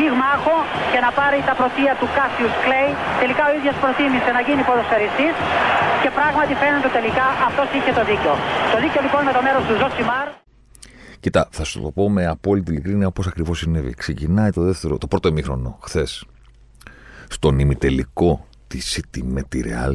πυγμάχο 0.00 0.56
και 0.92 1.00
να 1.06 1.10
πάρει 1.18 1.38
τα 1.48 1.54
πρωτεία 1.60 1.92
του 2.00 2.08
Κάσιους 2.16 2.54
Κλέη. 2.64 2.90
Τελικά 3.22 3.42
ο 3.50 3.52
ίδιος 3.58 3.76
προτίμησε 3.82 4.30
να 4.36 4.40
γίνει 4.46 4.62
ποδοσφαιριστής 4.68 5.34
και 6.02 6.10
πράγματι 6.18 6.52
φαίνεται 6.60 6.90
τελικά 6.98 7.26
αυτός 7.48 7.68
είχε 7.76 7.92
το 7.98 8.02
δίκιο. 8.10 8.32
Το 8.72 8.76
δίκιο 8.82 9.00
λοιπόν 9.06 9.20
με 9.28 9.32
το 9.36 9.40
μέρος 9.46 9.62
του 9.68 9.74
Ζοσιμάρ. 9.80 10.26
Κοίτα, 11.22 11.42
θα 11.58 11.64
σου 11.68 11.76
το 11.84 11.90
πω 11.96 12.04
με 12.16 12.22
απόλυτη 12.34 12.68
ειλικρίνεια 12.72 13.08
πώς 13.16 13.26
ακριβώς 13.30 13.56
συνέβη. 13.58 13.92
Ξεκινάει 14.02 14.50
το, 14.56 14.62
δεύτερο, 14.68 14.92
το 15.02 15.06
πρώτο 15.12 15.26
ημίχρονο 15.28 15.78
χθες 15.86 16.10
στον 17.28 17.58
ημιτελικό 17.58 18.46
τη 18.66 18.78
City 18.92 19.20
με 19.24 19.42
τη 19.42 19.60
Real. 19.68 19.94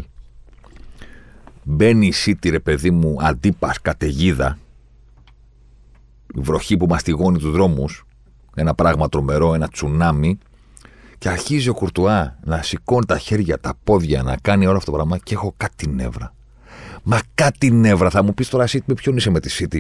Μπαίνει 1.64 2.06
η 2.08 2.14
City, 2.26 2.50
ρε 2.50 2.60
παιδί 2.60 2.92
μου, 2.92 3.16
αντίπα, 3.20 3.74
καταιγίδα. 3.82 4.58
Η 6.36 6.40
βροχή 6.40 6.78
που 6.78 6.86
μαστιγώνει 6.86 7.38
τους 7.38 7.52
δρόμους. 7.52 8.06
Ένα 8.56 8.74
πράγμα 8.74 9.10
τρομερό, 9.10 9.54
ένα 9.54 9.68
τσουνάμι. 9.68 10.38
Και 11.18 11.30
αρχίζει 11.30 11.70
ο 11.70 11.74
Κουρτουά 11.74 12.40
να 12.44 12.62
σηκώνει 12.62 13.06
τα 13.06 13.18
χέρια, 13.18 13.60
τα 13.60 13.74
πόδια, 13.84 14.24
να 14.24 14.38
κάνει 14.42 14.66
όλο 14.68 14.78
αυτό 14.78 14.92
το 14.92 14.98
πράγμα 14.98 15.18
και 15.18 15.34
έχω 15.34 15.54
κάτι 15.58 15.88
νεύρα. 15.88 16.34
Μα 17.04 17.20
κάτι 17.34 17.72
νεύρα. 17.72 18.10
Θα 18.10 18.24
μου 18.24 18.34
πεις 18.34 18.50
τώρα, 18.50 18.66
City, 18.68 18.80
με 18.86 18.94
ποιον 18.94 19.18
είσαι 19.18 19.30
με 19.30 19.40
τη 19.40 19.58
City. 19.60 19.80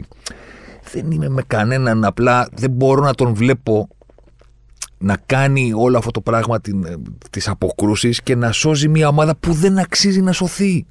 Δεν 0.92 1.12
είμαι 1.12 1.30
με 1.30 1.42
κανέναν, 1.48 2.06
απλά 2.06 2.48
δεν 2.54 2.72
μπορώ 2.72 3.02
να 3.02 3.14
τον 3.14 3.34
βλέπω 3.34 3.88
να 4.98 5.18
κάνει 5.26 5.74
όλο 5.76 5.98
αυτό 5.98 6.12
το 6.12 6.22
πράγμα 6.22 6.62
της 7.30 7.48
αποκρούσεις 7.48 8.22
και 8.22 8.36
να 8.36 8.52
σώζει 8.52 8.88
μια 8.88 9.08
ομάδα 9.08 9.36
που 9.36 9.54
δεν 9.54 9.78
αξίζει 9.78 10.22
να 10.22 10.32
σωθεί. 10.32 10.86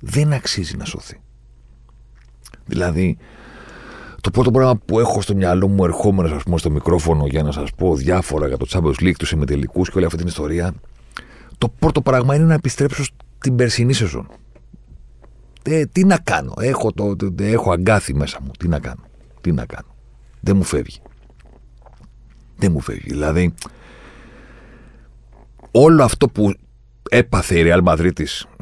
Δεν 0.00 0.32
αξίζει 0.32 0.76
να 0.76 0.84
σωθεί. 0.84 1.20
Δηλαδή, 2.66 3.16
το 4.22 4.30
πρώτο 4.30 4.50
πράγμα 4.50 4.76
που 4.76 5.00
έχω 5.00 5.20
στο 5.20 5.34
μυαλό 5.34 5.68
μου 5.68 5.84
ερχόμενο 5.84 6.34
ας 6.34 6.42
πούμε, 6.42 6.58
στο 6.58 6.70
μικρόφωνο 6.70 7.26
για 7.26 7.42
να 7.42 7.52
σας 7.52 7.70
πω 7.76 7.96
διάφορα 7.96 8.48
για 8.48 8.56
το 8.56 8.66
Champions 8.70 9.02
League, 9.02 9.14
τους 9.18 9.28
συμμετελικού 9.28 9.82
και 9.82 9.92
όλη 9.94 10.04
αυτή 10.04 10.18
την 10.18 10.26
ιστορία, 10.26 10.74
το 11.58 11.68
πρώτο 11.78 12.02
πράγμα 12.02 12.34
είναι 12.34 12.44
να 12.44 12.54
επιστρέψω 12.54 13.04
στην 13.38 13.56
περσινή 13.56 13.92
σεζόν. 13.92 14.28
Ε, 15.62 15.86
τι 15.86 16.04
να 16.04 16.18
κάνω, 16.18 16.54
έχω, 16.60 16.92
το, 16.92 17.16
το, 17.16 17.34
έχω 17.38 17.72
αγκάθι 17.72 18.14
μέσα 18.14 18.38
μου, 18.42 18.50
τι 18.58 18.68
να 18.68 18.78
κάνω, 18.78 19.02
τι 19.40 19.52
να 19.52 19.66
κάνω. 19.66 19.94
Δεν 20.40 20.56
μου 20.56 20.62
φεύγει. 20.62 20.98
Δεν 22.56 22.72
μου 22.72 22.80
φεύγει. 22.80 23.08
Δηλαδή, 23.08 23.54
όλο 25.70 26.04
αυτό 26.04 26.28
που 26.28 26.52
έπαθε 27.14 27.58
η 27.58 27.62
Real 27.66 27.82
Madrid 27.84 28.12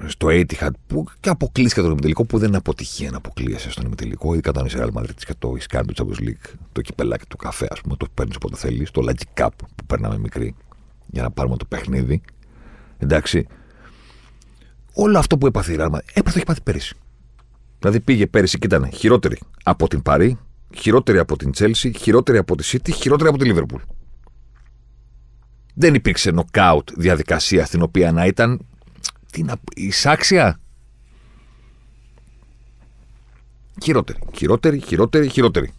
στο 0.06 0.28
Etihad 0.30 0.70
που 0.86 1.06
και 1.20 1.28
αποκλείστηκε 1.28 1.80
τον 1.80 1.90
ημιτελικό 1.90 2.24
που 2.24 2.38
δεν 2.38 2.48
είναι 2.48 2.56
αποτυχία 2.56 3.10
να 3.10 3.16
αποκλείεσαι 3.16 3.70
στον 3.70 3.86
ημιτελικό, 3.86 4.32
ειδικά 4.32 4.50
όταν 4.50 4.66
είσαι 4.66 4.78
Real 4.84 5.00
Madrid 5.00 5.14
και 5.26 5.34
το 5.38 5.54
Iskand 5.60 5.82
του 5.86 5.94
Champions 5.96 6.28
League, 6.28 6.54
το 6.72 6.80
κυπελάκι 6.80 7.24
του 7.28 7.36
καφέ, 7.36 7.66
ας 7.70 7.80
πούμε, 7.80 7.96
το 7.96 8.06
παίρνεις 8.14 8.36
όποτε 8.36 8.56
θέλεις, 8.56 8.90
το 8.90 9.02
Lucky 9.08 9.42
Cup 9.42 9.48
που 9.58 9.84
παίρναμε 9.86 10.18
μικρή 10.18 10.54
για 11.06 11.22
να 11.22 11.30
πάρουμε 11.30 11.56
το 11.56 11.64
παιχνίδι. 11.64 12.20
Εντάξει. 12.98 13.46
Όλο 14.94 15.18
αυτό 15.18 15.38
που 15.38 15.46
έπαθε 15.46 15.72
η 15.72 15.76
Real 15.78 15.90
Madrid, 15.90 15.98
έπαθε 16.12 16.22
το 16.22 16.32
έχει 16.36 16.44
πάθει 16.44 16.60
πέρυσι. 16.62 16.94
Δηλαδή 17.78 18.00
πήγε 18.00 18.26
πέρυσι 18.26 18.58
και 18.58 18.66
ήταν 18.66 18.90
χειρότερη 18.92 19.38
από 19.62 19.88
την 19.88 20.02
Παρή, 20.02 20.38
χειρότερη 20.74 21.18
από 21.18 21.36
την 21.36 21.50
Chelsea, 21.58 21.90
χειρότερη 21.98 22.38
από 22.38 22.56
τη 22.56 22.70
City, 22.72 22.90
χειρότερη 22.94 23.28
από 23.28 23.38
τη 23.38 23.50
Liverpool. 23.54 23.99
Δεν 25.74 25.94
υπήρξε 25.94 26.30
νοκάουτ 26.30 26.88
διαδικασία 26.96 27.66
στην 27.66 27.82
οποία 27.82 28.12
να 28.12 28.26
ήταν 28.26 28.66
την 29.32 29.50
εισάξια. 29.74 30.60
Χειρότερη, 33.82 34.18
χειρότερη, 34.34 34.80
χειρότερη, 34.80 35.28
χειρότερη. 35.28 35.72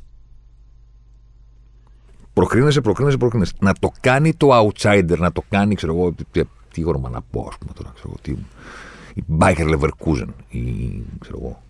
Προκρίνεσαι, 2.34 2.82
προκρίνεσαι, 2.82 3.18
προκρίνεσαι. 3.18 3.54
Να 3.60 3.74
το 3.74 3.92
κάνει 4.00 4.34
το 4.34 4.48
outsider, 4.52 5.18
να 5.18 5.32
το 5.32 5.44
κάνει, 5.50 5.76
ξέρω 5.76 5.94
εγώ, 5.96 6.14
τι, 6.32 6.42
τι 6.74 6.82
γόρμα 6.82 7.10
να 7.10 7.22
πω, 7.22 7.48
ας 7.50 7.58
πούμε 7.58 7.72
τώρα, 7.74 7.92
ξέρω 7.96 8.10
εγώ, 8.10 8.18
τι, 8.22 8.32
η 9.14 9.24
Bayer 9.40 9.76
Leverkusen, 9.76 10.28
η, 10.50 10.60
ξέρω 11.20 11.38
εγώ, 11.42 11.62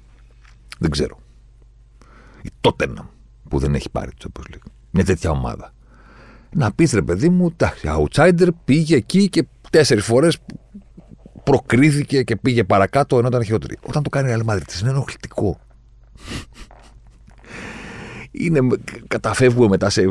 δεν 0.80 0.90
ξέρω. 0.90 1.20
Η 2.42 2.50
Tottenham, 2.62 3.06
που 3.50 3.60
δεν 3.60 3.76
έχει 3.76 3.90
πάρει 3.90 4.12
το 4.18 4.32
Champions 4.34 4.56
League. 4.56 4.72
Μια 4.92 5.06
τέτοια 5.06 5.30
ομάδα 5.30 5.74
να 6.56 6.72
πεις 6.72 6.94
ρε 6.94 7.02
παιδί 7.02 7.30
μου, 7.30 7.52
τα 7.52 7.74
outsider 7.84 8.48
πήγε 8.66 8.96
εκεί 8.96 9.30
και 9.30 9.46
τέσσερις 9.70 10.06
φορές 10.06 10.38
προκρίθηκε 11.44 12.24
και 12.24 12.36
πήγε 12.36 12.64
παρακάτω 12.64 13.18
ενώ 13.18 13.28
ήταν 13.28 13.44
χειρότερη. 13.44 13.78
Όταν 13.82 14.04
το 14.04 14.10
κάνει 14.10 14.32
η 14.32 14.36
Real 14.36 14.60
είναι 14.82 14.90
ενοχλητικό. 14.90 15.60
Είναι, 18.32 18.60
καταφεύγουμε 19.08 19.68
μετά 19.68 19.90
σε 19.90 20.04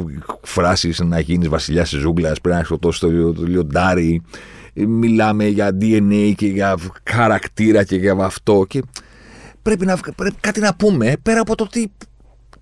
φράσεις 0.43 1.01
να 1.01 1.21
γίνεις 1.21 1.49
βασιλιάς 1.49 1.91
της 1.91 1.99
ζούγκλας, 1.99 2.41
πρέπει 2.41 2.57
να 2.57 2.65
σκοτώσει 2.65 3.01
το, 3.01 3.33
το 3.33 3.43
λιοντάρι. 3.43 4.23
Μιλάμε 4.75 5.47
για 5.47 5.77
DNA 5.81 6.33
και 6.37 6.47
για 6.47 6.77
χαρακτήρα 7.05 7.85
και 7.85 7.97
για 7.97 8.13
αυτό. 8.13 8.65
Και 8.69 8.83
πρέπει, 9.63 9.87
να, 9.87 9.97
πρέπει 10.17 10.37
κάτι 10.41 10.61
να 10.61 10.75
πούμε 10.75 11.17
πέρα 11.23 11.41
από 11.41 11.55
το 11.55 11.65
ότι 11.65 11.93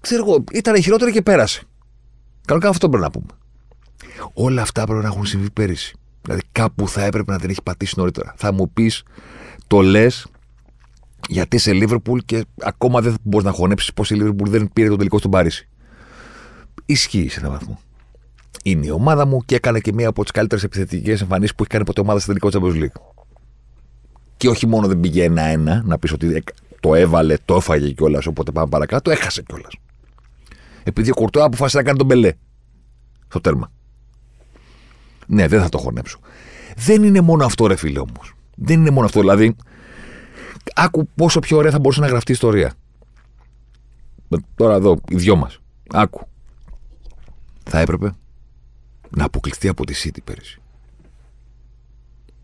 ξέρω 0.00 0.24
εγώ, 0.26 0.44
ήταν 0.52 0.82
χειρότερη 0.82 1.12
και 1.12 1.22
πέρασε. 1.22 1.62
Κανονικά 2.44 2.70
αυτό 2.70 2.88
πρέπει 2.88 3.04
να 3.04 3.10
πούμε. 3.10 3.37
Όλα 4.32 4.62
αυτά 4.62 4.84
πρέπει 4.84 5.02
να 5.02 5.08
έχουν 5.08 5.26
συμβεί 5.26 5.50
πέρυσι. 5.50 5.96
Δηλαδή 6.22 6.42
κάπου 6.52 6.88
θα 6.88 7.04
έπρεπε 7.04 7.32
να 7.32 7.38
την 7.38 7.50
έχει 7.50 7.62
πατήσει 7.62 7.94
νωρίτερα. 7.96 8.34
Θα 8.36 8.52
μου 8.52 8.70
πεις, 8.70 9.02
το 9.66 9.80
λες 9.80 10.26
γιατί 11.28 11.56
είσαι 11.56 11.72
Λίβερπουλ 11.72 12.18
και 12.24 12.44
ακόμα 12.62 13.00
δεν 13.00 13.14
μπορείς 13.22 13.46
να 13.46 13.52
χωνέψεις 13.52 13.92
πως 13.92 14.10
η 14.10 14.14
Λίβερπουλ 14.14 14.50
δεν 14.50 14.70
πήρε 14.72 14.88
τον 14.88 14.98
τελικό 14.98 15.18
στον 15.18 15.30
Παρίσι. 15.30 15.68
Ισχύει 16.86 17.28
σε 17.28 17.40
έναν 17.40 17.52
βαθμό. 17.52 17.80
Είναι 18.62 18.86
η 18.86 18.90
ομάδα 18.90 19.26
μου 19.26 19.42
και 19.44 19.54
έκανε 19.54 19.80
και 19.80 19.92
μία 19.92 20.08
από 20.08 20.22
τις 20.22 20.30
καλύτερες 20.30 20.64
επιθετικές 20.64 21.20
εμφανίσεις 21.20 21.54
που 21.54 21.62
έχει 21.62 21.72
κάνει 21.72 21.84
ποτέ 21.84 22.00
ομάδα 22.00 22.18
στο 22.18 22.32
τελικό 22.32 22.48
Champions 22.52 22.82
League. 22.82 23.00
Και 24.36 24.48
όχι 24.48 24.66
μόνο 24.66 24.86
δεν 24.86 25.00
πήγε 25.00 25.24
ένα-ένα, 25.24 25.82
να 25.84 25.98
πεις 25.98 26.12
ότι 26.12 26.44
το 26.80 26.94
έβαλε, 26.94 27.36
το 27.44 27.54
έφαγε 27.56 27.90
κιόλας, 27.90 28.26
οπότε 28.26 28.50
πάμε 28.50 28.68
παρακάτω, 28.68 29.10
έχασε 29.10 29.42
κιόλας. 29.42 29.72
Επειδή 30.82 31.10
ο 31.10 31.14
Κουρτουά 31.14 31.44
αποφάσισε 31.44 31.76
να 31.76 31.82
κάνει 31.82 31.98
τον 31.98 32.06
Μπελέ 32.06 32.32
στο 33.28 33.40
τέρμα. 33.40 33.70
Ναι, 35.28 35.48
δεν 35.48 35.60
θα 35.60 35.68
το 35.68 35.78
χωνέψω. 35.78 36.18
Δεν 36.76 37.02
είναι 37.02 37.20
μόνο 37.20 37.44
αυτό, 37.44 37.66
ρε 37.66 37.76
φίλε 37.76 37.98
όμως. 37.98 38.34
Δεν 38.54 38.80
είναι 38.80 38.90
μόνο 38.90 39.06
αυτό. 39.06 39.20
Δηλαδή, 39.20 39.56
άκου 40.74 41.08
πόσο 41.14 41.38
πιο 41.40 41.56
ωραία 41.56 41.70
θα 41.70 41.78
μπορούσε 41.78 42.00
να 42.00 42.06
γραφτεί 42.06 42.30
η 42.30 42.34
ιστορία. 42.34 42.72
Τώρα 44.54 44.74
εδώ, 44.74 45.00
οι 45.08 45.16
δυο 45.16 45.36
μας. 45.36 45.60
Άκου. 45.90 46.26
Θα 47.64 47.78
έπρεπε 47.78 48.14
να 49.10 49.24
αποκλειστεί 49.24 49.68
από 49.68 49.84
τη 49.84 49.94
City 50.04 50.18
πέρυσι. 50.24 50.60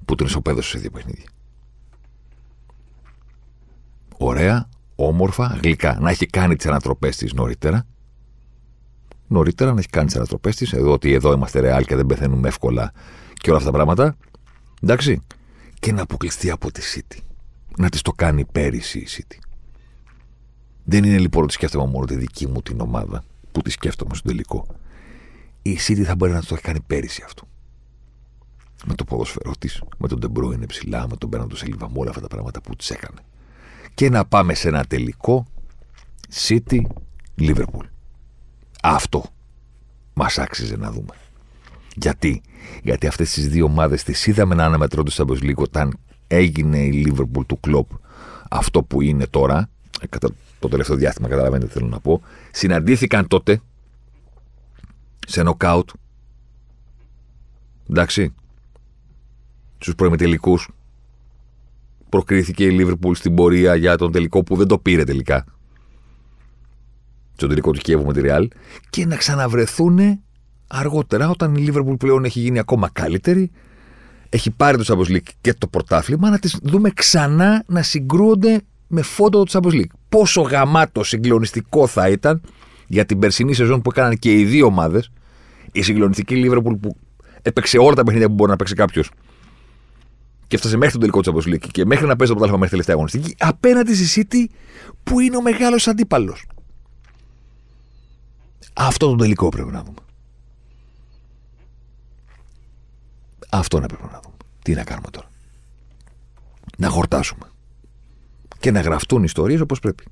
Που 0.05 0.15
την 0.15 0.27
ισοπαίδωσε 0.27 0.69
σε 0.69 0.78
δύο 0.78 0.91
παιχνίδια. 0.91 1.28
Ωραία, 4.17 4.69
όμορφα, 4.94 5.59
γλυκά. 5.62 5.99
Να 6.00 6.11
έχει 6.11 6.27
κάνει 6.27 6.56
τις 6.56 6.67
ανατροπές 6.67 7.17
της 7.17 7.33
νωρίτερα 7.33 7.87
νωρίτερα 9.27 9.73
να 9.73 9.79
έχει 9.79 9.89
κάνει 9.89 10.07
τις 10.07 10.17
ανατροπέ 10.17 10.51
της. 10.51 10.73
Εδώ 10.73 10.93
ότι 10.93 11.12
εδώ 11.12 11.33
είμαστε 11.33 11.61
ρεάλ 11.61 11.85
και 11.85 11.97
δεν 11.97 12.07
πεθαίνουμε 12.07 12.49
εύκολα 12.49 12.93
και 13.35 13.49
όλα 13.49 13.59
αυτά 13.59 13.71
τα 13.71 13.77
πράγματα. 13.77 14.17
Εντάξει. 14.83 15.21
Και 15.79 15.93
να 15.93 16.03
αποκλειστεί 16.03 16.51
από 16.51 16.73
τη 16.73 16.83
City. 16.95 17.19
Να 17.77 17.89
της 17.89 18.03
το 18.03 18.12
κάνει 18.12 18.44
πέρυσι 18.44 18.99
η 18.99 19.06
City. 19.11 19.38
Δεν 20.85 21.05
είναι 21.05 21.19
λοιπόν 21.19 21.43
ότι 21.43 21.53
σκέφτομαι 21.53 21.91
μόνο 21.91 22.05
τη 22.05 22.17
δική 22.17 22.47
μου 22.47 22.62
την 22.62 22.81
ομάδα 22.81 23.25
που 23.53 23.62
τη 23.62 23.71
σκέφτομαι 23.71 24.15
στο 24.15 24.29
τελικό. 24.29 24.67
Η 25.62 25.79
City 25.87 26.03
θα 26.03 26.15
μπορεί 26.15 26.32
να 26.32 26.41
το 26.41 26.49
έχει 26.50 26.62
κάνει 26.62 26.81
πέρυσι 26.81 27.23
αυτό. 27.25 27.47
Με 28.87 28.94
το 28.94 29.05
ποδοσφαιρό 29.05 29.53
της, 29.59 29.82
με 29.99 30.09
τον 30.09 30.19
Ντε 30.19 30.53
Μπρόινε 30.53 30.67
ψηλά, 30.67 31.09
με 31.09 31.17
τον 31.17 31.29
Μπέρναντο 31.29 31.56
Σίλβα, 31.56 31.91
με 31.91 31.94
όλα 31.99 32.09
αυτά 32.11 32.21
τα 32.23 32.29
πράγματα 32.29 32.61
που 32.61 32.76
τη 32.76 32.87
έκανε. 32.91 33.21
Και 33.94 34.11
να 34.11 34.25
πάμε 34.25 34.55
σε 34.55 34.69
ένα 34.69 34.85
τελικό 34.85 35.47
City 36.47 36.81
Liverpool. 37.38 37.87
Αυτό 38.87 39.25
μας 40.15 40.39
άξιζε 40.39 40.77
να 40.77 40.91
δούμε. 40.91 41.15
Γιατί, 41.97 42.43
Γιατί 42.83 43.07
αυτές 43.07 43.33
τις 43.33 43.49
δύο 43.49 43.65
ομάδες 43.65 44.03
τις 44.03 44.27
είδαμε 44.27 44.55
να 44.55 44.65
αναμετρώνται 44.65 45.11
στο 45.11 45.25
Champions 45.29 45.43
League 45.43 45.55
όταν 45.57 45.99
έγινε 46.27 46.79
η 46.79 47.07
Liverpool 47.09 47.47
του 47.47 47.61
Κλοπ 47.61 47.91
αυτό 48.51 48.83
που 48.83 49.01
είναι 49.01 49.27
τώρα. 49.27 49.69
Κατά 50.09 50.29
το 50.59 50.69
τελευταίο 50.69 50.97
διάστημα, 50.97 51.29
καταλαβαίνετε 51.29 51.67
τι 51.67 51.73
θέλω 51.73 51.87
να 51.87 52.01
πω. 52.01 52.23
Συναντήθηκαν 52.51 53.29
τότε 53.29 53.61
σε 55.27 55.43
νοκάουτ. 55.43 55.91
Εντάξει. 57.91 58.35
Στους 59.79 59.95
προημιτελικού. 59.95 60.59
προκρίθηκε 62.09 62.65
η 62.65 62.71
Λίβερπουλ 62.71 63.15
στην 63.15 63.35
πορεία 63.35 63.75
για 63.75 63.97
τον 63.97 64.13
τελικό 64.13 64.43
που 64.43 64.57
δεν 64.57 64.67
το 64.67 64.79
πήρε 64.79 65.05
τελικά. 65.05 65.45
Στον 67.44 67.56
τελικό 67.56 67.73
του 67.73 67.81
Κιέβου 67.81 68.06
με 68.06 68.12
τη 68.12 68.20
Ρεάλ. 68.20 68.49
Και 68.91 69.06
να 69.06 69.17
ξαναβρεθούν 69.17 70.20
αργότερα 70.67 71.29
όταν 71.29 71.55
η 71.55 71.61
Λίβερπουλ 71.61 71.94
πλέον 71.94 72.25
έχει 72.25 72.41
γίνει 72.41 72.58
ακόμα 72.58 72.91
καλύτερη. 72.93 73.50
Έχει 74.29 74.50
πάρει 74.50 74.76
το 74.76 74.85
Champions 74.87 75.12
League 75.12 75.29
και 75.41 75.55
το 75.55 75.67
πρωτάθλημα 75.67 76.31
να 76.31 76.38
τις 76.38 76.58
δούμε 76.62 76.91
ξανά 76.91 77.64
να 77.67 77.82
συγκρούονται 77.82 78.61
με 78.87 79.02
φόντο 79.02 79.44
το 79.44 79.58
Champions 79.58 79.75
League. 79.75 79.93
Πόσο 80.08 80.41
γαμάτο 80.41 81.05
συγκλονιστικό 81.05 81.87
θα 81.87 82.08
ήταν 82.08 82.41
για 82.87 83.05
την 83.05 83.19
περσινή 83.19 83.55
σεζόν 83.55 83.82
που 83.82 83.90
έκαναν 83.90 84.19
και 84.19 84.38
οι 84.38 84.44
δύο 84.44 84.67
ομάδες, 84.67 85.11
η 85.73 85.82
συγκλονιστική 85.82 86.37
Λίβερπουλ 86.37 86.75
που 86.75 86.97
έπαιξε 87.43 87.79
όλα 87.79 87.94
τα 87.94 88.02
παιχνίδια 88.02 88.29
που 88.29 88.35
μπορεί 88.35 88.50
να 88.50 88.56
παίξει 88.56 88.75
κάποιος 88.75 89.11
και 90.47 90.56
έφτασε 90.56 90.76
μέχρι 90.76 90.99
τον 90.99 91.00
τελικό 91.00 91.20
τη 91.20 91.31
Champions 91.32 91.55
League 91.55 91.69
και 91.70 91.85
μέχρι 91.85 92.06
να 92.06 92.17
παίζει 92.17 92.32
το 92.32 92.38
πρωτάθλημα 92.38 92.58
μέχρι 92.58 92.70
τελευταία 92.70 92.94
αγωνιστική, 92.94 93.35
απέναντι 93.38 93.94
στη 93.94 94.26
City 94.31 94.55
που 95.02 95.20
είναι 95.20 95.37
ο 95.37 95.43
μεγάλος 95.43 95.88
αντίπαλος. 95.88 96.44
Αυτό 98.75 99.09
το 99.09 99.17
τελικό 99.17 99.49
πρέπει 99.49 99.71
να 99.71 99.82
δούμε. 99.82 99.99
Αυτό 103.49 103.81
να 103.81 103.87
πρέπει 103.87 104.03
να 104.03 104.21
δούμε. 104.23 104.35
Τι 104.62 104.75
να 104.75 104.85
κάνουμε 104.85 105.11
τώρα. 105.11 105.31
Να 106.79 106.88
χορτάσουμε. 106.88 107.47
Και 108.61 108.71
να 108.71 108.81
γραφτούν 108.81 109.23
ιστορίες 109.25 109.61
όπως 109.61 109.81
πρέπει. 109.81 110.05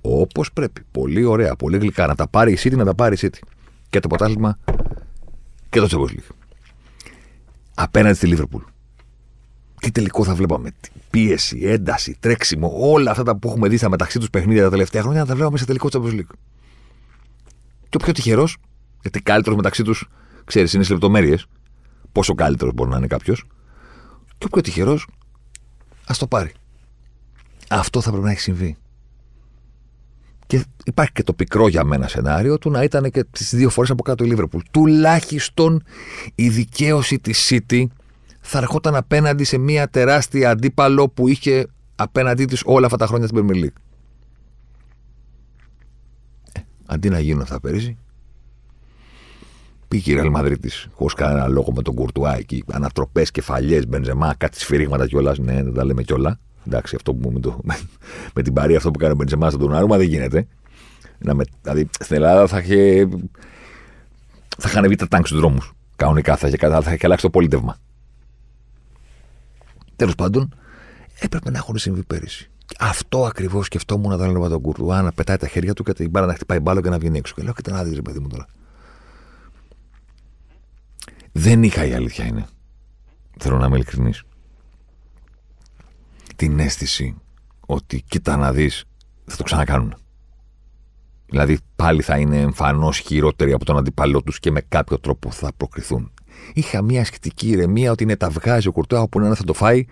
Όπως 0.00 0.52
πρέπει. 0.52 0.82
Πολύ 0.90 1.24
ωραία, 1.24 1.56
πολύ 1.56 1.78
γλυκά. 1.78 2.06
Να 2.06 2.14
τα 2.14 2.28
πάρει 2.28 2.52
η 2.52 2.58
City, 2.60 2.76
να 2.76 2.84
τα 2.84 2.94
πάρει 2.94 3.14
η 3.14 3.18
City. 3.20 3.38
Και 3.90 4.00
το 4.00 4.08
πρωτάθλημα 4.08 4.58
και 5.70 5.80
το 5.80 5.86
Champions 5.90 6.12
League. 6.12 6.34
Απέναντι 7.74 8.16
στη 8.16 8.36
Liverpool 8.36 8.74
τι 9.84 9.90
τελικό 9.90 10.24
θα 10.24 10.34
βλέπαμε. 10.34 10.70
Πίεση, 11.10 11.58
ένταση, 11.62 12.16
τρέξιμο, 12.20 12.72
όλα 12.76 13.10
αυτά 13.10 13.22
τα 13.22 13.36
που 13.36 13.48
έχουμε 13.48 13.68
δει 13.68 13.76
στα 13.76 13.88
μεταξύ 13.88 14.18
τους 14.18 14.30
παιχνίδια 14.30 14.62
τα 14.62 14.70
τελευταία 14.70 15.02
χρόνια 15.02 15.20
να 15.20 15.26
τα 15.26 15.34
βλέπαμε 15.34 15.58
σε 15.58 15.64
τελικό 15.64 15.88
Champions 15.92 16.12
League. 16.12 16.34
Και 17.94 18.00
ο 18.02 18.04
πιο 18.04 18.14
τυχερός, 18.14 18.56
γιατί 19.00 19.20
καλύτερος 19.20 19.56
μεταξύ 19.56 19.82
τους, 19.82 20.08
ξέρεις, 20.44 20.72
είναι 20.72 20.84
σε 20.84 20.92
λεπτομέρειες, 20.92 21.46
πόσο 22.12 22.34
καλύτερος 22.34 22.74
μπορεί 22.74 22.90
να 22.90 22.96
είναι 22.96 23.06
κάποιος. 23.06 23.44
Και 24.38 24.44
ο 24.44 24.48
πιο 24.48 24.60
τυχερός, 24.60 25.06
ας 26.06 26.18
το 26.18 26.26
πάρει. 26.26 26.52
Αυτό 27.68 28.00
θα 28.00 28.10
πρέπει 28.10 28.24
να 28.24 28.30
έχει 28.30 28.40
συμβεί. 28.40 28.76
Και 30.46 30.64
υπάρχει 30.84 31.12
και 31.12 31.22
το 31.22 31.32
πικρό 31.32 31.68
για 31.68 31.84
μένα 31.84 32.08
σενάριο 32.08 32.58
του 32.58 32.70
να 32.70 32.82
ήταν 32.82 33.10
και 33.10 33.24
τις 33.24 33.54
δύο 33.54 33.70
φορές 33.70 33.90
από 33.90 34.02
κάτω 34.02 34.24
η 34.24 34.26
Λίβερπουλ. 34.26 34.62
Τουλάχιστον 34.70 35.82
η 36.34 36.48
δικαίωση 36.48 37.18
της 37.18 37.50
City 37.50 37.84
θα 38.40 38.58
ερχόταν 38.58 38.94
απέναντι 38.94 39.44
σε 39.44 39.58
μια 39.58 39.88
τεράστια 39.88 40.50
αντίπαλο 40.50 41.08
που 41.08 41.28
είχε 41.28 41.66
απέναντί 41.94 42.44
της 42.44 42.62
όλα 42.64 42.86
αυτά 42.86 42.98
τα 42.98 43.06
χρόνια 43.06 43.26
στην 43.26 43.46
Premier 43.46 43.64
League. 43.64 43.82
Ε, 46.52 46.60
αντί 46.94 47.08
να 47.08 47.18
γίνουν 47.18 47.42
αυτά 47.42 47.60
πέρυσι, 47.60 47.96
πήγε 49.88 50.12
η 50.12 50.14
Ρεάλ 50.14 50.30
Μαδρίτη 50.30 50.70
χωρίς 50.92 51.14
κανένα 51.14 51.48
λόγο 51.48 51.72
με 51.72 51.82
τον 51.82 51.94
Κουρτουά 51.94 52.36
εκεί. 52.36 52.64
Ανατροπές, 52.72 53.30
κεφαλιές, 53.30 53.86
μπενζεμά, 53.86 54.34
κάτι 54.34 54.60
σφυρίγματα 54.60 55.06
κιόλας. 55.06 55.38
Ναι, 55.38 55.62
δεν 55.62 55.74
τα 55.74 55.84
λέμε 55.84 56.02
κιόλα. 56.02 56.38
Εντάξει, 56.66 56.94
αυτό 56.96 57.14
που 57.14 57.30
με, 57.30 57.40
το, 57.40 57.58
με, 57.62 57.78
με 58.34 58.42
την 58.42 58.52
παρία 58.52 58.76
αυτό 58.76 58.90
που 58.90 58.98
κάνει 58.98 59.12
ο 59.12 59.16
Μπενζεμά 59.16 59.50
στον 59.50 59.74
Άρουμα 59.74 59.96
δεν 59.96 60.06
γίνεται. 60.06 60.46
Να 61.18 61.34
με, 61.34 61.44
δηλαδή 61.62 61.88
στην 62.00 62.16
Ελλάδα 62.16 62.46
θα 62.46 62.58
είχε. 62.58 63.08
Θα 64.58 64.68
είχαν 64.68 64.86
βγει 64.86 64.96
τα 64.96 65.08
τάγκ 65.08 65.24
στους 65.24 65.38
δρόμους. 65.38 65.72
Κανονικά 65.96 66.36
θα 66.36 66.48
είχε, 66.48 66.56
θα 66.56 66.92
είχε 66.92 66.98
αλλάξει 67.02 67.24
το 67.24 67.30
πολίτευμα. 67.30 67.76
Τέλος 69.96 70.14
πάντων, 70.14 70.54
έπρεπε 71.18 71.50
να 71.50 71.58
έχουν 71.58 71.78
συμβεί 71.78 72.02
πέρυσι. 72.02 72.50
Αυτό 72.78 73.24
ακριβώς 73.24 73.66
σκεφτόμουν 73.66 74.12
όταν 74.12 74.28
έλεγα 74.28 74.48
τον 74.48 74.60
Κουρτουά 74.60 75.02
να 75.02 75.12
πετάει 75.12 75.36
τα 75.36 75.48
χέρια 75.48 75.74
του 75.74 75.82
και 75.82 75.92
την 75.92 76.10
μπάλα 76.10 76.26
να 76.26 76.34
χτυπάει 76.34 76.60
μπάλο 76.60 76.80
και 76.80 76.88
να 76.88 76.98
βγει 76.98 77.10
έξω. 77.14 77.34
Και 77.34 77.42
λέω: 77.42 77.52
Κοίτα 77.52 77.72
να 77.72 77.84
δεις, 77.84 78.02
παιδί 78.02 78.18
μου 78.18 78.28
τώρα. 78.28 78.46
Δεν 81.32 81.62
είχα 81.62 81.84
η 81.84 81.92
αλήθεια 81.92 82.24
είναι. 82.24 82.46
Θέλω 83.38 83.58
να 83.58 83.66
είμαι 83.66 83.76
ειλικρινής. 83.76 84.22
Την 86.36 86.58
αίσθηση 86.58 87.16
ότι 87.66 88.02
κοίτα 88.02 88.36
να 88.36 88.52
δεις, 88.52 88.84
θα 89.24 89.36
το 89.36 89.42
ξανακάνουν. 89.42 89.94
Δηλαδή 91.26 91.58
πάλι 91.76 92.02
θα 92.02 92.18
είναι 92.18 92.40
εμφανώς 92.40 92.98
χειρότεροι 92.98 93.52
από 93.52 93.64
τον 93.64 93.76
αντίπαλό 93.76 94.22
τους 94.22 94.40
και 94.40 94.50
με 94.50 94.60
κάποιο 94.60 94.98
τρόπο 94.98 95.30
θα 95.30 95.52
προκριθούν. 95.56 96.12
Είχα 96.52 96.82
μια 96.82 97.04
σχετική 97.04 97.48
ηρεμία 97.48 97.90
ότι 97.90 98.02
είναι 98.02 98.16
τα 98.16 98.30
βγάζει 98.30 98.68
ο 98.68 98.72
Κουρτουά 98.72 99.00
όπου 99.00 99.20
να 99.20 99.34
θα 99.34 99.44
το 99.44 99.52
φάει 99.52 99.84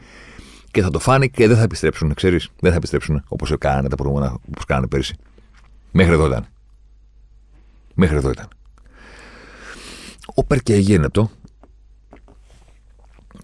και 0.72 0.82
θα 0.82 0.90
το 0.90 0.98
φάνε 0.98 1.26
και 1.26 1.46
δεν 1.48 1.56
θα 1.56 1.62
επιστρέψουν. 1.62 2.14
Ξέρεις, 2.14 2.48
δεν 2.60 2.70
θα 2.70 2.76
επιστρέψουν 2.76 3.24
όπως 3.28 3.54
κάνανε 3.58 3.88
τα 3.88 3.96
προηγούμενα, 3.96 4.38
όπως 4.48 4.64
κάνανε 4.64 4.86
πέρυσι. 4.86 5.14
Μέχρι 5.92 6.12
εδώ 6.12 6.26
ήταν. 6.26 6.46
Μέχρι 7.94 8.16
εδώ 8.16 8.30
ήταν. 8.30 8.48
Ο 10.34 10.44
Περκέ 10.44 10.76
γίνεται 10.76 11.28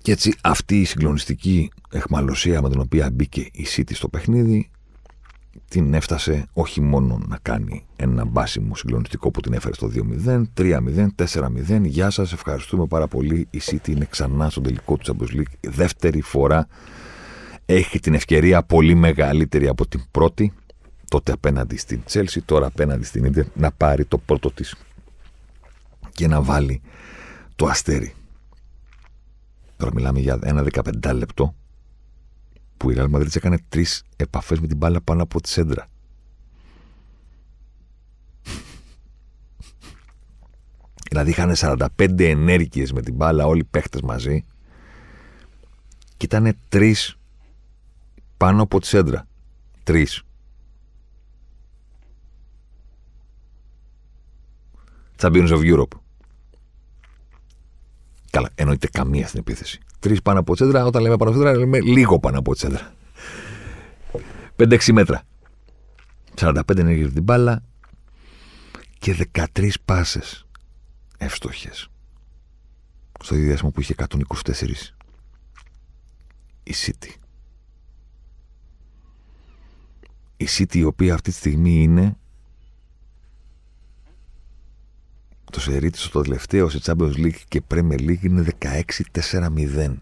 και 0.02 0.12
έτσι 0.12 0.34
αυτή 0.40 0.80
η 0.80 0.84
συγκλονιστική 0.84 1.70
εχμαλωσία 1.90 2.62
με 2.62 2.70
την 2.70 2.80
οποία 2.80 3.10
μπήκε 3.12 3.40
η 3.40 3.66
City 3.76 3.92
στο 3.94 4.08
παιχνίδι 4.08 4.70
την 5.69 5.94
έφτασε 5.94 6.46
όχι 6.52 6.81
μόνο 6.81 7.20
να 7.26 7.38
κάνει 7.42 7.86
ένα 7.96 8.24
μπάσιμο 8.24 8.76
συγκλονιστικό 8.76 9.31
που 9.31 9.40
την 9.40 9.52
έφερε 9.52 9.74
στο 9.74 9.90
2-0, 10.26 10.42
3-0, 10.56 11.06
4-0. 11.16 11.82
Γεια 11.82 12.10
σας, 12.10 12.32
ευχαριστούμε 12.32 12.86
πάρα 12.86 13.08
πολύ. 13.08 13.46
Η 13.50 13.60
City 13.64 13.88
είναι 13.88 14.06
ξανά 14.10 14.50
στο 14.50 14.60
τελικό 14.60 14.96
του 14.96 15.16
Champions 15.16 15.36
League. 15.36 15.52
Δεύτερη 15.60 16.20
φορά 16.20 16.66
έχει 17.70 18.00
την 18.00 18.15
ευκαιρία 18.15 18.62
πολύ 18.62 18.94
μεγαλύτερη 18.94 19.69
από 19.69 19.87
την 19.87 20.05
πρώτη. 20.11 20.53
Τότε 21.09 21.32
απέναντι 21.32 21.76
στην 21.76 22.03
Chelsea, 22.11 22.38
τώρα 22.44 22.67
απέναντι 22.67 23.05
στην 23.05 23.25
Ιντερ 23.25 23.44
να 23.55 23.73
πάρει 23.73 24.05
το 24.05 24.19
πρώτο 24.19 24.50
της 24.50 24.75
και 26.12 26.26
να 26.26 26.43
βάλει 26.43 26.81
το 27.56 27.67
αστέρι. 27.67 28.15
Τώρα 29.76 29.91
μιλάμε 29.94 30.20
για 30.20 30.38
ένα 30.43 30.65
15 31.03 31.12
λεπτό 31.15 31.55
που 32.76 32.91
η 32.91 32.94
Real 32.99 33.11
Madrid 33.11 33.37
έκανε 33.37 33.59
τρεις 33.69 34.05
επαφές 34.17 34.61
με 34.61 34.67
την 34.67 34.76
μπάλα 34.76 35.00
πάνω 35.00 35.23
από 35.23 35.41
τη 35.41 35.49
σέντρα. 35.49 35.88
δηλαδή 41.09 41.31
είχαν 41.31 41.53
45 41.56 42.20
ενέργειες 42.20 42.93
με 42.93 43.03
την 43.03 43.15
μπάλα 43.15 43.47
όλοι 43.47 43.61
οι 43.61 43.65
παίχτες 43.65 44.00
μαζί 44.00 44.44
και 46.17 46.25
ήταν 46.25 46.56
τρεις 46.69 47.18
πάνω 48.38 48.62
από 48.62 48.81
τη 48.81 48.87
σέντρα. 48.87 49.26
Τρεις. 49.85 50.22
Champions 55.20 55.48
of 55.48 55.74
Europe. 55.74 55.98
Καλά, 58.31 58.51
εννοείται 58.55 58.89
καμία 58.89 59.27
στην 59.27 59.39
επίθεση. 59.39 59.81
Τρεις 59.98 60.22
πάνω 60.22 60.41
από 60.41 60.55
τσέντρα, 60.55 60.84
όταν 60.84 61.03
λέμε 61.03 61.17
πάνω 61.17 61.31
από 61.31 61.41
τσέντρα, 61.41 61.58
λέμε 61.58 61.81
λίγο 61.81 62.19
πάνω 62.19 62.39
από 62.39 62.55
τσέντρα. 62.55 62.93
5-6 64.56 64.93
μέτρα. 64.93 65.22
45 66.34 66.79
ενέργειε 66.79 67.08
την 67.08 67.22
μπάλα 67.22 67.62
και 68.98 69.29
13 69.56 69.70
πάσες 69.84 70.46
εύστοχες. 71.19 71.89
Στο 73.22 73.34
ίδιο 73.34 73.46
διάστημα 73.46 73.70
που 73.70 73.81
είχε 73.81 73.94
124 73.96 74.94
η 76.62 76.74
City. 76.86 77.12
Η 80.40 80.46
City 80.58 80.74
η 80.74 80.84
οποία 80.84 81.14
αυτή 81.14 81.30
τη 81.30 81.36
στιγμή 81.36 81.82
είναι 81.82 82.16
Το 85.50 85.60
σερί 85.60 85.90
της 85.90 86.08
το 86.08 86.20
τελευταίο 86.20 86.68
σε 86.68 86.80
Champions 86.84 87.14
League 87.14 87.40
και 87.48 87.62
Premier 87.70 88.00
League 88.00 88.22
είναι 88.22 88.44
16-4-0. 88.60 89.94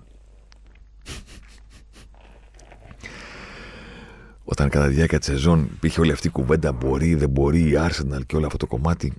Όταν 4.45 4.69
κατά 4.69 4.89
τη 4.89 4.95
διάρκεια 4.95 5.19
της 5.19 5.27
σεζόν 5.29 5.71
υπήρχε 5.75 6.01
όλη 6.01 6.13
αυτή 6.13 6.27
η 6.27 6.31
κουβέντα 6.31 6.73
μπορεί, 6.73 7.15
δεν 7.15 7.31
μπορεί, 7.31 7.61
η 7.61 7.73
Arsenal 7.77 8.21
και 8.27 8.37
όλο 8.37 8.47
αυτό 8.47 8.59
το 8.59 8.67
κομμάτι, 8.67 9.13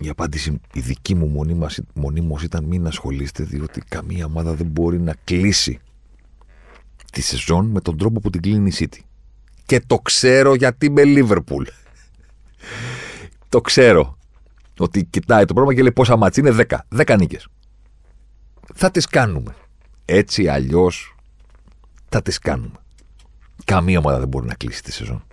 η 0.00 0.08
απάντηση 0.08 0.60
η 0.72 0.80
δική 0.80 1.14
μου 1.14 1.46
μονίμως 1.94 2.42
ήταν 2.42 2.64
μην 2.64 2.86
ασχολείστε 2.86 3.44
διότι 3.44 3.80
καμία 3.88 4.24
ομάδα 4.24 4.54
δεν 4.54 4.66
μπορεί 4.66 5.00
να 5.00 5.14
κλείσει 5.24 5.78
τη 7.12 7.20
σεζόν 7.20 7.66
με 7.66 7.80
τον 7.80 7.98
τρόπο 7.98 8.20
που 8.20 8.30
την 8.30 8.40
κλείνει 8.40 8.68
η 8.68 8.72
City. 8.78 9.05
Και 9.66 9.80
το 9.86 9.98
ξέρω 9.98 10.54
γιατί 10.54 10.86
είμαι 10.86 11.02
Liverpool. 11.04 11.66
το 13.48 13.60
ξέρω 13.60 14.18
ότι 14.78 15.04
κοιτάει 15.04 15.44
το 15.44 15.52
πρόγραμμα 15.54 15.74
και 15.74 15.82
λέει 15.82 15.92
πόσα 15.92 16.16
μάτς 16.16 16.36
είναι 16.36 16.66
10. 16.68 16.78
10 16.96 17.16
νίκες. 17.18 17.48
Θα 18.74 18.90
τις 18.90 19.06
κάνουμε. 19.06 19.54
Έτσι 20.04 20.48
αλλιώς 20.48 21.14
θα 22.08 22.22
τις 22.22 22.38
κάνουμε. 22.38 22.76
Καμία 23.64 23.98
ομάδα 23.98 24.18
δεν 24.18 24.28
μπορεί 24.28 24.46
να 24.46 24.54
κλείσει 24.54 24.82
τη 24.82 24.92
σεζόν 24.92 25.24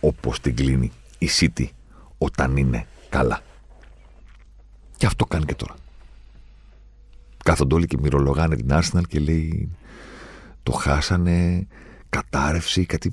όπως 0.00 0.40
την 0.40 0.56
κλείνει 0.56 0.92
η 1.18 1.28
City 1.40 1.66
όταν 2.18 2.56
είναι 2.56 2.86
καλά. 3.08 3.40
Και 4.96 5.06
αυτό 5.06 5.24
κάνει 5.24 5.44
και 5.44 5.54
τώρα. 5.54 5.74
Κάθονται 7.44 7.74
όλοι 7.74 7.86
και 7.86 7.98
μυρολογάνε 8.00 8.56
την 8.56 8.68
Arsenal 8.70 9.02
και 9.08 9.18
λέει 9.18 9.70
το 10.62 10.72
χάσανε, 10.72 11.66
κατάρρευση, 12.08 12.86
κάτι. 12.86 13.12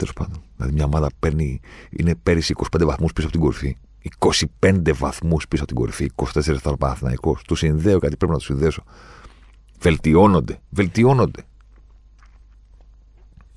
Τέλος 0.00 0.14
πάντων. 0.14 0.42
Δηλαδή 0.56 0.74
μια 0.74 0.84
ομάδα 0.84 1.10
παίρνει, 1.18 1.60
είναι 1.90 2.14
πέρυσι 2.14 2.54
25 2.76 2.84
βαθμούς 2.84 3.12
πίσω 3.12 3.26
από 3.26 3.36
την 3.36 3.44
κορυφή. 3.44 3.76
25 4.60 4.92
βαθμούς 4.94 5.48
πίσω 5.48 5.62
από 5.62 5.72
την 5.72 5.80
κορυφή. 5.80 6.10
24 6.14 6.46
ήταν 6.46 6.72
ο 6.72 6.76
Παναθηναϊκός. 6.76 7.42
Του 7.42 7.54
συνδέω 7.54 7.98
κάτι 7.98 8.16
πρέπει 8.16 8.32
να 8.32 8.38
του 8.38 8.44
συνδέσω. 8.44 8.84
Βελτιώνονται. 9.80 10.60
Βελτιώνονται. 10.70 11.42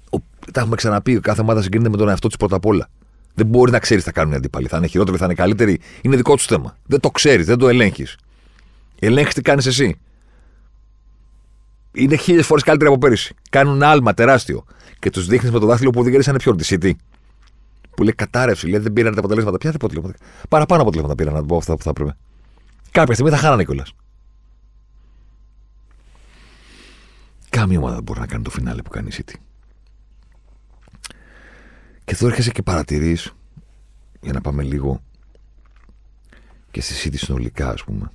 Ο, 0.10 0.18
τα 0.52 0.60
έχουμε 0.60 0.76
ξαναπεί. 0.76 1.20
Κάθε 1.20 1.42
ομάδα 1.42 1.62
συγκρίνεται 1.62 1.90
με 1.90 1.98
τον 1.98 2.10
εαυτό 2.10 2.28
της 2.28 2.38
πρώτα 2.38 2.56
απ' 2.56 2.66
όλα. 2.66 2.90
Δεν 3.34 3.46
μπορεί 3.46 3.72
να 3.72 3.80
ξέρεις 3.80 4.04
τι 4.04 4.10
θα 4.10 4.16
κάνουν 4.16 4.34
οι 4.34 4.36
αντίπαλοι. 4.36 4.68
Θα 4.68 4.78
είναι 4.78 4.88
χειρότεροι, 4.88 5.18
θα 5.18 5.26
είναι 5.26 5.34
καλύτεροι. 5.34 5.80
Είναι 6.02 6.16
δικό 6.16 6.36
τους 6.36 6.46
θέμα. 6.46 6.78
Δεν 6.86 7.00
το 7.00 7.10
ξέρεις, 7.10 7.46
δεν 7.46 7.58
το 7.58 7.68
ελέγχεις. 7.68 8.18
Ελέγχεις 9.00 9.34
τι 9.34 9.42
κάνεις 9.42 9.66
εσύ. 9.66 9.96
Είναι 11.92 12.16
χίλιες 12.16 12.46
φορές 12.46 12.64
καλύτεροι 12.64 12.90
από 12.92 13.00
πέρυσι. 13.00 13.36
Κάνουν 13.50 13.84
άλμα 13.84 14.14
τεράστιο. 14.14 14.66
Και 15.04 15.10
τους 15.10 15.28
δείχνεις 15.28 15.52
με 15.52 15.60
το 15.60 15.66
δάχτυλο 15.66 15.90
που 15.90 16.00
οδηγήσανε 16.00 16.38
ποιον 16.38 16.58
τη 16.58 16.66
City. 16.70 16.92
Που 17.96 18.04
λέει 18.04 18.14
κατάρρευση, 18.14 18.68
λέει 18.68 18.80
δεν 18.80 18.94
πήραν 18.94 19.14
τα 19.14 19.20
αποτελέσματα. 19.20 19.58
Ποια 19.58 19.72
δεν 19.72 19.80
αποτελέσματα. 19.84 20.26
Παραπάνω 20.50 20.82
αποτελέσματα 20.82 21.24
πήραν 21.24 21.36
από 21.36 21.58
αυτά 21.58 21.76
που 21.76 21.84
θα 21.84 21.90
έπρεπε. 21.90 22.18
Κάποια 22.92 23.14
στιγμή 23.14 23.32
θα 23.32 23.38
χάνανε 23.38 23.64
κιόλας. 23.64 23.94
Κάμια 27.50 27.78
ομάδα 27.78 27.94
δεν 27.94 28.04
μπορεί 28.04 28.20
να 28.20 28.26
κάνει 28.26 28.44
το 28.44 28.50
φινάλε 28.50 28.82
που 28.82 28.90
κάνει 28.90 29.10
η 29.12 29.16
City. 29.18 29.34
Και 32.06 32.14
εδώ 32.14 32.28
έρχεσαι 32.28 32.52
και 32.52 32.62
παρατηρείς, 32.62 33.34
για 34.22 34.34
να 34.34 34.42
πάμε 34.42 34.64
λίγο 34.64 35.02
και 36.72 36.82
στη 36.82 37.10
City 37.10 37.18
συνολικά, 37.18 37.70
ας 37.70 37.84
πούμε, 37.84 38.12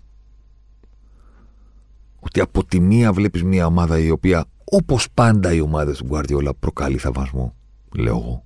ότι 2.20 2.40
από 2.40 2.64
τη 2.64 2.80
μία 2.80 3.12
βλέπεις 3.12 3.42
μια 3.42 3.66
ομάδα 3.66 3.98
η 3.98 4.10
οποία, 4.10 4.44
όπως 4.70 5.06
πάντα 5.14 5.52
οι 5.52 5.60
ομάδες 5.60 5.98
του 5.98 6.06
Guardiola, 6.10 6.50
προκαλεί 6.60 6.98
θαυμασμό, 6.98 7.54
λέω 7.94 8.16
εγώ. 8.16 8.42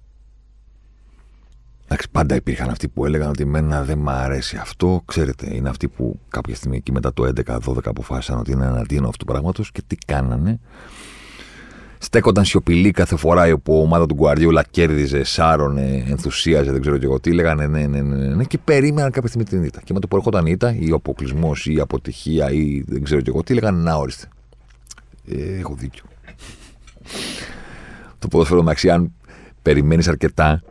Εντάξει, 1.84 2.10
πάντα 2.10 2.34
υπήρχαν 2.34 2.68
αυτοί 2.68 2.88
που 2.88 3.06
έλεγαν 3.06 3.28
ότι 3.28 3.42
εμένα 3.42 3.82
δεν 3.82 3.98
μ' 3.98 4.08
αρέσει 4.08 4.56
αυτό. 4.56 5.02
Ξέρετε, 5.04 5.54
είναι 5.54 5.68
αυτοί 5.68 5.88
που 5.88 6.20
κάποια 6.28 6.54
στιγμή 6.54 6.76
εκεί 6.76 6.92
μετά 6.92 7.12
το 7.12 7.32
11-12 7.46 7.58
αποφάσισαν 7.84 8.38
ότι 8.38 8.52
είναι 8.52 8.66
εναντίον 8.66 9.04
αυτού 9.04 9.16
του 9.16 9.32
πράγματος 9.32 9.70
και 9.72 9.82
τι 9.86 9.96
κάνανε. 9.96 10.60
Στέκονταν 11.98 12.44
σιωπηλοί 12.44 12.90
κάθε 12.90 13.16
φορά 13.16 13.58
που 13.58 13.72
η 13.74 13.80
ομάδα 13.80 14.06
του 14.06 14.14
Γκουαριόλα 14.14 14.64
κέρδιζε, 14.70 15.24
σάρωνε, 15.24 16.04
ενθουσίαζε, 16.08 16.70
δεν 16.72 16.80
ξέρω 16.80 16.98
και 16.98 17.04
εγώ 17.04 17.20
τι. 17.20 17.32
Λέγανε 17.32 17.66
ναι, 17.66 17.86
ναι, 17.86 18.00
ναι, 18.00 18.16
ναι, 18.16 18.34
ναι, 18.34 18.44
και 18.44 18.58
περίμεναν 18.58 19.10
κάποια 19.10 19.28
στιγμή 19.28 19.48
την 19.48 19.64
ήττα. 19.64 19.80
Και 19.84 19.92
με 19.92 20.00
το 20.00 20.08
που 20.08 20.16
ερχόταν 20.16 20.46
η 20.46 20.50
ήττα, 20.54 20.74
ή 20.78 20.92
ο 20.92 20.94
αποκλεισμός, 20.94 21.66
ή 21.66 21.74
η 21.74 21.80
αποτυχία, 21.80 22.50
ή 22.50 22.82
δεν 22.86 23.02
ξέρω 23.02 23.20
και 23.20 23.30
εγώ 23.30 23.42
τι, 23.42 23.54
λέγανε 23.54 23.82
να 23.82 23.94
όριστε. 23.94 24.28
Ε, 25.28 25.58
έχω 25.58 25.74
δίκιο. 25.74 26.04
Το 28.22 28.28
ποδοσφαίρο 28.28 28.62
μεταξύ, 28.62 28.90
αν 28.90 29.12
περιμένεις 29.62 30.08
αρκετά, 30.08 30.62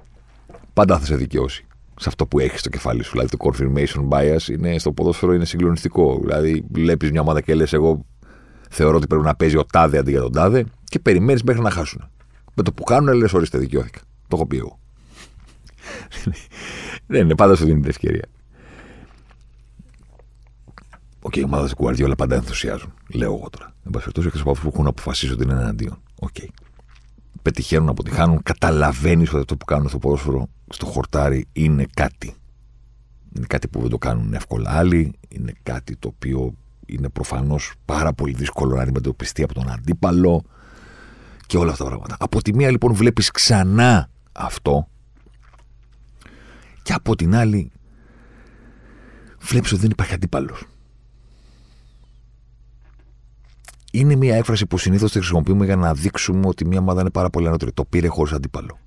πάντα 0.74 1.00
θα 1.00 1.06
σε 1.06 1.16
δικαιώσει 1.16 1.66
σε 2.02 2.10
αυτό 2.10 2.26
που 2.26 2.40
έχεις 2.40 2.60
στο 2.60 2.70
κεφάλι 2.70 3.04
σου. 3.04 3.12
Δηλαδή 3.12 3.30
το 3.30 3.38
confirmation 3.40 4.08
bias 4.10 4.48
είναι, 4.50 4.80
στο 4.80 4.92
ποδόσφαιρο 4.92 5.34
είναι 5.34 5.46
συγκλονιστικό. 5.46 6.20
Δηλαδή 6.22 6.66
βλέπεις 6.72 7.12
μια 7.12 7.22
ομάδα 7.22 7.42
και 7.42 7.54
λες: 7.56 7.74
Εγώ 7.74 8.06
θεωρώ 8.70 8.98
ότι 8.98 9.08
πρέπει 9.08 9.24
να 9.24 9.36
παίζει 9.36 9.58
ο 9.58 9.66
τάδε 9.66 9.98
αντί 9.98 10.12
για 10.12 10.22
τον 10.22 10.32
τάδε 10.32 10.66
και 10.84 11.00
περιμένεις 11.00 11.44
μέχρι 11.44 11.62
να 11.62 11.70
χάσουν. 11.70 12.10
Με 12.54 12.64
το 12.64 12.74
που 12.74 12.84
κάνουν, 12.84 13.14
λες: 13.14 13.34
Ορίστε, 13.34 13.58
δικαιώθηκα. 13.58 14.00
Το 14.28 14.36
έχω 14.36 14.46
πει 14.46 14.58
εγώ. 14.58 14.80
Δεν 17.08 17.22
είναι, 17.22 17.36
πάντα 17.36 17.56
σου 17.56 17.66
δίνει 17.66 17.80
την 17.80 17.90
ευκαιρία. 17.90 18.26
Οκέι, 21.22 21.34
okay, 21.36 21.44
ομάδα 21.46 21.68
του 21.68 21.94
όλα 22.04 22.16
πάντα 22.16 22.36
ενθουσιάζουν. 22.36 22.94
Λέω 23.14 23.34
εγώ 23.34 23.50
τώρα. 23.50 23.74
Εν 23.86 23.92
πάση 23.92 24.04
περιπτώσει, 24.04 24.28
εκτός 24.28 24.42
από 24.42 24.52
αυτούς 24.52 24.66
που 24.66 24.72
έχουν 24.74 24.88
αποφασίσει 24.88 25.34
ότι 25.34 25.44
είναι 25.44 25.54
εναντίον. 25.54 26.02
Okay. 26.20 26.30
Okay. 26.40 26.48
Πετυχαίνουν, 27.42 27.90
αποτυχάνουν. 27.90 28.44
Καταλαβαίνεις 28.44 29.30
ότι 29.30 29.38
αυτό 29.38 29.58
που 29.58 29.66
κάνουν 29.66 29.90
στο 29.90 29.98
ποδόσφαιρο, 29.98 30.48
στο 30.70 30.86
χορτάρι, 30.86 31.46
είναι 31.54 31.86
κάτι. 31.94 32.36
Είναι 33.36 33.46
κάτι 33.48 33.68
που 33.68 33.82
δεν 33.82 33.90
το 33.90 33.98
κάνουν 33.98 34.34
εύκολα 34.34 34.72
άλλοι. 34.72 35.14
Είναι 35.28 35.54
κάτι 35.64 35.96
το 35.96 36.08
οποίο 36.08 36.54
είναι 36.86 37.10
προφανώς 37.10 37.74
πάρα 37.86 38.14
πολύ 38.14 38.34
δύσκολο 38.34 38.76
να 38.76 38.82
αντιμετωπιστεί 38.82 39.44
από 39.44 39.54
τον 39.54 39.72
αντίπαλο 39.72 40.44
και 41.48 41.58
όλα 41.58 41.72
αυτά 41.72 41.84
τα 41.84 41.90
πράγματα. 41.90 42.16
Από 42.20 42.42
τη 42.42 42.54
μία 42.54 42.72
λοιπόν 42.72 42.94
βλέπεις 42.94 43.32
ξανά 43.32 44.10
αυτό 44.32 44.88
και 46.84 46.94
από 46.94 47.16
την 47.16 47.36
άλλη 47.36 47.72
βλέπεις 49.40 49.72
ότι 49.72 49.82
δεν 49.82 49.90
υπάρχει 49.90 50.14
αντίπαλος. 50.14 50.66
Είναι 53.92 54.16
μια 54.16 54.36
έκφραση 54.36 54.66
που 54.66 54.78
συνήθως 54.78 55.12
τη 55.12 55.18
χρησιμοποιούμε 55.18 55.66
για 55.66 55.76
να 55.76 55.94
δείξουμε 55.94 56.48
ότι 56.48 56.68
μια 56.68 56.80
ομάδα 56.80 57.02
είναι 57.02 57.10
πάρα 57.10 57.30
πολύ 57.30 57.48
ανώτερη. 57.48 57.72
Το 57.72 57.86
πήρε 57.86 58.08
χωρίς 58.08 58.34
αντίπαλο. 58.34 58.80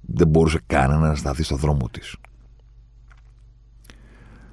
Δεν 0.00 0.28
μπορούσε 0.28 0.60
κανένα 0.66 1.08
να 1.08 1.14
σταθεί 1.14 1.42
στο 1.42 1.56
δρόμο 1.56 1.88
της. 1.88 2.16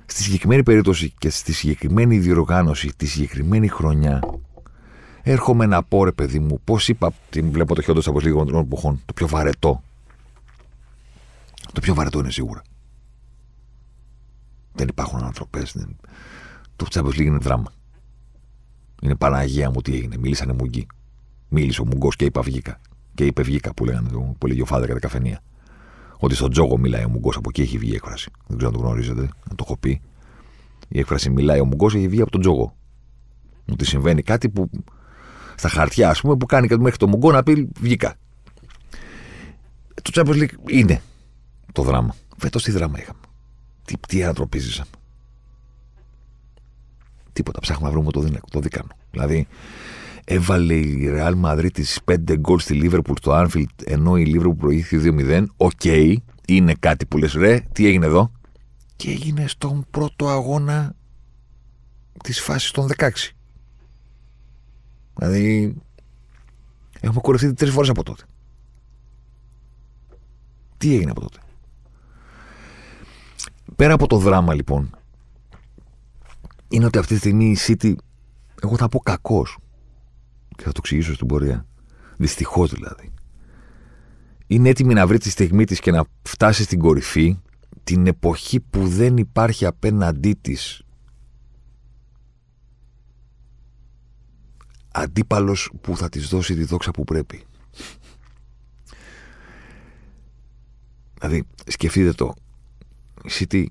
Στη 0.05 0.23
συγκεκριμένη 0.23 0.63
περίπτωση 0.63 1.13
και 1.17 1.29
στη 1.29 1.53
συγκεκριμένη 1.53 2.19
διοργάνωση, 2.19 2.91
τη 2.97 3.05
συγκεκριμένη 3.05 3.67
χρονιά, 3.67 4.19
έρχομαι 5.21 5.65
να 5.65 5.83
πω 5.83 6.03
ρε 6.03 6.11
παιδί 6.11 6.39
μου, 6.39 6.61
πώς 6.63 6.87
είπα, 6.87 7.13
την 7.29 7.51
βλέπω 7.51 7.75
το 7.75 7.81
χιόντο 7.81 8.01
από 8.05 8.19
λίγο 8.19 8.45
των 8.45 8.59
εποχών, 8.59 9.01
το 9.05 9.13
πιο 9.13 9.27
βαρετό. 9.27 9.83
Το 11.73 11.81
πιο 11.81 11.93
βαρετό 11.93 12.19
είναι 12.19 12.31
σίγουρα. 12.31 12.61
Δεν 14.73 14.87
υπάρχουν 14.87 15.19
ανατροπέ. 15.19 15.63
Δεν... 15.73 15.95
Το 16.75 16.85
Champions 16.91 17.07
League 17.07 17.25
είναι 17.25 17.37
δράμα. 17.37 17.71
Είναι 19.01 19.15
Παναγία 19.15 19.69
μου 19.69 19.81
τι 19.81 19.93
έγινε. 19.93 20.17
Μίλησανε 20.17 20.53
μουγκί. 20.53 20.87
Μίλησε 21.49 21.81
ο 21.81 21.85
Μουγκός 21.85 22.15
και 22.15 22.25
είπα 22.25 22.41
βγήκα. 22.41 22.81
Και 23.13 23.25
είπε 23.25 23.41
βγήκα 23.41 23.73
που 23.73 23.85
λέγανε 23.85 24.09
το, 24.09 24.35
που 24.37 24.47
λέγει 24.47 24.61
ο 24.61 24.65
Φάδερ 24.65 24.87
κατά 24.87 24.99
καφενεία. 24.99 25.41
Ότι 26.17 26.35
στον 26.35 26.51
τζόγο 26.51 26.77
μιλάει 26.77 27.03
ο 27.03 27.09
μουγκός, 27.09 27.35
από 27.35 27.49
εκεί 27.49 27.61
έχει 27.61 27.77
βγει 27.77 27.91
η 27.91 27.95
έκφραση. 27.95 28.31
Δεν 28.47 28.57
ξέρω 28.57 28.71
αν 28.73 28.79
το 28.79 28.85
γνωρίζετε, 28.85 29.21
να 29.21 29.55
το 29.55 29.63
έχω 29.65 29.77
πει. 29.77 30.01
Η 30.87 30.99
έκφραση 30.99 31.29
μιλάει 31.29 31.59
ο 31.59 31.65
μουγκός 31.65 31.95
έχει 31.95 32.07
βγει 32.07 32.21
από 32.21 32.31
τον 32.31 32.41
τζόγο. 32.41 32.75
Ότι 33.71 33.85
συμβαίνει 33.85 34.21
κάτι 34.21 34.49
που 34.49 34.69
στα 35.55 35.69
χαρτιά, 35.69 36.09
ας 36.09 36.21
πούμε, 36.21 36.37
που 36.37 36.45
κάνει 36.45 36.67
κάτι 36.67 36.81
μέχρι 36.81 36.97
το 36.97 37.07
μουγκό 37.07 37.31
να 37.31 37.43
πει 37.43 37.69
βγήκα. 37.79 38.15
Το 40.01 40.11
Champions 40.13 40.41
League 40.41 40.69
είναι 40.69 41.01
το 41.71 41.81
δράμα. 41.83 42.15
Φέτος 42.37 42.63
τι 42.63 42.71
δράμα 42.71 42.99
είχαμε. 42.99 43.19
Τι, 43.85 43.93
τι 44.07 44.23
ανατροπή 44.23 44.59
ζήσαμε. 44.59 44.89
Τίποτα. 47.33 47.59
Ψάχνουμε 47.59 47.89
να 47.89 47.95
βρούμε 47.95 48.11
το, 48.11 48.19
δίνεκο, 48.19 48.47
το 48.51 48.59
δίκανο. 48.59 48.87
Δηλαδή, 49.11 49.47
έβαλε 50.23 50.73
η 50.73 51.09
Real 51.15 51.41
Madrid 51.45 51.71
τις 51.73 51.99
5 52.11 52.35
γκολ 52.37 52.59
στη 52.59 52.81
Liverpool 52.83 53.13
στο 53.17 53.31
Anfield 53.31 53.83
ενώ 53.85 54.17
η 54.17 54.33
Liverpool 54.35 54.57
προηγήθηκε 54.57 55.13
2-0. 55.17 55.45
Ok, 55.57 55.71
okay, 55.83 56.15
είναι 56.47 56.73
κάτι 56.79 57.05
που 57.05 57.17
λες, 57.17 57.33
ρε, 57.33 57.59
τι 57.59 57.87
έγινε 57.87 58.05
εδώ; 58.05 58.31
Και 58.95 59.11
έγινε 59.11 59.47
στον 59.47 59.85
πρώτο 59.91 60.29
αγώνα 60.29 60.95
της 62.23 62.41
φάσης 62.41 62.71
των 62.71 62.87
16. 62.97 63.09
Δηλαδή, 65.15 65.75
έχουμε 66.99 67.21
κορευτεί 67.21 67.53
τρεις 67.53 67.71
φορές 67.71 67.89
από 67.89 68.03
τότε. 68.03 68.23
Τι 70.77 70.95
έγινε 70.95 71.11
από 71.11 71.21
τότε; 71.21 71.39
Πέρα 73.75 73.93
από 73.93 74.07
το 74.07 74.17
δράμα 74.17 74.53
λοιπόν, 74.53 74.89
είναι 76.71 76.85
ότι 76.85 76.97
αυτή 76.97 77.13
τη 77.13 77.19
στιγμή 77.19 77.45
η 77.45 77.57
City, 77.59 77.93
εγώ 78.61 78.77
θα 78.77 78.89
πω 78.89 78.99
κακός. 78.99 79.57
Και 80.55 80.63
θα 80.63 80.71
το 80.71 80.77
εξηγήσω 80.77 81.13
στην 81.13 81.27
πορεία. 81.27 81.65
Δυστυχώς 82.17 82.71
δηλαδή. 82.71 83.13
Είναι 84.47 84.69
έτοιμη 84.69 84.93
να 84.93 85.07
βρει 85.07 85.17
τη 85.17 85.29
στιγμή 85.29 85.65
της 85.65 85.79
και 85.79 85.91
να 85.91 86.05
φτάσει 86.21 86.63
στην 86.63 86.79
κορυφή 86.79 87.39
την 87.83 88.07
εποχή 88.07 88.59
που 88.59 88.87
δεν 88.87 89.17
υπάρχει 89.17 89.65
απέναντί 89.65 90.37
της 90.41 90.83
αντίπαλος 94.91 95.71
που 95.81 95.97
θα 95.97 96.09
της 96.09 96.27
δώσει 96.27 96.55
τη 96.55 96.63
δόξα 96.63 96.91
που 96.91 97.03
πρέπει. 97.03 97.43
Δηλαδή, 101.19 101.43
σκεφτείτε 101.65 102.11
το. 102.11 102.33
Η 103.23 103.29
City 103.29 103.65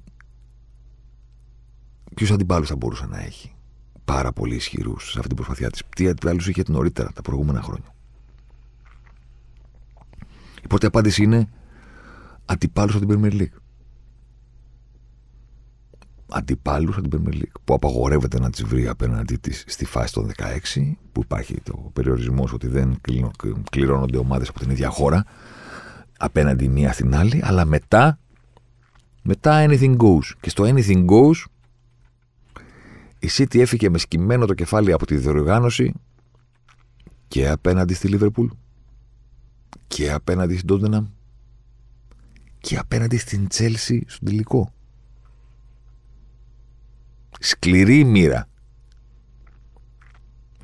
ποιου 2.14 2.35
αντιπάλους 2.35 2.69
θα 2.69 2.76
μπορούσε 2.76 3.07
να 3.07 3.21
έχει 3.21 3.55
πάρα 4.05 4.33
πολύ 4.33 4.55
ισχυρούς 4.55 5.05
σε 5.11 5.14
αυτή 5.14 5.26
την 5.26 5.37
προσπαθιά 5.37 5.71
της; 5.71 5.83
Τι 5.97 6.09
αντιπάλους 6.09 6.49
είχε 6.49 6.62
νωρίτερα, 6.67 7.12
τα 7.14 7.23
προηγούμενα 7.23 7.62
χρόνια; 7.62 7.95
Η 10.62 10.67
πρώτη 10.69 10.87
απάντηση 10.87 11.23
είναι 11.23 11.49
αντιπάλους 12.45 12.95
από 12.95 13.07
την 13.07 13.21
Premier 13.21 13.40
League. 13.40 13.59
Αντιπάλους 16.33 16.97
από 16.97 17.09
την 17.09 17.23
Premier 17.25 17.35
League. 17.35 17.61
Που 17.64 17.75
απαγορεύεται 17.75 18.40
να 18.40 18.50
τις 18.50 18.64
βρει 18.64 18.88
απέναντί 18.88 19.37
της 19.37 19.64
στη 19.67 19.85
φάση 19.85 20.12
των 20.12 20.31
16, 20.75 20.97
που 21.12 21.21
υπάρχει 21.21 21.61
το 21.61 21.90
περιορισμός 21.93 22.52
ότι 22.52 22.67
δεν 22.67 23.00
κληρώνονται 23.71 24.19
ομάδες 24.19 24.49
από 24.49 24.59
την 24.59 24.71
ίδια 24.71 24.88
χώρα 24.88 25.25
απέναντι 26.19 26.69
μία 26.69 26.93
στην 26.93 27.14
άλλη, 27.14 27.40
αλλά 27.45 27.64
μετά, 27.64 28.19
μετά 29.23 29.67
anything 29.69 29.97
goes. 29.97 30.33
Και 30.40 30.50
στο 30.50 30.64
anything 30.67 31.07
goes 31.07 31.45
η 33.21 33.29
City 33.31 33.59
έφυγε 33.59 33.89
με 33.89 33.99
σκυμμένο 33.99 34.47
το 34.47 34.55
κεφάλι 34.55 34.93
από 34.93 35.07
τη 35.07 35.17
διοργάνωση 35.17 35.93
και 37.29 37.49
απέναντι 37.49 37.95
στη 37.95 38.09
Λίβερπουλ 38.09 38.47
και 39.87 40.12
απέναντι 40.12 40.55
στην 40.55 40.67
Τότεναμ 40.67 41.07
και 42.61 42.79
απέναντι 42.79 43.17
στην 43.17 43.49
Τσέλσι 43.49 44.05
στον 44.07 44.29
τελικό. 44.29 44.73
Σκληρή 47.41 48.05
μοίρα. 48.05 48.49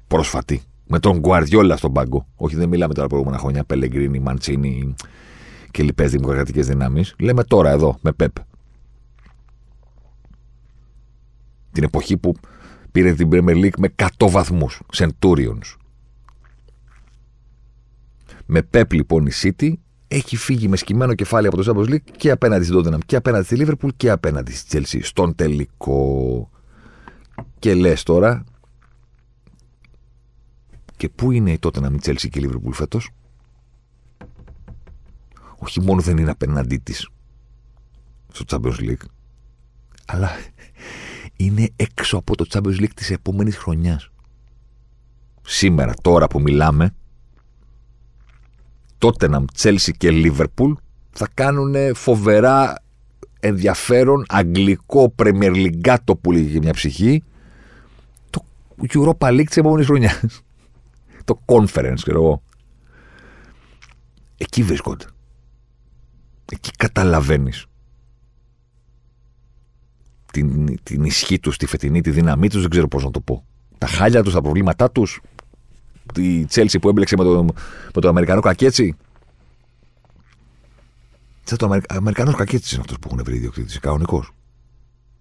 Πρόσφατη. 0.06 0.62
Με 0.86 0.98
τον 0.98 1.18
Γκουαρδιόλα 1.18 1.76
στον 1.76 1.92
πάγκο. 1.92 2.26
Όχι, 2.36 2.56
δεν 2.56 2.68
μιλάμε 2.68 2.94
τώρα 2.94 3.06
προηγούμενα 3.06 3.38
χρόνια. 3.38 3.64
Πελεγκρίνη, 3.64 4.18
Μαντσίνη 4.18 4.94
και 5.70 5.82
λοιπές 5.82 6.10
δημοκρατικές 6.10 6.66
δυνάμεις. 6.66 7.14
Λέμε 7.18 7.44
τώρα 7.44 7.70
εδώ, 7.70 7.98
με 8.00 8.12
Πεπ. 8.12 8.36
Την 11.76 11.84
εποχή 11.84 12.16
που 12.16 12.34
πήρε 12.92 13.14
την 13.14 13.28
Premier 13.32 13.64
League 13.64 13.78
με 13.78 13.94
100 13.96 14.28
βαθμούς. 14.30 14.80
Centurions. 14.94 15.76
Με 18.46 18.62
Πεπ 18.62 18.92
λοιπόν 18.92 19.26
η 19.26 19.30
City 19.42 19.72
έχει 20.08 20.36
φύγει 20.36 20.68
με 20.68 20.76
σκυμμένο 20.76 21.14
κεφάλι 21.14 21.46
από 21.46 21.62
το 21.62 21.72
Champions 21.72 21.90
League 21.90 22.10
και 22.16 22.30
απέναντι 22.30 22.64
στην 22.64 22.78
Tottenham 22.78 22.98
και 23.06 23.16
απέναντι 23.16 23.44
στη 23.44 23.56
Liverpool 23.58 23.88
και 23.96 24.10
απέναντι 24.10 24.52
στη 24.52 24.78
Chelsea. 24.78 25.00
Στον 25.02 25.34
τελικό. 25.34 26.50
Και 27.58 27.74
λες 27.74 28.02
τώρα. 28.02 28.44
Και 30.96 31.08
πού 31.08 31.30
είναι 31.30 31.52
η 31.52 31.58
Tottenham, 31.62 31.92
η 31.92 31.98
Chelsea 32.02 32.28
και 32.30 32.38
η 32.38 32.50
Liverpool 32.50 32.72
φέτος; 32.72 33.10
Όχι 35.56 35.80
μόνο 35.80 36.00
δεν 36.00 36.16
είναι 36.16 36.30
απέναντί 36.30 36.76
της 36.76 37.08
στο 38.32 38.44
Champions 38.48 38.78
League, 38.78 39.06
αλλά 40.06 40.30
είναι 41.36 41.70
έξω 41.76 42.16
από 42.16 42.36
το 42.36 42.44
Champions 42.48 42.80
League 42.80 42.94
της 42.94 43.10
επόμενης 43.10 43.56
χρονιάς. 43.56 44.10
Σήμερα, 45.42 45.94
τώρα 46.02 46.26
που 46.26 46.40
μιλάμε, 46.40 46.94
Tottenham, 48.98 49.44
Chelsea 49.58 49.90
και 49.96 50.10
Liverpool 50.12 50.72
θα 51.10 51.28
κάνουν 51.34 51.94
φοβερά 51.94 52.82
ενδιαφέρον 53.40 54.24
αγγλικό 54.28 55.14
Premier 55.16 55.54
League 55.54 55.96
το 56.04 56.16
που 56.16 56.32
λέγει 56.32 56.58
μια 56.58 56.72
ψυχή 56.72 57.22
το 58.30 58.44
Europa 58.92 59.28
League 59.28 59.46
της 59.46 59.56
επόμενης 59.56 59.86
χρονιάς. 59.86 60.42
το 61.24 61.40
Conference, 61.46 62.00
ξέρω 62.02 62.22
εγώ. 62.22 62.42
Εκεί 64.36 64.62
βρίσκονται. 64.62 65.04
Εκεί 66.52 66.70
καταλαβαίνεις 66.70 67.66
την, 70.40 70.78
την 70.82 71.04
ισχύ 71.04 71.38
τους, 71.38 71.56
τη 71.56 71.66
φετινή, 71.66 72.00
τη 72.00 72.10
δύναμή 72.10 72.48
τους, 72.48 72.60
δεν 72.60 72.70
ξέρω 72.70 72.88
πώς 72.88 73.04
να 73.04 73.10
το 73.10 73.20
πω. 73.20 73.44
Τα 73.78 73.86
χάλια 73.86 74.22
τους, 74.22 74.32
τα 74.32 74.40
προβλήματά 74.40 74.90
τους. 74.90 75.20
Η 76.16 76.44
Τσέλσι 76.44 76.78
που 76.78 76.88
έμπλεξε 76.88 77.16
με 77.16 77.24
το, 77.24 77.44
με 77.94 78.00
το 78.00 78.08
Αμερικανό 78.08 78.40
κακέτσι. 78.40 78.96
Το 81.56 81.80
Αμερικανός 81.88 82.34
κακέτσι 82.34 82.74
είναι 82.74 82.82
αυτός 82.84 82.98
που 82.98 83.08
έχουν 83.12 83.24
βρει 83.24 83.36
ιδιοκτήτη. 83.36 83.78
Κανονικός. 83.78 84.30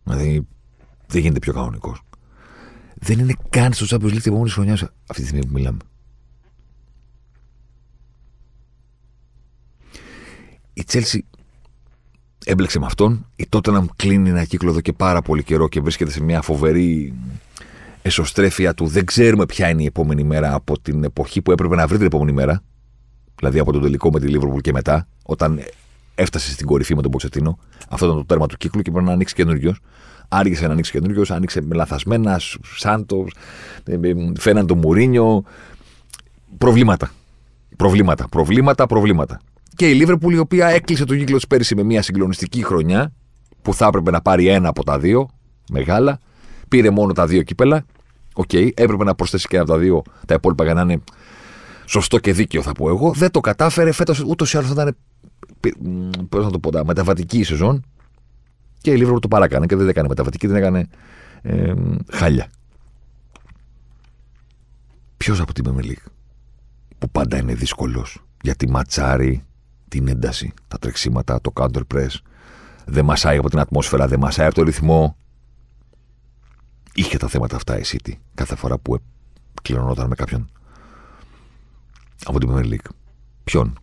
Δηλαδή 0.04 0.48
δεν 1.08 1.22
γίνεται 1.22 1.40
πιο 1.40 1.54
κανονικός. 1.54 2.02
Δεν 2.94 3.20
είναι 3.20 3.34
καν 3.50 3.74
στο 3.74 3.86
Champions 3.90 4.14
League 4.14 4.22
τη 4.22 4.30
επόμενη 4.30 4.50
χρονιά 4.50 4.74
αυτή 4.74 5.22
τη 5.22 5.28
στιγμή 5.28 5.46
που 5.46 5.54
μιλάμε. 5.54 5.78
Η 10.74 10.84
Τσέλσι 10.84 11.26
έμπλεξε 12.46 12.80
με 12.80 12.86
αυτόν. 12.86 13.26
Η 13.36 13.48
να 13.68 13.86
κλείνει 13.96 14.30
ένα 14.30 14.46
κύκλο 14.46 14.70
εδώ 14.70 14.82
και 14.82 14.94
πάρα 14.94 15.22
πολύ 15.22 15.44
καιρό 15.44 15.68
και 15.68 15.82
βρίσκεται 15.82 16.12
σε 16.12 16.24
μια 16.24 16.42
φοβερή 16.42 17.14
εσωστρέφεια 18.02 18.74
του. 18.74 18.88
Δεν 18.88 19.06
ξέρουμε 19.06 19.46
ποια 19.46 19.70
είναι 19.70 19.82
η 19.82 19.86
επόμενη 19.86 20.24
μέρα 20.24 20.54
από 20.54 20.80
την 20.80 21.04
εποχή 21.04 21.42
που 21.42 21.52
έπρεπε 21.52 21.76
να 21.76 21.88
βρει 21.88 21.98
την 21.98 22.06
επόμενη 22.06 22.32
μέρα. 22.32 22.62
Δηλαδή 23.36 23.60
από 23.60 23.72
τον 23.72 23.82
τελικό 23.82 24.10
με 24.12 24.20
τη 24.20 24.28
Λίβροπουλ 24.28 24.60
και 24.60 24.72
μετά, 24.72 25.08
όταν 25.24 25.62
έφτασε 26.16 26.52
στην 26.52 26.66
κορυφή 26.66 26.96
με 26.96 27.02
τον 27.02 27.12
Ποκετίνο. 27.12 27.58
Αυτό 27.90 28.06
ήταν 28.06 28.18
το 28.18 28.26
τέρμα 28.26 28.48
του 28.48 28.58
κύκλου 28.58 28.82
και 28.82 28.92
πρέπει 28.92 29.06
να 29.06 29.12
ανοίξει 29.12 29.36
καινούριο. 29.36 29.76
Άργησε 30.28 30.68
να 30.68 30.74
ανοίξει 30.74 30.92
καινούριο, 30.92 31.24
άνοιξε 31.30 31.62
με 31.62 31.76
λαθασμένα, 31.76 32.42
Σάντος, 32.76 33.34
φέραν 34.40 34.68
το 34.68 34.76
Μουρίνιο. 34.76 35.44
Προβλήματα. 36.58 37.12
Προβλήματα, 37.76 38.28
προβλήματα, 38.28 38.86
προβλήματα. 38.86 39.42
Και 39.76 39.90
η 39.90 39.94
Λίβερπουλ, 39.94 40.34
η 40.34 40.38
οποία 40.38 40.68
έκλεισε 40.68 41.06
τον 41.06 41.18
κύκλο 41.18 41.36
της 41.36 41.48
πέρυσι 41.48 41.76
με 41.76 41.84
μια 41.84 42.02
συγκλονιστική 42.02 42.64
χρονιά, 42.64 43.14
που 43.62 43.74
θα 43.74 43.86
έπρεπε 43.86 44.12
να 44.12 44.22
πάρει 44.22 44.48
ένα 44.48 44.70
από 44.70 44.84
τα 44.84 45.00
δύο, 45.00 45.30
μεγάλα. 45.70 46.20
Πήρε 46.68 46.90
μόνο 46.90 47.14
τα 47.14 47.28
δύο 47.28 47.42
κύπελα. 47.42 47.86
Ok, 48.34 48.50
okay, 48.52 48.70
έπρεπε 48.74 49.04
να 49.04 49.16
προσθέσει 49.16 49.48
και 49.48 49.56
ένα 49.56 49.64
από 49.64 49.74
τα 49.74 49.80
δύο, 49.80 50.02
τα 50.26 50.34
υπόλοιπα 50.34 50.64
για 50.64 50.74
να 50.74 50.82
είναι 50.82 51.02
σωστό 51.86 52.20
και 52.20 52.34
δίκαιο, 52.34 52.62
θα 52.62 52.72
πω 52.72 52.90
εγώ. 52.90 53.12
Δεν 53.12 53.32
το 53.32 53.40
κατάφερε. 53.40 53.92
Φέτος 53.92 54.20
ούτως 54.20 54.54
ή 54.54 54.58
άλλως 54.58 54.74
θα 54.74 54.82
ήταν. 54.82 54.96
Πώς 56.30 56.44
να 56.44 56.52
το 56.52 56.60
πω, 56.60 56.84
μεταβατική 56.86 57.44
σεζόν. 57.44 57.86
Και 58.82 58.92
η 58.92 58.96
Λίβερπουλ 58.96 59.20
το 59.20 59.28
παράκανε 59.28 59.66
και 59.66 59.76
δεν 59.76 59.88
έκανε 59.88 60.08
μεταβατική, 60.08 60.48
δεν 60.48 60.56
έκανε 60.56 60.88
ε, 61.42 61.74
χάλια. 62.12 62.50
Ποιος 65.18 65.40
από 65.40 65.54
την 65.54 65.64
Premier 65.68 66.10
που 66.98 67.10
πάντα 67.10 67.38
είναι 67.38 67.54
δύσκολος 67.54 68.24
γιατί 68.42 68.70
ματσάρει 68.70 69.44
την 69.88 70.08
ένταση, 70.08 70.54
τα 70.68 70.78
τρεξίματα, 70.78 71.42
το 71.42 71.52
counter 71.56 71.82
press. 71.94 72.10
Δεν 72.86 73.06
μασάει 73.06 73.38
από 73.38 73.50
την 73.50 73.60
ατμόσφαιρα, 73.60 74.08
δεν 74.08 74.20
μασάει 74.20 74.46
από 74.46 74.56
το 74.56 74.64
ρυθμό. 74.64 75.18
Είχε 76.94 77.18
τα 77.18 77.28
θέματα 77.28 77.56
αυτά 77.56 77.80
η 77.80 77.82
City 77.86 78.12
κάθε 78.34 78.56
φορά 78.56 78.78
που 78.78 78.98
κληρονόταν 79.62 80.08
με 80.08 80.16
κάποιον 80.16 80.50
από 82.26 82.40
την 82.40 82.50
Premier 82.52 82.66
League. 82.66 82.90
Ποιον; 83.44 83.80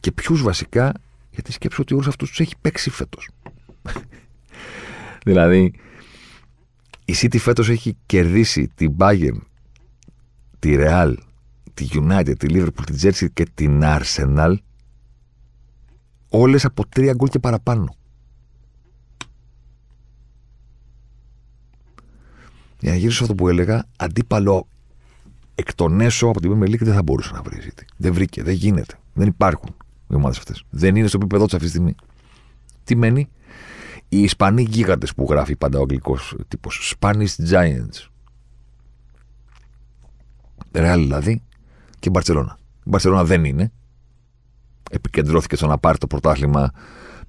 Και 0.00 0.12
ποιους 0.12 0.42
βασικά, 0.42 0.92
γιατί 1.30 1.52
σκέψω 1.52 1.82
ότι 1.82 1.94
όλους 1.94 2.06
αυτούς 2.06 2.28
τους 2.28 2.40
έχει 2.40 2.54
παίξει 2.60 2.90
φέτος. 2.90 3.28
δηλαδή, 5.26 5.74
η 7.04 7.14
City 7.16 7.38
φέτος 7.38 7.68
έχει 7.68 7.96
κερδίσει 8.06 8.68
την 8.74 8.96
Bayern, 8.98 9.38
τη 10.58 10.76
Real, 10.78 11.14
τη 11.74 11.88
United, 11.92 12.34
τη 12.38 12.46
Liverpool, 12.50 12.84
τη 12.84 12.94
Jersey 13.02 13.26
και 13.32 13.46
την 13.54 13.80
Arsenal 13.84 14.56
όλες 16.28 16.64
από 16.64 16.86
τρία 16.88 17.12
γκολ 17.12 17.28
και 17.28 17.38
παραπάνω. 17.38 17.94
Για 22.80 22.90
να 22.90 22.96
γυρίσω 22.96 23.22
αυτό 23.22 23.34
που 23.34 23.48
έλεγα, 23.48 23.86
αντίπαλο 23.96 24.66
εκ 25.54 25.74
των 25.74 26.00
έσω 26.00 26.26
από 26.26 26.40
την 26.40 26.52
Premier 26.52 26.68
League 26.68 26.82
δεν 26.82 26.94
θα 26.94 27.02
μπορούσε 27.02 27.32
να 27.32 27.42
βρει. 27.42 27.72
Δεν 27.96 28.12
βρήκε, 28.12 28.42
δεν 28.42 28.54
γίνεται. 28.54 28.94
Δεν 29.12 29.26
υπάρχουν 29.26 29.74
οι 30.08 30.14
ομάδες 30.14 30.38
αυτές. 30.38 30.64
Δεν 30.70 30.96
είναι 30.96 31.06
στο 31.06 31.18
επίπεδο 31.20 31.46
του 31.46 31.56
αυτή 31.56 31.68
τη 31.68 31.72
στιγμή. 31.72 31.94
Τι 32.84 32.96
μένει, 32.96 33.28
οι 34.08 34.22
Ισπανοί 34.22 34.62
γίγαντες 34.62 35.14
που 35.14 35.26
γράφει 35.30 35.56
πάντα 35.56 35.78
ο 35.78 35.82
αγγλικός 35.82 36.36
τύπος. 36.48 36.94
Spanish 36.98 37.50
Giants. 37.50 38.08
Ρεάλ 40.72 41.00
δηλαδή, 41.00 41.42
και 42.02 42.08
η 42.08 42.10
Μπαρσελόνα. 42.10 42.58
Η 42.78 42.88
Μπαρσελόνα 42.88 43.24
δεν 43.24 43.44
είναι. 43.44 43.72
Επικεντρώθηκε 44.90 45.56
στο 45.56 45.66
να 45.66 45.78
πάρει 45.78 45.98
το 45.98 46.06
πρωτάθλημα 46.06 46.70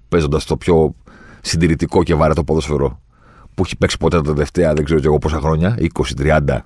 παίζοντας 0.09 0.45
το 0.45 0.57
πιο 0.57 0.95
συντηρητικό 1.41 2.03
και 2.03 2.15
βαρετό 2.15 2.43
ποδόσφαιρο 2.43 3.01
που 3.55 3.63
έχει 3.63 3.77
παίξει 3.77 3.97
ποτέ 3.97 4.21
τα 4.21 4.33
τελευταία 4.33 4.73
δεν 4.73 4.83
ξέρω 4.83 4.99
εγώ 5.03 5.17
πόσα 5.17 5.39
χρόνια, 5.39 5.77
20-30, 6.17 6.59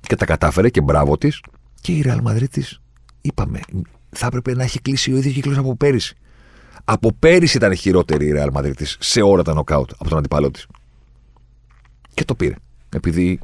και 0.00 0.16
τα 0.16 0.24
κατάφερε 0.24 0.68
και 0.68 0.80
μπράβο 0.80 1.18
της. 1.18 1.40
Και 1.80 1.92
η 1.92 2.04
Real 2.06 2.22
Madrid 2.22 2.48
της, 2.50 2.80
είπαμε, 3.20 3.60
θα 4.10 4.26
έπρεπε 4.26 4.54
να 4.54 4.62
έχει 4.62 4.80
κλείσει 4.80 5.12
ο 5.12 5.16
ίδιος 5.16 5.34
κύκλος 5.34 5.58
από 5.58 5.76
πέρυσι. 5.76 6.16
Από 6.84 7.12
πέρυσι 7.12 7.56
ήταν 7.56 7.74
χειρότερη 7.74 8.26
η 8.26 8.32
Real 8.36 8.52
Madrid 8.52 8.72
της 8.76 8.96
σε 9.00 9.20
όλα 9.20 9.42
τα 9.42 9.54
νοκάουτ 9.54 9.90
από 9.98 10.08
τον 10.08 10.18
αντιπάλο 10.18 10.50
της. 10.50 10.66
Και 12.14 12.24
το 12.24 12.34
πήρε. 12.34 12.54
Επειδή. 12.88 13.40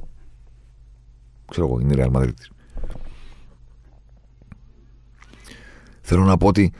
ξέρω 1.50 1.66
εγώ, 1.66 1.80
είναι 1.80 1.94
η 1.94 2.04
Real 2.04 2.16
Madrid 2.16 2.34
της. 2.36 2.50
Θέλω 6.08 6.24
να 6.24 6.36
πω 6.36 6.46
ότι 6.46 6.72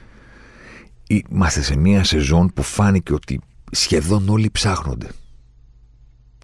είμαστε 1.28 1.62
σε 1.62 1.76
μια 1.76 2.04
σεζόν 2.04 2.52
που 2.54 2.62
φάνηκε 2.62 3.12
ότι 3.12 3.40
σχεδόν 3.70 4.28
όλοι 4.28 4.50
ψάχνονται. 4.50 5.08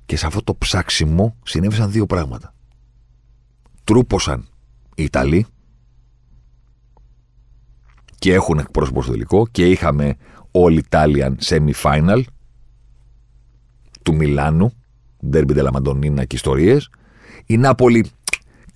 Και 0.06 0.16
σε 0.16 0.26
αυτό 0.26 0.42
το 0.42 0.54
ψάξιμο 0.54 1.36
συνέβησαν 1.42 1.90
δύο 1.90 2.06
πράγματα. 2.06 2.54
Τρούπωσαν 3.84 4.48
οι 4.94 5.02
Ιταλοί 5.02 5.46
και 8.18 8.34
έχουν 8.34 8.58
εκπρόσωπο 8.58 9.02
στο 9.02 9.12
τελικό 9.12 9.46
και 9.46 9.70
είχαμε 9.70 10.16
All 10.52 10.80
Italian 10.88 11.32
Semi-Final 11.44 12.22
του 14.02 14.14
Μιλάνου, 14.14 14.72
Derby 15.32 15.56
della 15.56 15.70
Madonnina 15.72 16.26
και 16.26 16.36
ιστορίες. 16.36 16.90
Η 17.46 17.56
Νάπολη 17.56 18.10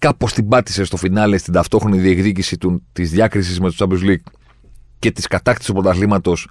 κάπως 0.06 0.32
την 0.32 0.48
πάτησε 0.48 0.84
στο 0.84 0.96
φινάλε 0.96 1.36
στην 1.38 1.52
ταυτόχρονη 1.52 1.98
διεκδίκηση 1.98 2.58
τη 2.58 2.68
της 2.92 3.10
διάκρισης 3.10 3.60
με 3.60 3.70
το 3.70 3.74
Champions 3.78 4.04
League 4.08 4.30
και 4.98 5.10
της 5.10 5.26
κατάκτησης 5.26 5.66
του 5.66 5.80
πρωταθλήματος 5.80 6.48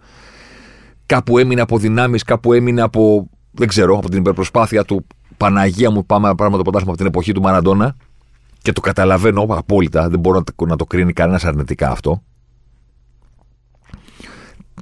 κάπου 1.06 1.38
έμεινε 1.38 1.62
από 1.62 1.78
δυνάμεις, 1.78 2.24
κάπου 2.24 2.54
έμεινε 2.54 2.82
από, 2.82 3.30
δεν 3.52 3.68
ξέρω, 3.68 3.98
από 3.98 4.10
την 4.10 4.20
υπερπροσπάθεια 4.20 4.84
του 4.84 5.08
Παναγία 5.38 5.92
μου 5.92 6.06
πάμε 6.06 6.28
να 6.28 6.36
πάρουμε 6.36 6.58
το 6.58 6.64
πρωτάθλημα 6.64 6.94
από 6.94 7.02
την 7.02 7.12
εποχή 7.12 7.32
του 7.32 7.42
Μαραντόνα 7.42 7.96
και 8.62 8.72
το 8.72 8.82
καταλαβαίνω 8.82 9.42
απόλυτα, 9.42 10.10
δεν 10.10 10.20
μπορώ 10.20 10.44
να 10.68 10.76
το 10.76 10.86
κρίνει 10.86 11.14
κανένας 11.14 11.46
αρνητικά 11.46 11.90
αυτό. 11.90 12.24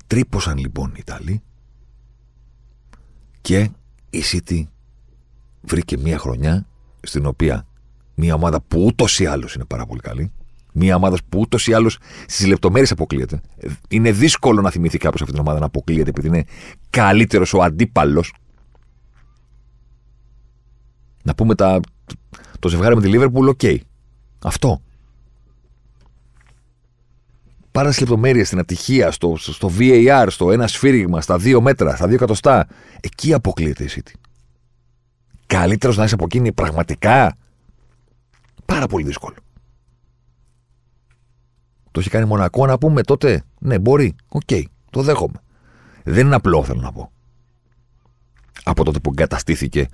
Τρύπωσαν 0.08 0.58
λοιπόν 0.58 0.90
οι 0.90 0.98
Ιταλοί 1.00 1.42
και 3.42 3.70
η 4.10 4.22
City 4.32 4.64
βρήκε 5.62 5.98
μια 5.98 6.18
χρονιά 6.18 6.66
στην 7.02 7.26
οποία 7.26 7.66
μια 8.16 8.34
ομάδα 8.34 8.62
που 8.62 8.86
ούτως 8.86 9.20
ή 9.20 9.26
άλλως 9.26 9.56
είναι 9.56 9.66
πάρα 9.66 9.86
πολύ 9.86 10.00
καλή, 10.00 10.32
μια 10.74 10.96
ομάδα 10.96 11.18
που 11.30 11.40
ούτως 11.40 11.68
ή 11.68 11.74
άλλως 11.74 11.98
στις 12.28 12.46
λεπτομέρειες 12.48 12.92
αποκλείεται. 12.92 13.42
Είναι 13.88 14.12
δύσκολο 14.12 14.62
να 14.62 14.70
θυμηθεί 14.70 14.98
κάποιος 14.98 15.22
αυτή 15.22 15.34
την 15.34 15.42
ομάδα 15.42 15.60
να 15.60 15.66
αποκλείεται 15.66 16.10
επειδή 16.10 16.28
είναι 16.28 16.44
καλύτερος 16.90 17.54
ο 17.54 17.62
αντίπαλος. 17.62 18.34
Να 21.24 21.36
πούμε 21.36 21.56
τα, 21.56 21.80
το 22.60 22.70
ζευγάρι 22.70 22.96
με 22.96 23.02
τη 23.02 23.08
Λίβερπουλ, 23.08 23.48
οκ. 23.48 23.62
Αυτό. 24.44 24.82
Παρά 27.72 27.90
τις 27.90 28.00
λεπτομέρειες, 28.00 28.48
στην 28.48 28.60
ατυχία, 28.60 29.12
στο, 29.12 29.36
στο 29.38 29.72
VAR, 29.78 30.26
στο 30.30 30.52
ένα 30.52 30.68
σφύριγμα, 30.68 31.22
στα 31.22 31.38
δύο 31.38 31.62
μέτρα, 31.62 31.96
στα 31.96 32.06
δύο 32.06 32.16
εκατοστά. 32.16 32.68
Εκεί 33.00 33.34
αποκλείεται 33.34 33.84
η 33.84 33.90
City. 33.96 34.12
Καλύτερος 35.46 35.98
να 35.98 36.04
είσαι 36.04 36.14
από 36.14 36.26
εκείνη 36.26 36.52
πραγματικά. 36.52 37.38
Πάρα 38.66 38.88
πολύ 38.88 39.06
δύσκολο. 39.06 39.36
Το 41.92 42.00
έχει 42.00 42.10
κάνει 42.10 42.26
Μονακό 42.26 42.66
να 42.66 42.78
πούμε 42.78 43.02
τότε; 43.02 43.44
Ναι, 43.60 43.80
μπορεί. 43.80 44.16
Ok, 44.28 44.42
okay, 44.48 44.64
το 44.90 45.02
δέχομαι. 45.02 45.42
Δεν 46.04 46.26
είναι 46.26 46.36
απλό, 46.36 46.64
θέλω 46.64 46.82
να 46.82 46.92
πω. 46.92 47.12
Από 48.64 48.84
τότε 48.84 49.00
που 49.00 49.10
εγκαταστήθηκε 49.10 49.88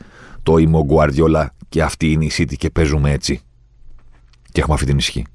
ότι 0.44 0.58
είμαι 0.58 0.79
ο 0.79 0.84
Γκουαρδιόλα 0.84 1.56
και 1.70 1.84
αυτή 1.84 2.12
είναι 2.12 2.26
η 2.26 2.32
City 2.34 2.56
και 2.56 2.70
παίζουμε 2.70 3.12
έτσι. 3.12 3.42
Και 4.52 4.60
έχουμε 4.60 4.74
αυτή 4.74 4.86
την 4.86 4.98
ισχύ. 4.98 5.26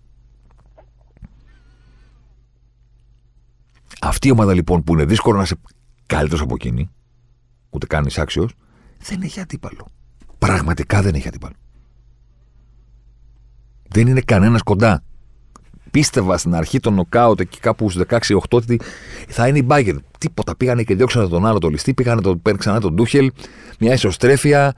Αυτή 4.00 4.28
η 4.28 4.30
ομάδα 4.30 4.54
λοιπόν 4.54 4.82
που 4.82 4.92
είναι 4.92 5.04
δύσκολο 5.04 5.36
να 5.36 5.42
είσαι 5.42 5.56
καλύτερος 6.06 6.40
από 6.40 6.54
εκείνη, 6.54 6.90
ούτε 7.70 7.86
καν 7.86 8.06
άξιος, 8.16 8.54
δεν 8.98 9.22
έχει 9.22 9.40
αντίπαλο. 9.40 9.86
Πραγματικά 10.38 11.02
δεν 11.02 11.14
έχει 11.14 11.28
αντίπαλο. 11.28 11.54
Δεν 13.94 14.06
είναι 14.06 14.20
κανένας 14.20 14.62
κοντά. 14.62 15.02
Πίστευα 15.90 16.38
στην 16.38 16.54
αρχή 16.54 16.80
των 16.80 16.94
νοκάουτ 16.94 17.40
εκεί 17.40 17.58
κάπου 17.60 17.90
στους 17.90 18.02
16-8 18.08 18.38
ότι 18.50 18.80
θα 19.28 19.48
είναι 19.48 19.58
η 19.58 19.62
Μπάγκερ. 19.64 19.94
Τίποτα. 20.18 20.56
Πήγανε 20.56 20.82
και 20.82 20.94
διώξανε 20.94 21.28
τον 21.28 21.46
άλλο 21.46 21.58
το 21.58 21.68
ληστή, 21.68 21.94
πήγανε 21.94 22.20
τον, 22.20 22.42
ξανά 22.56 22.80
τον 22.80 22.94
Ντούχελ, 22.94 23.32
μια 23.78 23.92
ισοστρέφεια. 23.92 24.74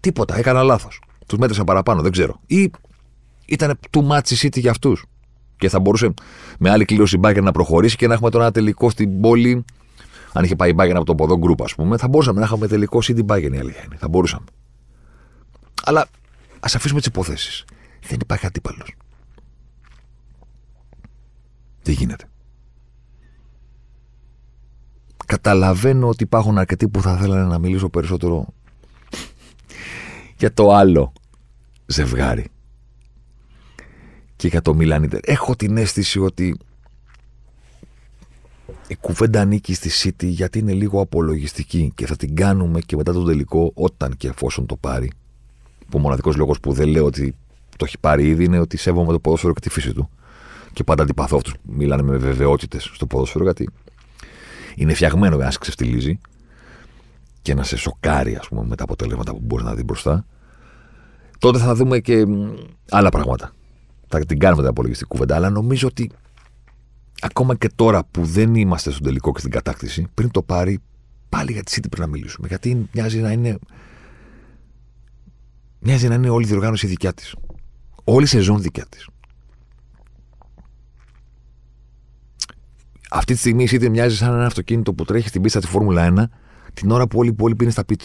Τίποτα. 0.00 0.36
Έκανα 0.38 0.62
λάθος. 0.62 1.00
Τους 1.26 1.38
μέτρησα 1.38 1.64
παραπάνω, 1.64 2.02
δεν 2.02 2.12
ξέρω. 2.12 2.40
Ή 2.46 2.70
ήταν 3.46 3.78
too 3.90 4.00
much 4.08 4.36
city 4.42 4.58
για 4.58 4.70
αυτούς. 4.70 5.04
Και 5.56 5.68
θα 5.68 5.80
μπορούσε 5.80 6.14
με 6.58 6.70
άλλη 6.70 6.84
κλήρωση 6.84 7.14
η 7.16 7.18
Μπάγκερ 7.20 7.42
να 7.42 7.52
προχωρήσει 7.52 7.96
και 7.96 8.06
να 8.06 8.14
έχουμε 8.14 8.30
τώρα 8.30 8.44
ένα 8.44 8.52
τελικό 8.52 8.90
στην 8.90 9.20
πόλη. 9.20 9.64
Αν 10.32 10.44
είχε 10.44 10.56
πάει 10.56 10.70
η 10.70 10.74
Μπάγκερ 10.76 10.96
από 10.96 11.04
το 11.04 11.14
ποδό 11.14 11.38
γκρουπ, 11.38 11.62
ας 11.62 11.74
πούμε, 11.74 11.96
θα 11.96 12.08
μπορούσαμε 12.08 12.38
να 12.38 12.44
έχουμε 12.44 12.66
τελικό 12.66 12.98
City 13.02 13.26
Bayern 13.26 13.52
η 13.52 13.58
αλήθεια 13.58 13.82
είναι. 13.84 13.96
Θα 13.98 14.08
μπορούσαμε. 14.08 14.44
Αλλά 15.84 16.06
ας 16.60 16.74
αφήσουμε 16.74 16.98
τις 16.98 17.08
υποθέσεις. 17.08 17.64
Δεν 18.02 18.18
υπάρχει 18.20 18.46
αντίπαλος. 18.46 18.94
Δεν 21.82 21.94
γίνεται. 21.94 22.24
Καταλαβαίνω 25.26 26.08
ότι 26.08 26.22
υπάρχουν 26.22 26.58
αρκετοί 26.58 26.88
που 26.88 27.02
θα 27.02 27.16
θέλανε 27.16 27.44
να 27.44 27.58
μιλήσω 27.58 27.88
περισσότερο 27.88 28.46
για 30.38 30.52
το 30.52 30.72
άλλο 30.72 31.12
ζευγάρι 31.86 32.46
και 34.36 34.48
για 34.48 34.62
το 34.62 34.74
Μιλάνιτερ. 34.74 35.20
Έχω 35.22 35.56
την 35.56 35.76
αίσθηση 35.76 36.20
ότι 36.20 36.58
η 38.86 38.96
κουβέντα 38.96 39.40
ανήκει 39.40 39.74
στη 39.74 39.90
City 40.02 40.26
γιατί 40.26 40.58
είναι 40.58 40.72
λίγο 40.72 41.00
απολογιστική 41.00 41.92
και 41.94 42.06
θα 42.06 42.16
την 42.16 42.36
κάνουμε 42.36 42.80
και 42.80 42.96
μετά 42.96 43.12
τον 43.12 43.26
τελικό 43.26 43.70
όταν 43.74 44.16
και 44.16 44.28
εφόσον 44.28 44.66
το 44.66 44.76
πάρει. 44.76 45.12
Που 45.78 45.98
ο 45.98 45.98
μοναδικός 45.98 46.36
λόγος 46.36 46.60
που 46.60 46.72
δεν 46.72 46.88
λέω 46.88 47.04
ότι 47.04 47.36
το 47.78 47.84
έχει 47.84 47.98
πάρει 47.98 48.28
ήδη 48.28 48.44
είναι 48.44 48.58
ότι 48.58 48.76
σέβομαι 48.76 49.12
το 49.12 49.20
ποδόσφαιρο 49.20 49.52
και 49.52 49.60
τη 49.60 49.70
φύση 49.70 49.92
του. 49.92 50.10
Και 50.72 50.84
πάντα 50.84 51.02
αντιπαθώ 51.02 51.36
αυτούς 51.36 51.52
που 51.52 51.60
μιλάνε 51.64 52.02
με 52.02 52.16
βεβαιότητες 52.16 52.90
στο 52.94 53.06
ποδόσφαιρο 53.06 53.44
γιατί 53.44 53.68
είναι 54.76 54.94
φτιαγμένο 54.94 55.36
για 55.36 55.44
να 55.44 55.50
σε 55.50 55.58
ξεφτιλίζει 55.58 56.18
και 57.42 57.54
να 57.54 57.62
σε 57.62 57.76
σοκάρει, 57.76 58.36
ας 58.36 58.48
πούμε, 58.48 58.64
με 58.66 58.76
τα 58.76 58.84
αποτελέσματα 58.84 59.32
που 59.32 59.40
μπορείς 59.42 59.64
να 59.64 59.74
δεις 59.74 59.84
μπροστά. 59.84 60.24
Τότε 61.38 61.58
θα 61.58 61.74
δούμε 61.74 61.98
και 61.98 62.24
άλλα 62.90 63.08
πράγματα. 63.08 63.52
Θα 64.08 64.24
την 64.24 64.38
κάνουμε 64.38 64.60
την 64.60 64.70
απολογιστική 64.70 65.10
κουβέντα, 65.10 65.34
αλλά 65.34 65.50
νομίζω 65.50 65.88
ότι 65.88 66.10
ακόμα 67.20 67.54
και 67.54 67.68
τώρα 67.74 68.04
που 68.04 68.24
δεν 68.24 68.54
είμαστε 68.54 68.90
στον 68.90 69.02
τελικό 69.02 69.32
και 69.32 69.38
στην 69.38 69.50
κατάκτηση, 69.50 70.06
πριν 70.14 70.30
το 70.30 70.42
πάρει, 70.42 70.78
πάλι 71.28 71.52
για 71.52 71.62
τη 71.62 71.72
City 71.74 71.86
πρέπει 71.90 72.00
να 72.00 72.06
μιλήσουμε. 72.06 72.46
Γιατί 72.48 72.88
μοιάζει 72.92 73.20
να 73.20 73.32
είναι. 73.32 73.58
Μοιάζει 75.78 76.08
να 76.08 76.14
είναι 76.14 76.28
όλη 76.28 76.44
η 76.44 76.48
διοργάνωση 76.48 76.86
δικιά 76.86 77.12
της. 77.12 77.34
Όλη 78.10 78.24
η 78.24 78.26
σεζόν 78.26 78.62
δικιά 78.62 78.86
της. 78.88 79.08
Αυτή 83.10 83.32
τη 83.32 83.38
στιγμή 83.38 83.62
η 83.62 83.68
City 83.70 83.88
μοιάζεις 83.88 84.18
σαν 84.18 84.34
ένα 84.34 84.46
αυτοκίνητο 84.46 84.94
που 84.94 85.04
τρέχει 85.04 85.28
στην 85.28 85.42
πίστα 85.42 85.60
της 85.60 85.68
Φόρμουλα 85.68 86.12
1 86.16 86.24
την 86.74 86.90
ώρα 86.90 87.06
που 87.06 87.18
όλοι 87.18 87.28
οι 87.28 87.32
υπόλοιποι 87.32 87.62
είναι 87.62 87.72
στα 87.72 87.84
πίτ. 87.84 88.02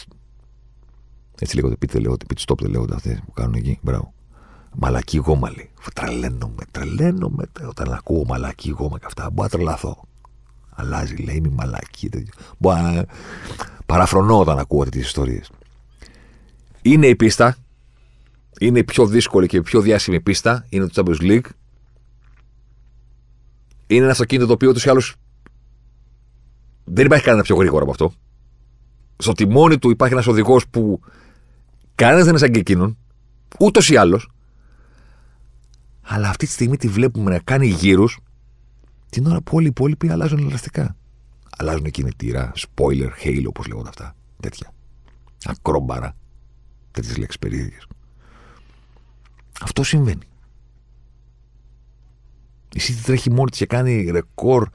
Έτσι 1.40 1.56
λέγονται 1.56 1.76
πίτ, 1.76 1.92
δεν 1.92 2.02
λέγονται 2.02 2.26
πίτ, 2.26 2.40
stop 2.48 2.58
δεν 2.62 2.72
λέγονται 2.72 2.96
αυτές 2.96 3.22
που 3.26 3.32
κάνουν 3.32 3.54
εκεί. 3.54 3.80
Μπράβο. 3.82 4.14
Μαλακή 4.76 5.18
γόμα 5.18 5.50
λέει. 5.50 5.70
Τρελαίνομαι, 5.94 6.64
τρελαίνομαι 6.72 7.46
όταν 7.68 7.94
ακούω 7.94 8.26
μαλακή 8.26 8.70
γόμα 8.70 9.00
και 9.00 9.06
αυτά. 9.06 9.30
Μπορώ 9.30 9.44
να 9.44 9.50
τρελαθώ. 9.50 10.04
Αλλάζει, 10.70 11.16
λέει, 11.16 11.36
είμαι 11.36 11.50
μαλακή. 11.50 12.10
Μπορώ 12.58 12.82
να... 12.82 13.06
Παραφρονώ 13.86 14.40
όταν 14.40 14.60
ακούω 14.60 14.84
τέτοιε 14.84 15.02
ιστορίες. 15.02 15.52
Είναι 16.82 17.08
η 17.08 17.16
πίστα. 17.16 17.58
Είναι 18.60 18.80
η 18.80 18.84
πιο 18.84 19.06
δύσκολη 19.06 19.48
και 19.48 19.58
η 19.58 19.62
πιο 19.62 19.82
διάσημη 19.82 20.22
πίστα. 20.22 20.66
Είναι 20.70 20.88
το 20.88 21.04
Champions 21.06 21.22
League. 21.22 21.50
Είναι 23.88 24.04
ένα 24.04 24.12
αυτοκίνητο 24.12 24.48
το 24.48 24.54
οποίο 24.54 24.70
ούτως 24.70 24.86
ή 24.86 24.90
άλλως 24.90 25.16
δεν 26.84 27.06
υπάρχει 27.06 27.26
κανένα 27.26 27.44
πιο 27.44 27.56
γρήγορο 27.56 27.82
από 27.82 27.92
αυτό. 27.92 28.14
Στο 29.18 29.32
τιμόνι 29.32 29.78
του 29.78 29.90
υπάρχει 29.90 30.14
ένας 30.14 30.28
οδηγός 30.28 30.68
που 30.68 31.00
κανένας 31.96 32.22
δεν 32.22 32.30
είναι 32.30 32.40
σαν 32.40 32.52
και 32.52 32.60
εκείνον. 32.60 32.98
Ούτως 33.60 33.90
ή 33.90 33.96
άλλως. 33.96 34.30
Αλλά 36.02 36.30
αυτή 36.30 36.46
τη 36.46 36.52
στιγμή 36.52 36.78
τη 36.78 36.88
βλέπουμε 36.88 37.32
να 37.32 37.40
κάνει 37.40 37.68
γύρους 37.68 38.20
την 39.10 39.26
ώρα 39.26 39.42
που 39.42 39.56
όλοι 39.56 39.66
οι 39.66 39.70
υπόλοιποι 39.70 40.10
αλλάζουν 40.10 40.48
ελαστικά. 40.48 40.96
Αλλάζουν 41.58 41.92
κινητήρα, 41.92 42.52
spoiler, 42.56 43.10
halo, 43.24 43.44
όπως 43.48 43.68
λέγονται 43.68 43.90
αυτά. 43.90 44.16
Τέτοια. 44.40 44.72
Ακρόμπαρα. 45.46 46.16
Τέτοιες 46.92 47.18
λέξεις 47.18 47.40
περίεργες. 47.40 47.88
Αυτό 49.62 49.84
συμβαίνει. 49.84 50.28
Η 52.74 52.80
City 52.80 53.02
τρέχει 53.06 53.32
μόνη 53.32 53.50
της 53.50 53.60
και 53.60 53.66
κάνει 53.66 54.10
ρεκόρ 54.12 54.70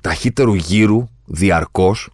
ταχύτερου 0.00 0.54
γύρου 0.54 1.08
διαρκώς 1.24 2.10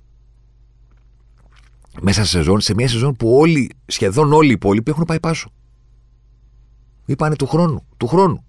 μέσα 2.00 2.24
σε 2.24 2.30
σεζόν, 2.30 2.60
σε 2.60 2.74
μια 2.74 2.88
σεζόν 2.88 3.16
που 3.16 3.36
όλοι, 3.36 3.70
σχεδόν 3.86 4.32
όλοι 4.32 4.48
οι 4.48 4.52
υπόλοιποι 4.52 4.90
έχουν 4.90 5.04
πάει 5.04 5.20
πάσο. 5.20 5.52
Είπανε 7.04 7.36
του 7.36 7.46
χρόνου. 7.46 7.86
Του 7.96 8.06
χρόνου. 8.06 8.44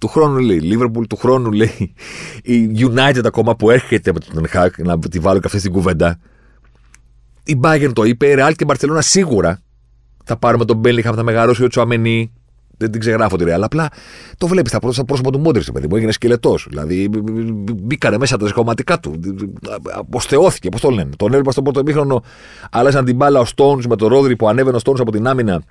Του 0.00 0.08
χρόνου 0.08 0.38
λέει. 0.38 0.60
Λίβερπουλ 0.60 1.04
του 1.04 1.16
χρόνου 1.16 1.52
λέει. 1.52 1.94
Η 2.42 2.70
United 2.78 3.24
ακόμα 3.24 3.56
που 3.56 3.70
έρχεται 3.70 4.12
με 4.12 4.18
τον 4.18 4.48
Χακ, 4.48 4.78
να 4.78 4.98
τη 4.98 5.18
βάλω 5.18 5.38
και 5.38 5.46
αυτή 5.46 5.58
στην 5.58 5.72
κουβέντα. 5.72 6.18
Η 7.44 7.60
Bayern 7.62 7.90
το 7.92 8.04
είπε. 8.04 8.26
Η 8.26 8.34
Real 8.38 8.52
και 8.56 8.64
η 8.64 8.66
Barcelona 8.68 8.98
σίγουρα 8.98 9.60
θα 10.26 10.36
πάρουμε 10.36 10.64
τον 10.64 10.76
Μπέλιχαμ, 10.76 11.14
θα 11.14 11.22
μεγαλώσει 11.22 11.64
ο 11.64 11.68
Τσουαμενί. 11.68 12.32
Δεν 12.78 12.90
την 12.90 13.00
ξεγράφω 13.00 13.36
τη 13.36 13.44
Real. 13.46 13.60
Απλά 13.60 13.88
το 14.38 14.46
βλέπεις 14.46 14.70
στα 14.70 14.80
πρώτα 14.80 15.04
πρόσωπα 15.04 15.30
του 15.30 15.38
Μόντρι, 15.38 15.72
παιδί 15.72 15.86
μου. 15.90 15.96
Έγινε 15.96 16.12
σκελετός. 16.12 16.66
Δηλαδή 16.68 17.08
μπήκανε 17.74 18.18
μέσα 18.18 18.36
τα 18.36 18.46
ζεχωματικά 18.46 19.00
του. 19.00 19.20
Αποστεώθηκε, 19.92 20.68
πώς 20.68 20.80
το 20.80 20.90
λένε. 20.90 21.10
Τον 21.16 21.28
έβλεπα 21.28 21.50
στον 21.50 21.64
πρώτο 21.64 21.80
εμίχρονο. 21.80 22.22
Άλλαζαν 22.70 23.04
την 23.04 23.16
μπάλα 23.16 23.40
ο 23.40 23.44
Στόουν 23.44 23.84
με 23.88 23.96
τον 23.96 24.08
Ρόδρυ 24.08 24.36
που 24.36 24.48
ανέβαινε 24.48 24.76
ο 24.76 24.78
Στόουν 24.78 25.00
από 25.00 25.12
την 25.12 25.26
άμυνα 25.26 25.62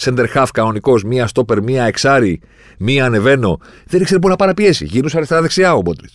center 0.00 0.26
half 0.34 0.46
κανονικός, 0.52 1.04
μία 1.04 1.26
στόπερ, 1.26 1.62
μία 1.62 1.84
εξάρι, 1.84 2.40
μία 2.78 3.04
ανεβαίνω. 3.04 3.58
Δεν 3.86 4.00
ήξερε 4.00 4.20
πού 4.20 4.28
να 4.28 4.36
παραπιέσει. 4.36 4.84
Γύρουσε 4.84 5.16
αριστερά-δεξιά 5.16 5.74
ο 5.74 5.80
Μπότριτ. 5.80 6.10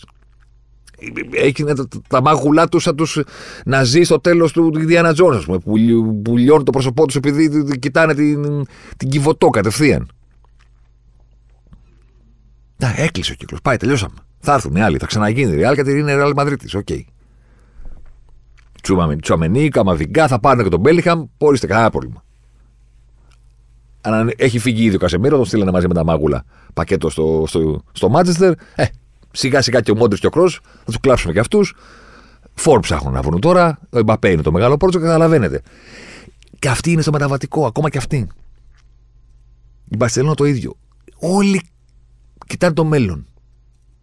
Έγινε 1.30 1.74
τα, 1.74 1.88
τα 2.08 2.22
μάγουλά 2.22 2.68
τους 2.68 2.82
σαν 2.82 2.96
τους 2.96 3.20
να 3.64 3.84
ζει 3.84 4.02
στο 4.02 4.20
τέλος 4.20 4.52
του 4.52 4.70
Διάννα 4.74 5.12
Τζόν, 5.12 5.34
ας 5.34 5.44
πούμε, 5.44 5.58
που, 5.58 5.72
που 6.22 6.36
λιώνει 6.36 6.62
το 6.64 6.70
πρόσωπό 6.70 7.06
τους 7.06 7.16
επειδή 7.16 7.78
κοιτάνε 7.78 8.14
την, 8.14 8.66
την 8.96 9.08
κυβωτό 9.08 9.48
κατευθείαν. 9.48 10.08
Να, 12.76 12.94
έκλεισε 12.96 13.32
ο 13.32 13.34
κύκλος. 13.34 13.60
Πάει, 13.62 13.76
τελειώσαμε. 13.76 14.14
Θα 14.38 14.54
έρθουν 14.54 14.76
οι 14.76 14.82
άλλοι, 14.82 14.98
θα 14.98 15.06
ξαναγίνει. 15.06 15.56
Η 15.56 15.62
Real 15.64 15.86
είναι 15.86 16.14
Real 16.18 16.34
Madrid. 16.34 16.56
Οκ. 16.76 16.86
Okay. 16.88 17.00
Τσουαμενί, 19.22 19.68
Καμαβιγκά, 19.68 20.28
θα 20.28 20.40
πάρουν 20.40 20.62
και 20.62 20.68
τον 20.68 20.80
Μπέλιχαμ, 20.80 21.24
χωρίστε 21.38 21.66
κανένα 21.66 21.90
πρόβλημα. 21.90 22.24
Αν 24.00 24.32
έχει 24.36 24.58
φύγει 24.58 24.84
ήδη 24.84 24.96
ο 24.96 24.98
Κασεμίρο, 24.98 25.36
τον 25.36 25.44
στείλανε 25.44 25.70
μαζί 25.70 25.88
με 25.88 25.94
τα 25.94 26.04
μάγουλα 26.04 26.44
πακέτο 26.74 27.10
στο, 27.10 27.44
στο, 27.46 27.82
στο 27.92 28.08
Μάντσεστερ. 28.08 28.52
Ε, 28.74 28.84
σιγά 29.32 29.62
σιγά 29.62 29.80
και 29.80 29.90
ο 29.90 29.96
Μόντρι 29.96 30.18
και 30.18 30.26
ο 30.26 30.30
Κρός 30.30 30.60
θα 30.62 30.84
τους 30.84 31.00
κλάψουμε 31.00 31.32
και 31.32 31.38
αυτούς. 31.40 31.74
Φόρ 32.54 32.80
ψάχνουν 32.80 33.12
να 33.12 33.22
βρουν 33.22 33.40
τώρα. 33.40 33.78
Ο 33.90 33.98
Εμπαπέ 33.98 34.30
είναι 34.30 34.42
το 34.42 34.52
μεγάλο 34.52 34.76
πρώτο, 34.76 34.98
καταλαβαίνετε. 34.98 35.62
Και 36.58 36.68
αυτή 36.68 36.90
είναι 36.90 37.02
στο 37.02 37.12
μεταβατικό, 37.12 37.66
ακόμα 37.66 37.90
και 37.90 37.98
αυτή. 37.98 38.28
Η 39.88 39.96
Μπαρσελόνα 39.96 40.34
το 40.34 40.44
ίδιο. 40.44 40.76
Όλοι 41.18 41.62
κοιτάνε 42.46 42.74
το 42.74 42.84
μέλλον. 42.84 43.26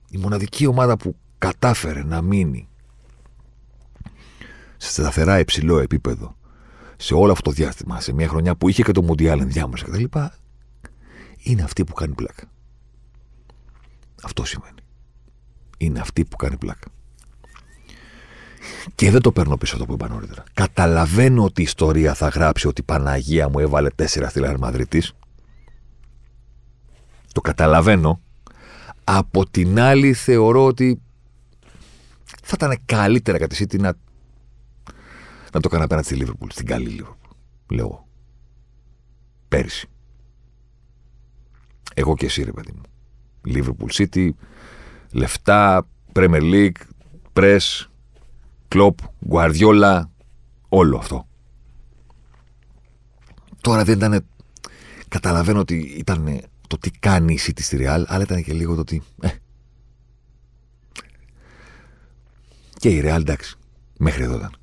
Η 0.10 0.18
μοναδική 0.18 0.66
ομάδα 0.66 0.98
που 0.98 1.16
κατάφερε 1.38 2.04
να 2.04 2.22
μείνει 2.22 2.68
σε 4.78 4.92
σταθερά 4.92 5.40
υψηλό 5.40 5.80
επίπεδο 5.80 6.36
σε 6.98 7.14
όλο 7.14 7.32
αυτό 7.32 7.50
το 7.50 7.56
διάστημα, 7.56 8.00
σε 8.00 8.14
μια 8.14 8.28
χρονιά 8.28 8.56
που 8.56 8.70
είχε 8.70 8.84
και 8.84 8.92
το 8.92 9.02
Μουντιάλ 9.02 9.40
ενδιάμεσα 9.40 9.86
κτλ., 9.86 10.04
είναι 11.38 11.64
αυτή 11.64 11.84
που 11.84 11.94
κάνει 11.94 12.14
πλάκα. 12.14 12.44
Αυτό 14.24 14.46
σημαίνει. 14.46 14.87
Είναι 15.78 16.00
αυτή 16.00 16.26
που 16.26 16.36
κάνει 16.36 16.58
πλάκα. 16.58 16.88
Και 18.96 19.12
δεν 19.12 19.22
το 19.22 19.32
παίρνω 19.32 19.58
πίσω 19.58 19.74
αυτό 19.74 19.86
που 19.86 19.94
είπα 19.94 20.08
νωρίτερα. 20.08 20.44
Καταλαβαίνω 20.54 21.44
ότι 21.44 21.62
η 21.62 21.64
ιστορία 21.64 22.14
θα 22.14 22.28
γράψει 22.28 22.68
ότι 22.68 22.82
η 22.82 22.84
Παναγία 22.84 23.50
μου 23.50 23.60
έβαλε 23.60 23.90
τέσσερα 23.90 24.30
στη 24.30 24.40
Λαρ 24.40 24.58
Το 27.34 27.42
καταλαβαίνω. 27.42 28.22
Από 29.04 29.50
την 29.50 29.80
άλλη 29.80 30.14
θεωρώ 30.14 30.66
ότι 30.66 31.02
θα 32.44 32.54
ήταν 32.56 32.78
καλύτερα 32.86 33.38
κατά 33.38 33.56
τη 33.66 33.78
να, 33.78 33.94
να 35.54 35.60
το 35.60 35.70
κάνω 35.70 35.84
απέναντι 35.84 36.06
στη 36.06 36.16
Λίβερπουλ, 36.16 36.50
στην 36.50 36.66
καλή 36.66 36.88
Λίβερπουλ. 36.88 37.30
Λέω. 37.70 38.08
Πέρυσι. 39.48 39.90
Εγώ 41.94 42.16
και 42.16 42.26
εσύ, 42.26 42.44
ρε 42.44 42.52
παιδί 42.52 42.72
μου. 42.72 42.82
Liverpool 43.46 43.92
City, 43.92 44.30
λεφτά, 45.18 45.88
Premier 46.14 46.42
League, 46.42 46.82
Press, 47.34 47.86
Κλοπ, 48.68 48.98
Guardiola, 49.30 50.02
όλο 50.70 50.98
αυτό. 50.98 51.28
Τώρα 53.62 53.84
δεν 53.84 53.98
ήταν. 53.98 54.26
Καταλαβαίνω 55.08 55.60
ότι 55.60 55.76
ήταν 55.76 56.42
το 56.68 56.78
τι 56.78 56.92
κάνει 56.92 57.34
η 57.34 57.40
City 57.48 57.62
στη 57.62 57.78
Real, 57.80 58.04
αλλά 58.08 58.22
ήταν 58.22 58.44
και 58.44 58.54
λίγο 58.54 58.76
το 58.76 58.84
τι. 58.84 59.02
Ε. 59.22 59.30
Και 62.80 62.90
η 62.90 63.02
Real 63.04 63.20
εντάξει. 63.20 63.56
Μέχρι 63.98 64.24
εδώ 64.24 64.36
ήταν. 64.36 64.56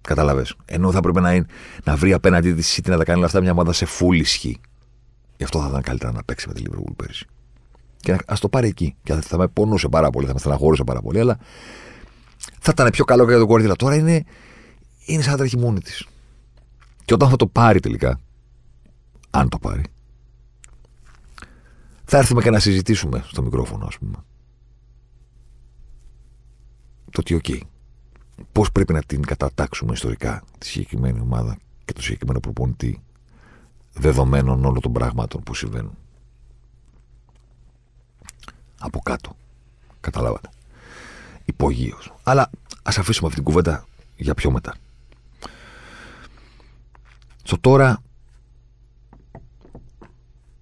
Καταλαβες. 0.00 0.56
Ενώ 0.64 0.92
θα 0.92 1.00
πρέπει 1.00 1.20
να, 1.20 1.34
είναι, 1.34 1.46
να 1.84 1.96
βρει 1.96 2.12
απέναντί 2.12 2.52
της 2.52 2.78
City 2.78 2.88
να 2.90 2.96
τα 2.96 3.04
κάνει 3.04 3.18
όλα 3.18 3.26
αυτά 3.26 3.40
μια 3.40 3.50
ομάδα 3.50 3.72
σε 3.72 3.86
full 3.98 4.14
ισχύ. 4.14 4.60
Γι' 5.36 5.44
αυτό 5.44 5.60
θα 5.60 5.68
ήταν 5.68 5.82
καλύτερα 5.82 6.12
να 6.12 6.24
παίξει 6.24 6.48
με 6.48 6.54
τη 6.54 6.62
Liverpool 6.66 6.92
πέρυσι. 6.96 7.26
Και 8.04 8.16
ας 8.26 8.40
το 8.40 8.48
πάρει 8.48 8.68
εκεί. 8.68 8.96
Και 9.02 9.14
θα 9.14 9.38
με 9.38 9.48
πονούσε 9.48 9.88
πάρα 9.88 10.10
πολύ, 10.10 10.26
θα 10.26 10.32
με 10.32 10.38
στεναχώρησε 10.38 10.84
πάρα 10.84 11.00
πολύ, 11.00 11.20
αλλά 11.20 11.38
θα 12.36 12.70
ήταν 12.70 12.90
πιο 12.90 13.04
καλό 13.04 13.26
και 13.26 13.30
για 13.30 13.46
τον 13.46 13.48
Guardiola. 13.50 13.76
Τώρα 13.76 13.94
είναι, 13.94 14.24
είναι 15.04 15.22
σαν 15.22 15.32
να 15.32 15.38
τρέχει 15.38 15.56
μόνη 15.56 15.80
της. 15.80 16.06
Και 17.04 17.14
όταν 17.14 17.28
θα 17.28 17.36
το 17.36 17.46
πάρει 17.46 17.80
τελικά, 17.80 18.20
αν 19.30 19.48
το 19.48 19.58
πάρει, 19.58 19.82
θα 22.04 22.18
έρθουμε 22.18 22.42
και 22.42 22.50
να 22.50 22.58
συζητήσουμε 22.58 23.24
στο 23.26 23.42
μικρόφωνο, 23.42 23.86
ας 23.86 23.98
πούμε. 23.98 24.16
Το 27.10 27.20
ότι, 27.20 27.34
ok, 27.34 27.44
okay, 27.48 27.60
πώς 28.52 28.72
πρέπει 28.72 28.92
να 28.92 29.02
την 29.02 29.22
κατατάξουμε 29.22 29.92
ιστορικά 29.92 30.44
τη 30.58 30.66
συγκεκριμένη 30.66 31.20
ομάδα 31.20 31.58
και 31.84 31.92
το 31.92 32.02
συγκεκριμένο 32.02 32.40
προπονητή 32.40 33.02
δεδομένων 33.92 34.64
όλων 34.64 34.80
των 34.80 34.92
πραγμάτων 34.92 35.42
που 35.42 35.54
συμβαίνουν. 35.54 35.96
Από 38.84 39.00
κάτω. 39.00 39.36
Καταλάβατε. 40.00 40.48
Υπογείως. 41.44 41.98
Αλλά 42.22 42.50
ας 42.82 42.98
αφήσουμε 42.98 43.26
αυτή 43.26 43.40
την 43.40 43.50
κουβέντα 43.50 43.84
για 44.16 44.34
πιο 44.34 44.50
μετά. 44.50 44.74
Στο 47.42 47.58
τώρα. 47.58 48.02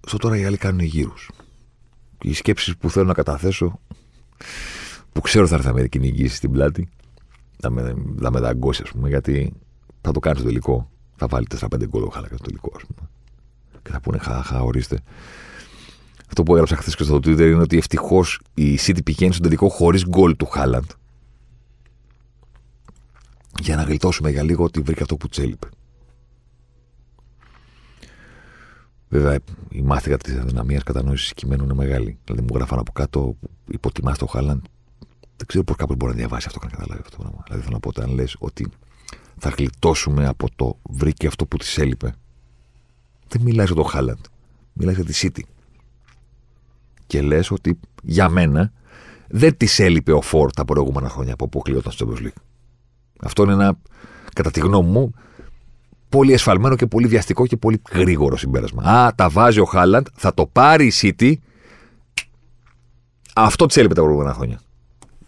Στο 0.07 0.17
τώρα 0.17 0.37
οι 0.37 0.45
άλλοι 0.45 0.57
κάνουν 0.57 0.79
γύρους. 0.79 1.31
Οι 2.21 2.33
σκέψεις 2.33 2.77
που 2.77 2.89
θέλω 2.89 3.05
να 3.05 3.13
καταθέσω, 3.13 3.79
που 5.13 5.21
ξέρω 5.21 5.47
θα 5.47 5.55
έρθει 5.55 5.67
Αμερική 5.67 5.97
εγγύηση 5.97 6.35
στην 6.35 6.51
πλάτη, 6.51 6.89
θα 7.59 7.69
με, 7.69 7.95
θα 8.21 8.31
με 8.31 8.39
δαγκώσει, 8.39 8.81
ας 8.83 8.91
πούμε, 8.91 9.09
γιατί 9.09 9.53
θα 10.01 10.11
το 10.11 10.19
κάνει 10.19 10.37
στο 10.37 10.45
τελικό. 10.45 10.89
Θα 11.15 11.27
βάλει 11.27 11.47
4-5 11.59 11.85
γκολ 11.87 12.03
ο 12.03 12.09
Χάλακας 12.09 12.37
στο 12.37 12.47
τελικό, 12.47 12.71
ας 12.75 12.83
πούμε 12.85 13.09
και 13.83 13.91
θα 13.91 13.99
πούνε 13.99 14.17
χαχά, 14.17 14.61
ορίστε. 14.61 14.99
Αυτό 16.33 16.45
που 16.45 16.53
έγραψα 16.53 16.75
χθες 16.75 16.95
και 16.95 17.03
στο 17.03 17.15
Twitter 17.15 17.39
είναι 17.39 17.61
ότι 17.61 17.77
ευτυχώς 17.77 18.39
η 18.53 18.79
City 18.81 19.03
πηγαίνει 19.03 19.31
στον 19.31 19.43
τελικό 19.43 19.69
χωρίς 19.69 20.05
γκολ 20.07 20.35
του 20.35 20.45
Χάλαντ. 20.45 20.89
Για 23.61 23.75
να 23.75 23.83
γλιτώσουμε 23.83 24.29
για 24.29 24.43
λίγο 24.43 24.63
ότι 24.63 24.81
βρήκε 24.81 25.01
αυτό 25.01 25.15
που 25.17 25.27
τσέλειπε. 25.27 25.67
Βέβαια, 29.09 29.39
η 29.69 29.81
μάθηκα 29.81 30.17
της 30.17 30.37
αδυναμίας 30.37 30.83
κατανόησης 30.83 31.33
κειμένου 31.33 31.63
είναι 31.63 31.73
μεγάλη. 31.73 32.17
Δηλαδή, 32.23 32.41
μου 32.41 32.55
γράφαν 32.57 32.79
από 32.79 32.91
κάτω, 32.91 33.35
υποτιμάς 33.67 34.17
το 34.17 34.25
Χάλαντ. 34.25 34.63
Δεν 35.37 35.47
ξέρω 35.47 35.63
πώς 35.63 35.75
κάποιος 35.75 35.97
μπορεί 35.97 36.11
να 36.11 36.17
διαβάσει 36.17 36.47
αυτό 36.47 36.59
και 36.59 36.65
να 36.65 36.71
καταλάβει 36.71 37.01
αυτό 37.05 37.17
το 37.17 37.23
πράγμα. 37.23 37.43
Δηλαδή, 37.45 37.63
θέλω 37.63 37.73
να 37.73 37.79
πω 37.79 37.89
ότι 37.89 38.01
αν 38.01 38.09
λες 38.09 38.35
ότι 38.39 38.67
θα 39.37 39.49
γλιτώσουμε 39.49 40.27
από 40.27 40.47
το 40.55 40.77
βρήκε 40.89 41.27
αυτό 41.27 41.45
που 41.45 41.57
της 41.57 41.77
έλειπε, 41.77 42.13
δεν 43.27 43.41
μιλάει 43.41 43.65
για 43.65 43.75
το 43.75 43.83
Χάλαντ. 43.83 44.25
Μιλάει 44.73 44.95
για 44.95 45.05
τη 45.05 45.13
City. 45.15 45.52
Και 47.07 47.21
λες 47.21 47.51
ότι 47.51 47.79
για 48.03 48.29
μένα 48.29 48.71
δεν 49.27 49.57
τη 49.57 49.83
έλειπε 49.83 50.11
ο 50.11 50.21
Φόρ 50.21 50.51
τα 50.51 50.65
προηγούμενα 50.65 51.09
χρόνια 51.09 51.35
που 51.35 51.45
αποκλείονταν 51.45 51.91
στο 51.91 52.07
Champions 52.09 52.21
League. 52.21 52.41
Αυτό 53.21 53.43
είναι 53.43 53.53
ένα, 53.53 53.77
κατά 54.33 54.51
τη 54.51 54.59
γνώμη 54.59 54.89
μου, 54.89 55.13
πολύ 56.09 56.33
εσφαλμένο 56.33 56.75
και 56.75 56.85
πολύ 56.85 57.07
βιαστικό 57.07 57.47
και 57.47 57.57
πολύ 57.57 57.81
γρήγορο 57.91 58.37
συμπέρασμα. 58.37 58.83
Α, 58.83 59.15
τα 59.15 59.29
βάζει 59.29 59.59
ο 59.59 59.65
Χάλαντ, 59.65 60.07
θα 60.13 60.33
το 60.33 60.45
πάρει 60.45 60.85
η 60.85 60.91
City. 61.01 61.33
Αυτό 63.35 63.65
τη 63.65 63.79
έλειπε 63.79 63.93
τα 63.93 64.01
προηγούμενα 64.01 64.33
χρόνια. 64.33 64.59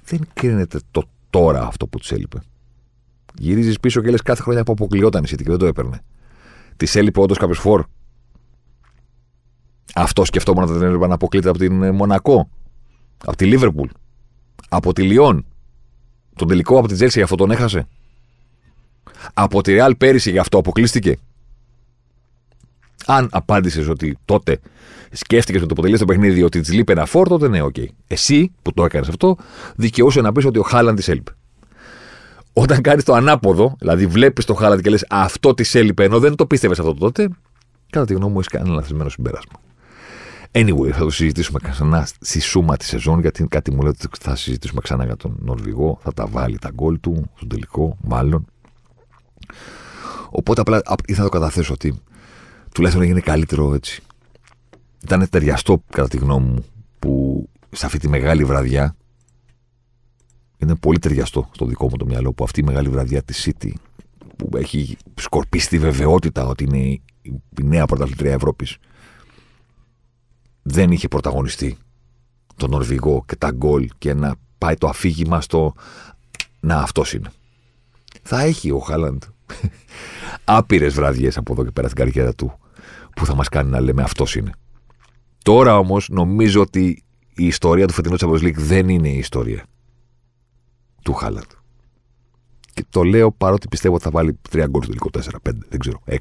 Δεν 0.06 0.20
κρίνεται 0.34 0.80
το 0.92 1.04
τώρα 1.30 1.66
αυτό 1.68 1.88
που 1.88 2.00
τη 2.00 2.16
έλειπε. 2.16 2.40
Γυρίζεις 3.38 3.80
πίσω 3.80 4.02
και 4.02 4.10
λες 4.10 4.22
κάθε 4.22 4.42
χρόνια 4.42 4.64
που 4.64 4.72
αποκλειόταν 4.72 5.24
η 5.24 5.28
City 5.30 5.44
και 5.44 5.50
δεν 5.50 5.58
το 5.58 5.66
έπαιρνε. 5.66 6.02
Τη 6.78 7.00
έλειπε 7.00 7.20
όντως 7.20 7.38
κάποιος 7.38 7.60
φόρ. 7.60 7.84
Αυτό 9.93 10.26
σκεφτόμουν 10.26 10.71
να 10.71 10.80
την 10.80 11.00
να 11.00 11.13
αποκλείται 11.13 11.50
από 11.50 11.58
την 11.58 11.84
ε, 11.84 11.91
Μονακό, 11.91 12.50
από 13.26 13.38
τη 13.38 13.45
Λίβερπουλ, 13.45 13.89
από 14.69 14.93
τη 14.93 15.02
Λιόν. 15.02 15.45
Τον 16.36 16.48
τελικό 16.48 16.78
από 16.78 16.88
την 16.88 16.95
Τσέλσι, 16.96 17.22
αυτό 17.21 17.36
τον 17.36 17.52
έχασε. 17.52 17.88
Από 19.34 19.62
τη 19.62 19.74
Ρεάλ 19.74 19.95
πέρυσι 19.95 20.32
γι' 20.32 20.38
αυτό 20.38 20.58
αποκλείστηκε. 20.58 21.17
Αν 23.06 23.28
απάντησες 23.32 23.88
ότι 23.88 24.17
τότε 24.26 24.60
σκέφτηκες 25.12 25.62
ότι 25.62 25.67
το 25.67 25.76
αποτελεί 25.78 25.98
το 25.98 26.06
παιχνίδι 26.06 26.43
ότι 26.43 26.60
της 26.60 26.74
λείπει 26.74 26.91
ένα 26.91 27.06
φορ, 27.06 27.28
τότε 27.28 27.48
ναι, 27.48 27.62
ok. 27.62 27.76
Okay. 27.78 27.86
Εσύ 28.08 28.52
που 28.62 28.74
το 28.74 28.86
έκανες 28.86 29.08
αυτό, 29.08 29.38
δικαιούσαι 29.76 30.22
να 30.21 30.32
πεις 30.32 30.45
ότι 30.45 30.60
ο 30.60 30.63
Χάλαντ 30.63 30.95
της 30.95 31.08
έλειπε. 31.08 31.32
Όταν 32.54 32.82
κάνεις 32.82 33.04
το 33.04 33.13
ανάποδο, 33.13 33.76
δηλαδή 33.80 34.08
βλέπεις 34.08 34.45
το 34.45 34.54
Χάλαντ 34.54 34.80
και 34.80 34.89
λες 34.89 35.06
αυτό 35.10 35.54
της 35.54 35.76
έλειπε, 35.76 36.04
ενώ 36.04 36.19
δεν 36.19 36.36
το 36.36 36.45
πίστευες 36.45 36.80
αυτό 36.80 36.93
τότε, 36.93 37.30
κατά 37.89 38.06
τη 38.06 38.13
γνώμη 38.13 38.32
μου 38.32 38.39
έχεις 38.39 38.52
κάνει 38.52 38.65
ένα 38.67 38.76
λαθασμένο 38.76 39.10
συμπέρασμα. 39.10 39.60
Anyway, 40.58 40.89
θα 40.91 41.00
το 41.00 41.10
συζητήσουμε 41.10 41.60
ξανά 41.63 42.08
στη 42.20 42.39
σούμα 42.39 42.78
της 42.78 42.88
σεζόν, 42.88 43.20
γιατί 43.20 43.48
κάτι 43.48 43.72
μου 43.72 43.82
λέει 43.82 43.89
ότι 43.89 44.08
θα 44.20 44.36
συζητήσουμε 44.36 44.82
ξανά 44.82 45.06
για 45.06 45.15
τον 45.15 45.38
Νορβηγό. 45.39 46.00
Θα 46.02 46.13
τα 46.13 46.28
βάλει 46.28 46.58
τα 46.58 46.70
γκολ 46.74 47.00
του 47.00 47.30
στον 47.36 47.48
τελικό, 47.48 47.98
μάλλον. 48.02 48.46
Οπότε 50.30 50.62
απλά 50.62 50.82
ήθελα 51.06 51.24
να 51.24 51.32
το 51.32 51.39
καταθέσω 51.39 51.74
ότι 51.74 51.96
τουλάχιστον 52.74 53.06
έγινε 53.06 53.20
καλύτερο 53.20 53.74
έτσι. 53.74 54.02
Ήταν 55.04 55.30
ταιριαστό, 55.30 55.84
κατά 55.89 56.08
τη 56.08 56.18
γνώμη 56.18 56.48
μου, 56.48 56.65
που 57.00 57.46
σε 57.72 57.86
αυτή 57.86 57.98
τη 57.98 58.08
μεγάλη 58.08 58.44
βραδιά 58.46 58.96
είναι 60.58 60.76
πολύ 60.76 61.00
ταιριαστό 61.00 61.50
στο 61.52 61.65
δικό 61.65 61.89
μου 61.89 61.98
το 61.98 62.06
μυαλό 62.06 62.34
που 62.34 62.44
αυτή 62.44 62.60
η 62.60 62.63
μεγάλη 62.63 62.89
βραδιά 62.89 63.24
της 63.24 63.50
City 63.50 63.72
που 64.36 64.58
έχει 64.58 64.98
σκορπίσει 65.15 65.68
τη 65.68 65.78
βεβαιότητα 65.80 66.46
ότι 66.46 66.63
είναι 66.63 66.78
η 66.78 67.02
νέα 67.62 67.86
πρωταθλητρία 67.86 68.34
Ευρώπης 68.34 68.78
δεν 70.67 70.91
είχε 70.91 71.08
πρωταγωνιστεί 71.08 71.78
τον 72.56 72.69
Νορβηγό 72.69 73.23
και 73.28 73.36
τα 73.36 73.51
γκολ 73.51 73.89
και 73.97 74.13
να 74.13 74.36
πάει 74.58 74.75
το 74.75 74.88
αφήγημα 74.88 75.41
στο 75.41 75.73
να 76.60 76.78
αυτός 76.78 77.13
είναι. 77.13 77.32
Θα 78.21 78.41
έχει 78.41 78.71
ο 78.71 78.80
Χάλαντ 78.80 79.23
άπειρες 80.43 80.93
βραδιέ 80.93 81.32
από 81.36 81.54
εδώ 81.54 81.63
και 81.63 81.71
πέρα 81.71 81.88
στην 81.89 82.06
καριέρα 82.06 82.34
του 82.34 82.60
που 83.15 83.25
θα 83.25 83.36
μας 83.36 83.49
κάνει 83.49 83.69
να 83.69 83.80
λέμε 83.80 84.04
αυτός 84.04 84.36
είναι. 84.36 84.51
Τώρα 85.43 85.78
όμως 85.78 86.10
νομίζω 86.10 86.62
ότι 86.62 87.04
η 87.36 87.45
ιστορία 87.45 87.88
του 87.88 87.93
φετινού 87.93 88.15
Champions 88.19 88.41
League 88.41 88.58
δεν 88.58 88.89
είναι 88.89 89.10
η 89.10 89.17
ιστορία 89.17 89.65
του 91.04 91.13
Χάλαντ. 91.13 91.51
Και 92.73 92.86
το 92.89 93.04
λέω 93.04 93.32
παρότι 93.32 93.67
πιστεύω 93.67 93.95
ότι 93.95 94.04
θα 94.04 94.10
βάλει 94.10 94.39
τρία 94.49 94.67
γκολ 94.67 94.82
στο 94.84 94.91
τελικό 94.91 95.10
4-5, 95.49 95.51
δεν 95.69 95.80
ξέρω, 95.80 96.01
6. 96.06 96.15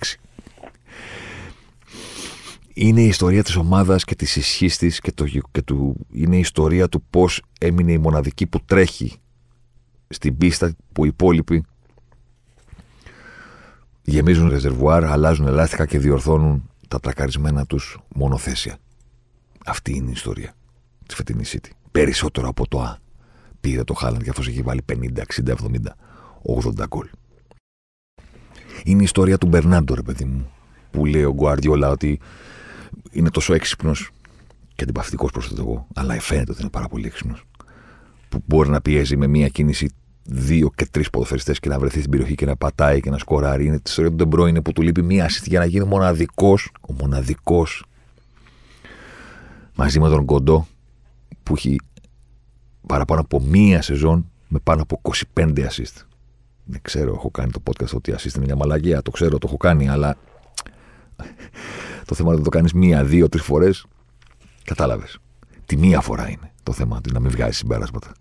Είναι 2.75 3.01
η 3.01 3.07
ιστορία 3.07 3.43
της 3.43 3.57
ομάδας 3.57 4.05
και 4.05 4.15
της 4.15 4.37
ισχύς 4.37 4.77
της 4.77 5.01
και, 5.01 5.13
το, 5.13 5.25
και 5.51 5.63
του, 5.63 6.07
είναι 6.13 6.37
η 6.37 6.39
ιστορία 6.39 6.89
του 6.89 7.03
πώς 7.11 7.43
έμεινε 7.61 7.93
η 7.93 7.99
μοναδική 7.99 8.47
που 8.47 8.61
τρέχει 8.65 9.17
στην 10.09 10.37
πίστα 10.37 10.75
που 10.93 11.05
οι 11.05 11.09
υπόλοιποι 11.13 11.65
γεμίζουν 14.03 14.49
ρεζερβουάρ, 14.49 15.05
αλλάζουν 15.05 15.47
ελάστικα 15.47 15.87
και 15.87 15.99
διορθώνουν 15.99 16.71
τα 16.89 17.01
τρακαρισμένα 17.01 17.67
τους 17.67 17.99
μονοθέσια. 18.15 18.77
Αυτή 19.67 19.97
είναι 19.97 20.09
η 20.09 20.13
ιστορία 20.13 20.55
της 21.07 21.17
φετινής 21.17 21.57
City. 21.57 21.71
Περισσότερο 21.93 22.49
από 22.49 22.69
το 22.69 22.81
Α. 22.81 22.99
Πήρε 23.61 23.85
το 23.85 23.95
Χάλαντ 23.95 24.23
και 24.23 24.31
αυτός 24.31 24.49
έχει 24.49 24.63
βάλει 24.63 24.85
50, 24.93 24.95
60, 25.45 25.55
70, 25.55 25.55
80 26.81 26.87
γκολ. 26.89 27.09
Είναι 28.85 29.01
η 29.01 29.05
ιστορία 29.05 29.39
του 29.39 29.47
Μπερνάντο, 29.47 29.95
ρε 29.95 30.03
παιδί 30.03 30.25
μου, 30.25 30.51
που 30.91 31.07
λέει 31.07 31.25
ο 31.25 31.33
Γκουαρδιόλα 31.33 31.91
ότι 31.91 32.21
είναι 33.11 33.31
τόσο 33.31 33.55
έξυπνος 33.55 34.11
και 34.75 34.83
αντιπαυτικό 34.83 35.27
προ 35.27 35.43
το 35.43 35.55
εγώ, 35.59 35.87
αλλά 35.95 36.21
φαίνεται 36.21 36.51
ότι 36.51 36.61
είναι 36.61 36.71
πάρα 36.71 36.89
πολύ 36.89 37.07
έξυπνος. 37.07 37.45
Που 38.29 38.43
μπορεί 38.47 38.69
να 38.69 38.81
πιέζει 38.81 39.17
με 39.17 39.27
μία 39.27 39.49
κίνηση 39.49 39.91
δύο 40.25 40.71
και 40.75 40.87
τρεις 40.91 41.11
ποδοφεριστέ 41.11 41.53
και 41.53 41.69
να 41.69 41.79
βρεθεί 41.79 41.99
στην 41.99 42.11
περιοχή 42.11 42.35
και 42.35 42.47
να 42.47 42.57
πατάει 42.57 43.01
και 43.01 43.11
να 43.11 43.19
σκοράρει. 43.19 43.67
Είναι 43.67 43.79
της 43.79 43.91
ιστορία 43.91 44.11
του 44.11 44.17
Ντεμπρόινε 44.17 44.63
που 44.63 44.73
του 44.73 44.83
λείπει 44.83 45.03
μία 45.03 45.29
assist 45.29 45.45
για 45.45 45.59
να 45.59 45.65
γίνει 45.65 45.85
μοναδικός, 45.85 46.73
ο 46.81 46.93
μοναδικός 46.93 47.85
μαζί 49.75 50.01
με 50.01 50.09
τον 50.09 50.25
Κοντό 50.25 50.67
που 51.43 51.55
έχει 51.57 51.81
παραπάνω 52.87 53.21
από 53.21 53.41
μία 53.41 53.83
σεζόν 53.83 54.31
με 54.49 54.59
πάνω 54.59 54.83
από 54.83 55.01
25 55.35 55.49
assist. 55.59 56.03
Δεν 56.65 56.81
ξέρω, 56.83 57.15
έχω 57.15 57.31
κάνει 57.31 57.51
το 57.51 57.63
podcast 57.65 57.95
ότι 57.95 58.15
assist 58.17 58.35
είναι 58.37 58.45
μια 58.45 58.57
μαλαγία. 58.57 59.03
Το 59.03 59.11
ξέρω, 59.11 59.39
το 59.39 59.47
έχω 59.47 59.57
κάνει, 59.57 59.89
αλλά 59.89 60.17
το 62.07 62.15
θέμα 62.15 62.29
είναι 62.29 62.39
να 62.39 62.45
το 62.45 62.51
κάνεις 62.51 62.73
μία, 62.73 63.05
δύο, 63.05 63.29
τρεις 63.29 63.43
φορές. 63.43 63.87
Κατάλαβες. 64.65 65.19
Τη 65.67 65.77
μία 65.77 66.01
φορά 66.01 66.29
είναι 66.29 66.53
το 66.63 66.73
θέμα 66.73 67.01
του, 67.01 67.13
να 67.13 67.21
μην 67.21 67.31
βγάζει 67.31 67.57
συμπέρασματα 67.57 68.13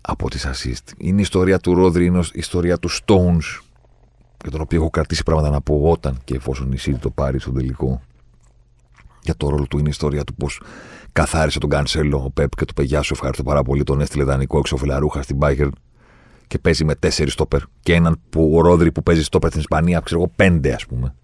από 0.00 0.30
τι 0.30 0.38
assist. 0.42 0.92
Είναι 0.96 1.18
η 1.18 1.20
ιστορία 1.20 1.58
του 1.58 1.74
Ρόδρυ, 1.74 2.04
είναι 2.04 2.18
η 2.18 2.28
ιστορία 2.32 2.78
του 2.78 2.90
Stones, 2.90 3.60
για 4.42 4.50
τον 4.50 4.60
οποίο 4.60 4.80
έχω 4.80 4.90
κρατήσει 4.90 5.22
πράγματα 5.22 5.50
να 5.50 5.60
πω 5.60 5.80
όταν 5.82 6.18
και 6.24 6.34
εφόσον 6.34 6.72
η 6.72 6.76
City 6.80 6.98
το 7.00 7.10
πάρει 7.10 7.40
στο 7.40 7.52
τελικό. 7.52 8.00
Για 9.22 9.36
το 9.36 9.48
ρόλο 9.48 9.66
του 9.66 9.78
είναι 9.78 9.86
η 9.86 9.90
ιστορία 9.90 10.24
του 10.24 10.34
πώς 10.34 10.60
καθάρισε 11.12 11.58
τον 11.58 11.70
Κανσέλο, 11.70 12.22
ο 12.24 12.30
Πεπ 12.30 12.54
και 12.54 12.64
του 12.64 12.74
παιδιά 12.74 13.02
σου. 13.02 13.12
Ευχαριστώ 13.12 13.42
πάρα 13.42 13.62
πολύ. 13.62 13.82
Τον 13.82 14.00
έστειλε 14.00 14.24
δανεικό 14.24 14.58
εξωφιλαρούχα 14.58 15.22
στην 15.22 15.38
Bayern 15.40 15.70
και 16.46 16.58
παίζει 16.58 16.84
με 16.84 16.94
τέσσερις 16.94 17.32
στόπερ. 17.32 17.60
Και 17.80 17.94
έναν 17.94 18.20
που 18.30 18.52
ο 18.56 18.60
Ρόδρυ 18.60 18.92
που 18.92 19.02
παίζει 19.02 19.22
στόπερ 19.22 19.48
στην 19.48 19.60
Ισπανία, 19.60 20.00
ξέρω 20.00 20.20
εγώ, 20.20 20.32
πέντε 20.36 20.72
ας 20.72 20.86
πούμε, 20.86 21.14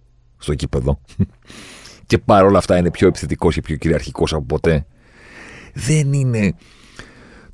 στο 0.45 0.55
κήπεδο. 0.55 1.01
και 2.07 2.19
παρόλα 2.19 2.59
αυτά 2.59 2.77
είναι 2.77 2.91
πιο 2.91 3.09
επιθετικός 3.09 3.55
και 3.55 3.61
πιο 3.61 3.77
κυριαρχικός 3.77 4.33
από 4.33 4.45
ποτέ. 4.45 4.87
Δεν 5.75 6.13
είναι 6.13 6.55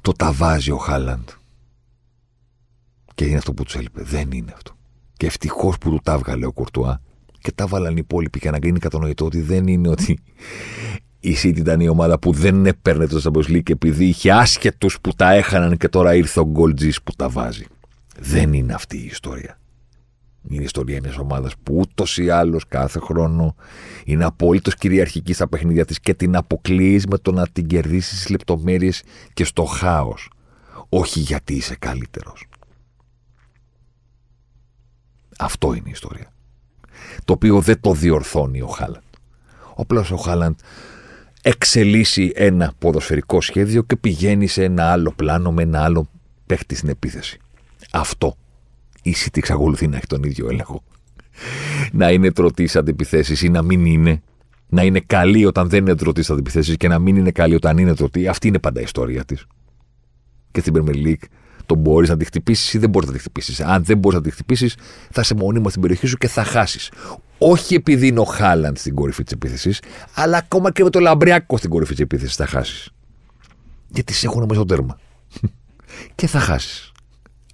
το 0.01 0.13
ταβάζει 0.13 0.71
ο 0.71 0.77
Χάλαντ. 0.77 1.29
Και 3.15 3.25
είναι 3.25 3.37
αυτό 3.37 3.53
που 3.53 3.63
τους 3.63 3.75
έλειπε. 3.75 4.03
Δεν 4.03 4.31
είναι 4.31 4.53
αυτό. 4.55 4.73
Και 5.17 5.27
ευτυχώς 5.27 5.79
που 5.79 5.91
του 5.91 6.01
τα 6.03 6.13
έβγαλε 6.13 6.47
ο 6.47 6.53
Κουρτουά 6.53 7.01
και 7.41 7.53
τα 7.53 7.67
βάλαν 7.67 7.93
οι 7.93 8.01
υπόλοιποι 8.01 8.39
για 8.43 8.51
να 8.51 8.59
γίνει 8.59 8.79
κατανοητό 8.79 9.25
ότι 9.25 9.41
δεν 9.41 9.67
είναι 9.67 9.89
ότι 9.89 10.19
η 11.21 11.37
City 11.43 11.57
ήταν 11.57 11.81
η 11.81 11.89
ομάδα 11.89 12.19
που 12.19 12.33
δεν 12.33 12.67
έπαιρνε 12.67 13.07
το 13.07 13.21
Champions 13.25 13.51
League 13.51 13.71
επειδή 13.71 14.05
είχε 14.05 14.33
άσχετους 14.33 15.01
που 15.01 15.13
τα 15.13 15.33
έχαναν 15.33 15.77
και 15.77 15.89
τώρα 15.89 16.15
ήρθε 16.15 16.41
ο 16.41 16.47
Γκολτζής 16.47 17.03
που 17.03 17.13
τα 17.13 17.29
βάζει. 17.29 17.65
Δεν 18.19 18.53
είναι 18.53 18.75
αυτή 18.75 18.97
η 18.97 19.05
ιστορία. 19.05 19.60
Είναι 20.49 20.61
η 20.61 20.65
ιστορία 20.65 21.01
μια 21.03 21.15
ομάδας 21.21 21.53
που 21.63 21.77
ούτως 21.77 22.19
ή 22.19 22.31
άλλως 22.31 22.67
κάθε 22.69 22.99
χρόνο 22.99 23.55
είναι 24.05 24.25
απόλυτο 24.25 24.71
κυριαρχική 24.71 25.33
στα 25.33 25.49
παιχνίδια 25.49 25.85
της 25.85 26.01
και 26.01 26.15
την 26.15 26.37
αποκλείεις 26.37 27.07
με 27.07 27.19
το 27.19 27.33
να 27.33 27.49
την 27.49 27.67
κερδίσεις 27.67 28.21
στι 28.21 28.31
λεπτομέρειες 28.31 29.03
και 29.33 29.45
στο 29.45 29.65
χάος. 29.65 30.31
Όχι 30.89 31.21
γιατί 31.21 31.55
είσαι 31.55 31.77
καλύτερος. 31.79 32.47
Αυτό 35.39 35.75
είναι 35.75 35.89
η 35.89 35.91
ιστορία. 35.91 36.33
Το 37.25 37.33
οποίο 37.33 37.61
δεν 37.61 37.81
το 37.81 37.93
διορθώνει 37.93 38.61
ο 38.61 38.67
Χάλαντ. 38.67 39.03
Απλώ 39.77 40.07
ο 40.13 40.17
Χάλαντ 40.17 40.59
εξελίσσει 41.43 42.33
ένα 42.35 42.73
ποδοσφαιρικό 42.79 43.41
σχέδιο 43.41 43.83
και 43.83 43.97
πηγαίνει 43.97 44.47
σε 44.47 44.65
ένα 44.65 44.93
άλλο 44.93 45.13
πλάνο 45.17 45.53
με 45.53 45.63
ένα 45.63 45.85
άλλο 45.85 46.09
παίχτη 46.47 46.75
στην 46.75 46.89
επίθεση. 46.89 47.39
Αυτό. 47.93 48.37
Η 49.03 49.15
City 49.25 49.37
εξακολουθεί 49.37 49.89
να 49.89 49.97
έχει 49.97 50.07
τον 50.07 50.23
ίδιο 50.23 50.49
έλεγχο. 50.49 50.83
να 51.93 52.11
είναι 52.11 52.33
τρωτής 52.33 52.77
αντιπιθέσεις 52.77 53.43
ή 53.43 53.49
να 53.49 53.63
μην 53.63 53.85
είναι. 53.85 54.23
Να 54.69 54.83
είναι 54.83 55.01
καλή 55.01 55.45
όταν 55.45 55.69
δεν 55.69 55.81
είναι 55.81 55.95
τρωτής 55.95 56.31
αντιπιθέσεις 56.31 56.77
και 56.77 56.89
να 56.89 56.99
μην 56.99 57.17
είναι 57.17 57.31
καλή 57.31 57.55
όταν 57.55 57.79
είναι 57.79 57.95
τρωτή. 57.95 58.29
Αυτή 58.29 58.49
είναι 58.49 58.59
πάντα 58.59 58.81
η 58.81 58.83
ιστορία 58.83 59.25
της. 59.25 59.47
Και 60.51 60.61
στην 60.61 60.75
Premier 60.77 61.07
League 61.07 61.25
το 61.67 61.75
μπορείς 61.75 62.09
να 62.09 62.17
τη 62.17 62.25
χτυπήσεις 62.25 62.75
ή 62.75 62.79
δεν 62.79 62.91
μπορείς 62.91 63.09
να 63.09 63.15
τη 63.15 63.21
χτυπήσεις. 63.21 63.61
Αν 63.61 63.85
δεν 63.85 63.99
μπορείς 63.99 64.19
να 64.19 64.25
τη 64.25 64.31
χτυπήσεις, 64.31 64.77
θα 65.11 65.21
είσαι 65.21 65.35
μόνιμα 65.35 65.69
στην 65.69 65.83
περιοχή 65.83 66.07
σου 66.07 66.17
και 66.17 66.29
θα 66.29 66.45
χάσεις. 66.45 66.93
Όχι 67.39 67.75
επειδή 67.75 68.07
είναι 68.07 68.21
ο 68.21 68.25
Χάλαντ 68.25 68.77
στην 68.77 68.95
κορυφή 68.95 69.23
της 69.23 69.33
επίθεσης, 69.33 69.81
αλλά 70.15 70.37
ακόμα 70.37 70.73
και 70.73 70.83
με 70.83 70.91
το 70.91 71.01
Λαμπριακό 71.01 71.57
στην 71.57 71.71
κορυφή 71.71 71.93
της 71.93 72.03
επίθεσης 72.03 72.37
θα 72.37 72.47
χάσεις. 72.47 72.91
Γιατί 73.89 74.13
σε 74.13 74.27
έχουν 74.27 74.43
μέσα 74.43 74.55
στο 74.55 74.65
τέρμα. 74.65 74.99
και 76.15 76.27
θα 76.27 76.41
χάσεις. 76.41 76.93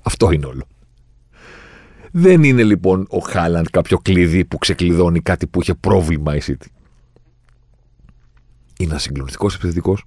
Αυτό 0.02 0.30
είναι 0.30 0.46
όλο. 0.46 0.66
Δεν 2.18 2.42
είναι 2.42 2.62
λοιπόν 2.62 3.06
ο 3.10 3.18
Χάλαντ 3.18 3.66
κάποιο 3.70 3.98
κλειδί 3.98 4.44
που 4.44 4.58
ξεκλειδώνει 4.58 5.20
κάτι 5.20 5.46
που 5.46 5.60
είχε 5.60 5.74
πρόβλημα 5.74 6.36
η 6.36 6.38
City. 6.46 6.66
Είναι 8.78 8.90
ένας 8.90 9.02
συγκλονιστικός 9.02 9.54
επιθετικός 9.54 10.04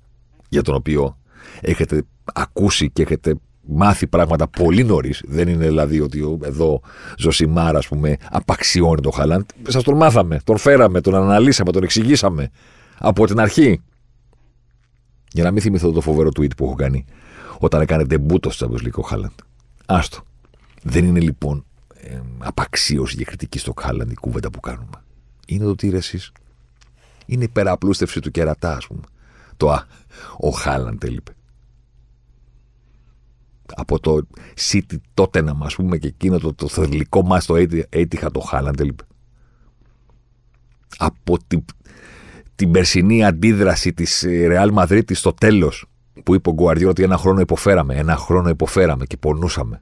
για 0.50 0.62
τον 0.62 0.76
οποίο 0.76 1.18
έχετε 1.62 2.04
ακούσει 2.34 2.90
και 2.90 3.02
έχετε 3.02 3.36
μάθει 3.62 4.08
πράγματα 4.08 4.48
πολύ 4.48 4.84
νωρίς. 4.84 5.24
Δεν 5.28 5.48
είναι 5.48 5.66
δηλαδή 5.66 6.00
ότι 6.00 6.38
εδώ 6.44 6.82
Ζωσιμάρα, 7.18 7.78
ας 7.78 7.88
πούμε, 7.88 8.18
απαξιώνει 8.30 9.02
τον 9.02 9.12
Χάλαντ. 9.12 9.46
Σας 9.68 9.84
τον 9.84 9.96
μάθαμε, 9.96 10.40
τον 10.44 10.58
φέραμε, 10.58 11.02
τον 11.02 11.16
αναλύσαμε, 11.16 11.72
τον 11.72 11.84
εξηγήσαμε 11.84 12.50
από 12.98 13.26
την 13.26 13.40
αρχή. 13.40 13.82
Για 15.32 15.44
να 15.44 15.52
μην 15.52 15.62
θυμηθώ 15.62 15.92
το 15.92 16.02
φοβερό 16.02 16.30
tweet 16.40 16.56
που 16.58 16.66
έχω 16.66 16.76
κάνει 16.76 17.06
όταν 17.60 17.82
έκανε 17.82 18.04
ντεμπούτο 18.04 18.50
στο 18.50 18.70
Champions 18.70 18.86
League 18.86 18.98
ο 18.98 19.02
Χάλαντ. 19.02 19.32
Άστο. 19.86 20.20
Δεν 20.84 21.06
είναι 21.06 21.20
λοιπόν 21.20 21.64
ε, 22.02 22.22
απαξίωση 22.38 23.16
και 23.16 23.26
κριτική 23.26 23.60
στο 23.60 23.74
Χάλαντ 23.78 24.12
η 24.12 24.16
κουβέντα 24.16 24.50
που 24.50 24.60
κάνουμε. 24.60 25.04
Είναι 25.48 25.66
το 25.66 25.76
τι 25.76 25.90
εσείς. 25.90 26.32
Είναι 27.26 27.44
υπεραπλούστευση 27.44 28.20
του 28.20 28.32
κερατά, 28.32 28.76
ας 28.76 28.88
πούμε. 28.88 29.02
Το 29.58 29.72
α, 29.72 29.86
ο 30.38 30.50
Χάλαντ 30.50 31.04
έλειπε 31.04 31.34
από 33.76 34.00
το 34.00 34.28
City 34.72 34.96
τότε 35.14 35.42
να 35.42 35.54
μας 35.54 35.76
πούμε 35.76 35.98
και 35.98 36.08
εκείνο 36.08 36.40
το, 36.40 36.54
το 36.54 36.68
θερλικό 36.68 37.22
μας 37.22 37.46
το 37.46 37.56
έτυχα 37.90 38.32
το 38.32 38.40
Χάλαντ 38.40 38.82
από 40.98 41.38
την, 41.48 41.66
την 42.56 42.72
περσινή 42.72 43.26
αντίδραση 43.26 43.94
της 43.94 44.26
Real 44.28 44.74
Madrid 44.74 45.14
στο 45.16 45.34
τέλος 45.34 45.86
που 46.24 46.36
είπε 46.36 46.50
ο 46.50 46.54
Γκουαρδιό 46.54 46.90
ότι 46.90 47.04
ένα 47.04 47.18
χρόνο 47.18 47.40
υποφέραμε 47.40 47.96
ένα 47.96 48.16
χρόνο 48.16 48.50
υποφέραμε 48.50 49.06
και 49.06 49.18
πονούσαμε 49.18 49.82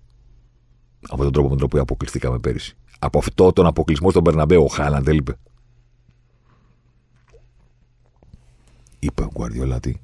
από 1.09 1.23
τον 1.23 1.31
τρόπο 1.31 1.49
με 1.49 1.55
τον 1.55 1.65
οποίο 1.65 1.81
αποκλειστήκαμε 1.81 2.39
πέρυσι 2.39 2.75
από 2.99 3.17
αυτό 3.17 3.53
τον 3.53 3.65
αποκλεισμό 3.65 4.09
στον 4.09 4.23
Περναμπέο 4.23 4.63
ο 4.63 4.67
Χάλαντ 4.67 5.07
έλειπε 5.07 5.37
είπε 8.99 9.21
ο 9.21 9.29
Γκουαρδιόλα 9.33 9.75
ότι 9.75 10.01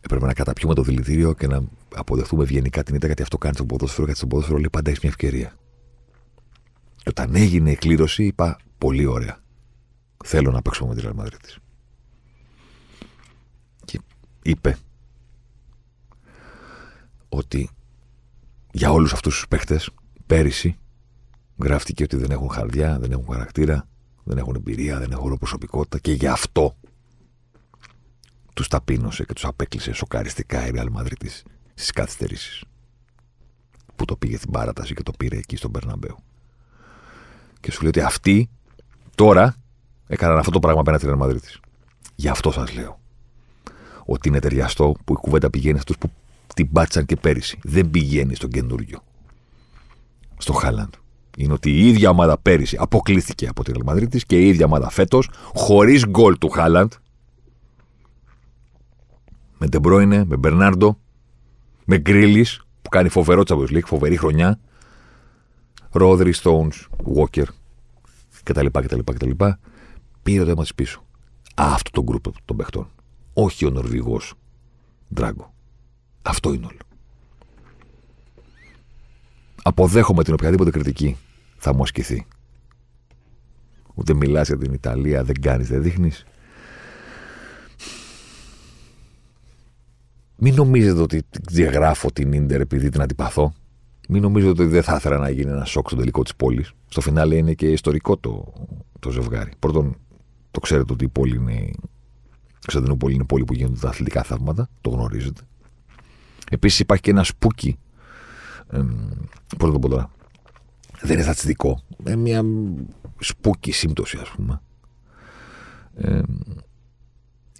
έπρεπε 0.00 0.26
να 0.26 0.34
καταπιούμε 0.34 0.74
το 0.74 0.82
δηλητήριο 0.82 1.34
και 1.34 1.46
να 1.46 1.62
αποδεχτούμε 1.94 2.42
ευγενικά 2.42 2.82
την 2.82 2.94
ήττα 2.94 3.06
γιατί 3.06 3.22
αυτό 3.22 3.38
κάνει 3.38 3.54
στον 3.54 3.66
ποδόσφαιρο. 3.66 4.02
Γιατί 4.02 4.16
στον 4.16 4.28
ποδόσφαιρο 4.28 4.58
λέει 4.58 4.70
πάντα 4.70 4.90
έχεις 4.90 5.02
μια 5.02 5.10
ευκαιρία. 5.10 5.56
Και 6.96 7.08
όταν 7.08 7.34
έγινε 7.34 7.70
η 7.70 7.76
κλήρωση, 7.76 8.24
είπα 8.24 8.58
πολύ 8.78 9.06
ωραία. 9.06 9.38
Θέλω 10.24 10.50
να 10.50 10.62
παίξω 10.62 10.86
με 10.86 10.94
τη 10.94 11.02
Real 11.04 11.22
Madrid. 11.22 11.56
Και 13.84 14.00
είπε 14.42 14.78
ότι 17.28 17.70
για 18.76 18.90
όλους 18.90 19.12
αυτούς 19.12 19.34
τους 19.34 19.48
παίχτες 19.48 19.90
πέρυσι 20.26 20.76
γράφτηκε 21.62 22.02
ότι 22.02 22.16
δεν 22.16 22.30
έχουν 22.30 22.48
χαρδιά, 22.48 22.98
δεν 22.98 23.12
έχουν 23.12 23.26
χαρακτήρα, 23.30 23.88
δεν 24.24 24.38
έχουν 24.38 24.54
εμπειρία, 24.54 24.98
δεν 24.98 25.10
έχουν 25.10 25.38
προσωπικότητα 25.38 25.98
και 25.98 26.12
γι' 26.12 26.26
αυτό 26.26 26.76
τους 28.54 28.68
ταπείνωσε 28.68 29.24
και 29.24 29.32
τους 29.32 29.44
απέκλεισε 29.44 29.92
σοκαριστικά 29.92 30.66
η 30.66 30.70
Real 30.74 30.86
Madrid 30.96 31.28
στις 31.74 31.90
καθυστερήσεις. 31.90 32.64
Που 33.96 34.04
το 34.04 34.16
πήγε 34.16 34.36
στην 34.36 34.50
παράταση 34.50 34.94
και 34.94 35.02
το 35.02 35.12
πήρε 35.18 35.36
εκεί 35.36 35.56
στον 35.56 35.70
Περναμπέου. 35.70 36.16
Και 37.60 37.70
σου 37.70 37.80
λέει 37.80 37.88
ότι 37.88 38.00
αυτοί 38.00 38.50
τώρα 39.14 39.56
έκαναν 40.06 40.38
αυτό 40.38 40.50
το 40.50 40.58
πράγμα 40.58 40.80
απέναντι 40.80 41.04
στην 41.04 41.18
Real 41.18 41.24
Madrid. 41.26 41.58
Γι' 42.14 42.28
αυτό 42.28 42.50
σας 42.50 42.72
λέω. 42.72 43.00
Ότι 44.04 44.28
είναι 44.28 44.38
ταιριαστό 44.38 44.94
που 45.04 45.12
η 45.12 45.16
κουβέντα 45.16 45.50
πηγαίνει 45.50 45.78
αυτούς 45.78 45.98
που 45.98 46.10
την 46.54 46.72
πάτσαν 46.72 47.04
και 47.06 47.16
πέρυσι. 47.16 47.58
Δεν 47.62 47.90
πηγαίνει 47.90 48.34
στον 48.34 48.50
καινούριο. 48.50 49.02
Στο 50.36 50.52
Χάλαντ. 50.52 50.92
είναι 51.36 51.52
ότι 51.52 51.70
η 51.70 51.88
ίδια 51.88 52.10
ομάδα 52.10 52.38
πέρυσι 52.38 52.76
αποκλείστηκε 52.80 53.48
από 53.48 53.64
την 53.64 53.74
Ελμαδρίτη 53.76 54.18
και 54.26 54.38
η 54.40 54.48
ίδια 54.48 54.64
ομάδα 54.64 54.90
φέτος, 54.90 55.30
χωρίς 55.54 56.06
γκολ 56.06 56.38
του 56.38 56.48
Χάλαντ, 56.48 56.92
με 59.58 59.66
Ντεμπρόινε, 59.66 60.24
με 60.24 60.36
Μπερνάρντο, 60.36 60.98
με 61.84 61.98
Γκρίλι, 61.98 62.46
που 62.82 62.88
κάνει 62.88 63.08
φοβερό 63.08 63.42
Champions 63.46 63.70
League, 63.70 63.86
φοβερή 63.86 64.16
χρονιά, 64.16 64.60
Ρόδρυ, 65.90 66.32
Στόουν, 66.32 66.72
Walker 67.16 67.44
κτλ. 68.42 68.66
κτλ, 68.66 68.98
κτλ. 69.04 69.30
Πήρε 70.22 70.44
το 70.44 70.50
αίμα 70.50 70.62
της 70.62 70.74
πίσω. 70.74 71.04
Αυτό 71.54 71.90
το 71.90 72.02
γκρουπ 72.02 72.24
των 72.44 72.56
παιχτών. 72.56 72.90
Όχι 73.32 73.66
ο 73.66 73.70
Νορβηγός 73.70 74.34
Ντράγκο. 75.14 75.53
Αυτό 76.24 76.52
είναι 76.52 76.66
όλο. 76.66 76.78
Αποδέχομαι 79.62 80.24
την 80.24 80.32
οποιαδήποτε 80.32 80.70
κριτική 80.70 81.16
θα 81.56 81.74
μου 81.74 81.82
ασκηθεί. 81.82 82.26
Ούτε 83.94 84.14
μιλάς 84.14 84.46
για 84.46 84.58
την 84.58 84.72
Ιταλία, 84.72 85.24
δεν 85.24 85.40
κάνεις, 85.40 85.68
δεν 85.68 85.82
δείχνεις. 85.82 86.24
Μην 90.36 90.54
νομίζετε 90.54 91.00
ότι 91.00 91.22
διαγράφω 91.50 92.10
την 92.10 92.46
ντερ 92.46 92.60
επειδή 92.60 92.88
την 92.88 93.00
αντιπαθώ. 93.00 93.54
Μην 94.08 94.22
νομίζετε 94.22 94.50
ότι 94.50 94.64
δεν 94.64 94.82
θα 94.82 94.94
ήθελα 94.94 95.18
να 95.18 95.30
γίνει 95.30 95.50
ένα 95.50 95.64
σοκ 95.64 95.88
στο 95.88 95.96
τελικό 95.96 96.22
της 96.22 96.34
πόλης. 96.34 96.72
Στο 96.88 97.00
φινάλε 97.00 97.36
είναι 97.36 97.54
και 97.54 97.70
ιστορικό 97.70 98.16
το, 98.16 98.52
το 98.98 99.10
ζευγάρι. 99.10 99.52
Πρώτον, 99.58 99.96
το 100.50 100.60
ξέρετε 100.60 100.92
ότι 100.92 101.04
η 101.04 101.08
πόλη 101.08 101.36
είναι. 101.36 101.52
Η 101.52 101.78
Κωνσταντινούπολη 102.60 103.14
είναι 103.14 103.24
πόλη 103.24 103.44
που 103.44 103.54
γίνονται 103.54 103.80
τα 103.80 103.88
αθλητικά 103.88 104.22
θαύματα. 104.22 104.68
Το 104.80 104.90
γνωρίζετε. 104.90 105.40
Επίσης 106.50 106.78
υπάρχει 106.78 107.02
και 107.02 107.10
ένα 107.10 107.24
spooky. 107.24 107.78
Ε, 108.70 108.78
Πώς 109.58 109.68
να 109.68 109.72
το 109.72 109.78
πω 109.78 109.88
τώρα. 109.88 110.10
Δεν 111.00 111.16
είναι 111.16 111.24
θαψιδικό. 111.24 111.82
Ε, 112.04 112.16
μια 112.16 112.42
spooky 113.18 113.72
σύμπτωση, 113.72 114.18
ας 114.20 114.28
πούμε. 114.30 114.60
Ε, 115.94 116.20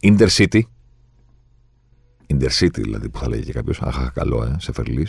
Inter 0.03 0.32
City. 0.32 0.61
Inter 2.27 2.53
City 2.53 2.75
δηλαδή 2.83 3.09
που 3.09 3.19
θα 3.19 3.29
λέγει 3.29 3.43
και 3.45 3.53
κάποιος. 3.53 3.83
Αχ, 3.83 4.13
καλό, 4.13 4.45
ε, 4.45 4.57
Σεφερλή. 4.59 4.73
Inter 4.73 5.09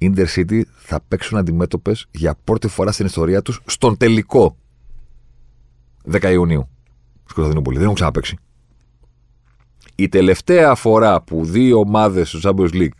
City 0.00 0.62
θα 0.74 1.00
παίξουν 1.08 1.38
αντιμέτωπες 1.38 2.06
για 2.10 2.34
πρώτη 2.44 2.68
φορά 2.68 2.92
στην 2.92 3.06
ιστορία 3.06 3.42
τους 3.42 3.60
στον 3.66 3.96
τελικό 3.96 4.56
10 6.10 6.30
Ιουνίου. 6.32 6.68
Στην 7.14 7.34
Κωνσταντινούπολη. 7.34 7.74
Δεν 7.76 7.84
έχουν 7.84 7.94
ξαναπέξει. 7.94 8.36
Η 9.94 10.08
τελευταία 10.08 10.74
φορά 10.74 11.22
που 11.22 11.44
δύο 11.44 11.78
ομάδες 11.78 12.30
του 12.30 12.40
Champions 12.42 12.72
League 12.72 12.98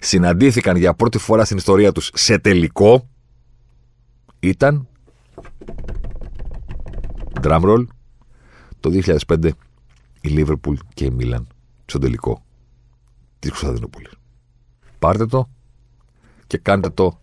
συναντήθηκαν 0.00 0.76
για 0.76 0.94
πρώτη 0.94 1.18
φορά 1.18 1.44
στην 1.44 1.56
ιστορία 1.56 1.92
τους 1.92 2.10
σε 2.14 2.38
τελικό 2.38 3.08
ήταν 4.40 4.88
drumroll 7.42 7.84
το 8.80 8.90
2005 9.26 9.50
η 10.20 10.28
Liverpool 10.36 10.74
και 10.94 11.04
η 11.04 11.10
Μίλαν 11.10 11.46
στο 11.86 11.98
τελικό 11.98 12.42
της 13.38 13.50
Κωνσταντινούπολης. 13.50 14.10
Πάρτε 14.98 15.26
το 15.26 15.48
και 16.46 16.58
κάντε 16.58 16.88
το 16.88 17.20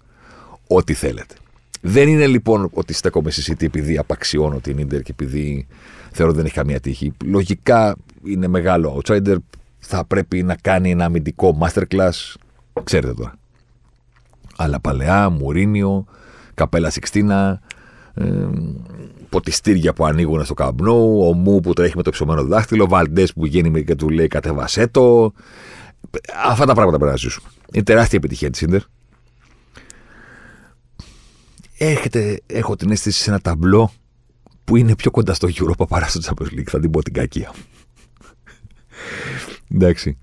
ό,τι 0.67 0.93
θέλετε. 0.93 1.35
Δεν 1.81 2.07
είναι 2.07 2.27
λοιπόν 2.27 2.69
ότι 2.73 2.93
στέκομαι 2.93 3.31
στη 3.31 3.53
City 3.53 3.63
επειδή 3.63 3.97
απαξιώνω 3.97 4.59
την 4.59 4.77
Ίντερ 4.77 5.01
και 5.01 5.11
επειδή 5.11 5.67
θεωρώ 6.11 6.31
ότι 6.31 6.37
δεν 6.37 6.45
έχει 6.45 6.55
καμία 6.55 6.79
τύχη. 6.79 7.13
Λογικά 7.23 7.95
είναι 8.25 8.47
μεγάλο 8.47 9.01
outsider. 9.03 9.35
Θα 9.79 10.05
πρέπει 10.05 10.43
να 10.43 10.55
κάνει 10.55 10.91
ένα 10.91 11.05
αμυντικό 11.05 11.57
masterclass. 11.61 12.33
Ξέρετε 12.83 13.13
τώρα. 13.13 13.35
Αλλά 14.57 14.79
παλαιά, 14.79 15.29
Μουρίνιο, 15.29 16.05
Καπέλα 16.53 16.89
Σιξτίνα, 16.89 17.61
ε, 18.13 18.47
ποτιστήρια 19.29 19.93
που 19.93 20.05
ανοίγουν 20.05 20.45
στο 20.45 20.53
καμπνό, 20.53 21.27
ο 21.27 21.33
Μου 21.33 21.59
που 21.59 21.73
τρέχει 21.73 21.93
με 21.95 22.03
το 22.03 22.09
ψωμένο 22.09 22.43
δάχτυλο, 22.43 22.87
Βαλντές 22.87 23.33
που 23.33 23.41
βγαίνει 23.41 23.83
και 23.83 23.95
του 23.95 24.09
λέει 24.09 24.27
κατεβασέ 24.27 24.87
το. 24.87 25.33
Αυτά 26.45 26.65
τα 26.65 26.73
πράγματα 26.73 26.97
πρέπει 26.97 27.11
να 27.11 27.17
ζήσουμε. 27.17 27.47
Είναι 27.71 27.83
τεράστια 27.83 28.17
επιτυχία 28.17 28.49
της 28.49 28.61
Ίντερ. 28.61 28.81
Έρχεται, 31.77 32.41
έχω 32.45 32.75
την 32.75 32.91
αίσθηση 32.91 33.21
σε 33.21 33.29
ένα 33.29 33.39
ταμπλό 33.39 33.91
που 34.63 34.75
είναι 34.75 34.95
πιο 34.95 35.11
κοντά 35.11 35.33
στο 35.33 35.47
Europa 35.55 35.87
παρά 35.87 36.07
στο 36.07 36.19
Champions 36.23 36.59
League. 36.59 36.69
Θα 36.69 36.79
την 36.79 36.91
πω 36.91 37.03
την 37.03 37.13
κακία. 37.13 37.51
Εντάξει. 39.71 40.17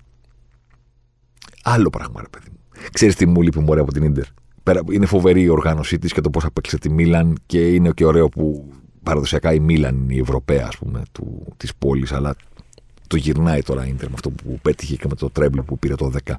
Άλλο 1.63 1.89
πράγμα, 1.89 2.21
ρε 2.21 2.27
παιδί 2.27 2.47
μου. 2.51 2.57
Ξέρεις 2.91 3.15
τι 3.15 3.25
μου 3.25 3.41
λείπει 3.41 3.59
μου 3.59 3.79
από 3.79 3.91
την 3.91 4.13
ντερ. 4.13 4.25
Είναι 4.91 5.05
φοβερή 5.05 5.41
η 5.41 5.49
οργάνωσή 5.49 5.99
της 5.99 6.13
και 6.13 6.21
το 6.21 6.29
πώς 6.29 6.45
απέκλεισε 6.45 6.77
τη 6.77 6.89
Μίλαν 6.89 7.37
και 7.45 7.73
είναι 7.73 7.91
και 7.91 8.05
ωραίο 8.05 8.29
που 8.29 8.71
παραδοσιακά 9.03 9.53
η 9.53 9.59
Μίλαν 9.59 9.95
είναι 9.95 10.13
η 10.13 10.19
Ευρωπαία, 10.19 10.65
ας 10.67 10.77
πούμε, 10.77 11.03
της 11.57 11.75
πόλης, 11.75 12.11
αλλά 12.11 12.35
το 13.07 13.17
γυρνάει 13.17 13.61
τώρα 13.61 13.85
η 13.85 13.89
Ιντερ 13.89 14.07
με 14.07 14.13
αυτό 14.13 14.29
που 14.29 14.59
πέτυχε 14.61 14.95
και 14.95 15.07
με 15.09 15.15
το 15.15 15.29
treble 15.29 15.59
που 15.59 15.79
πήρε 15.79 15.95
το 15.95 16.11
10 16.25 16.33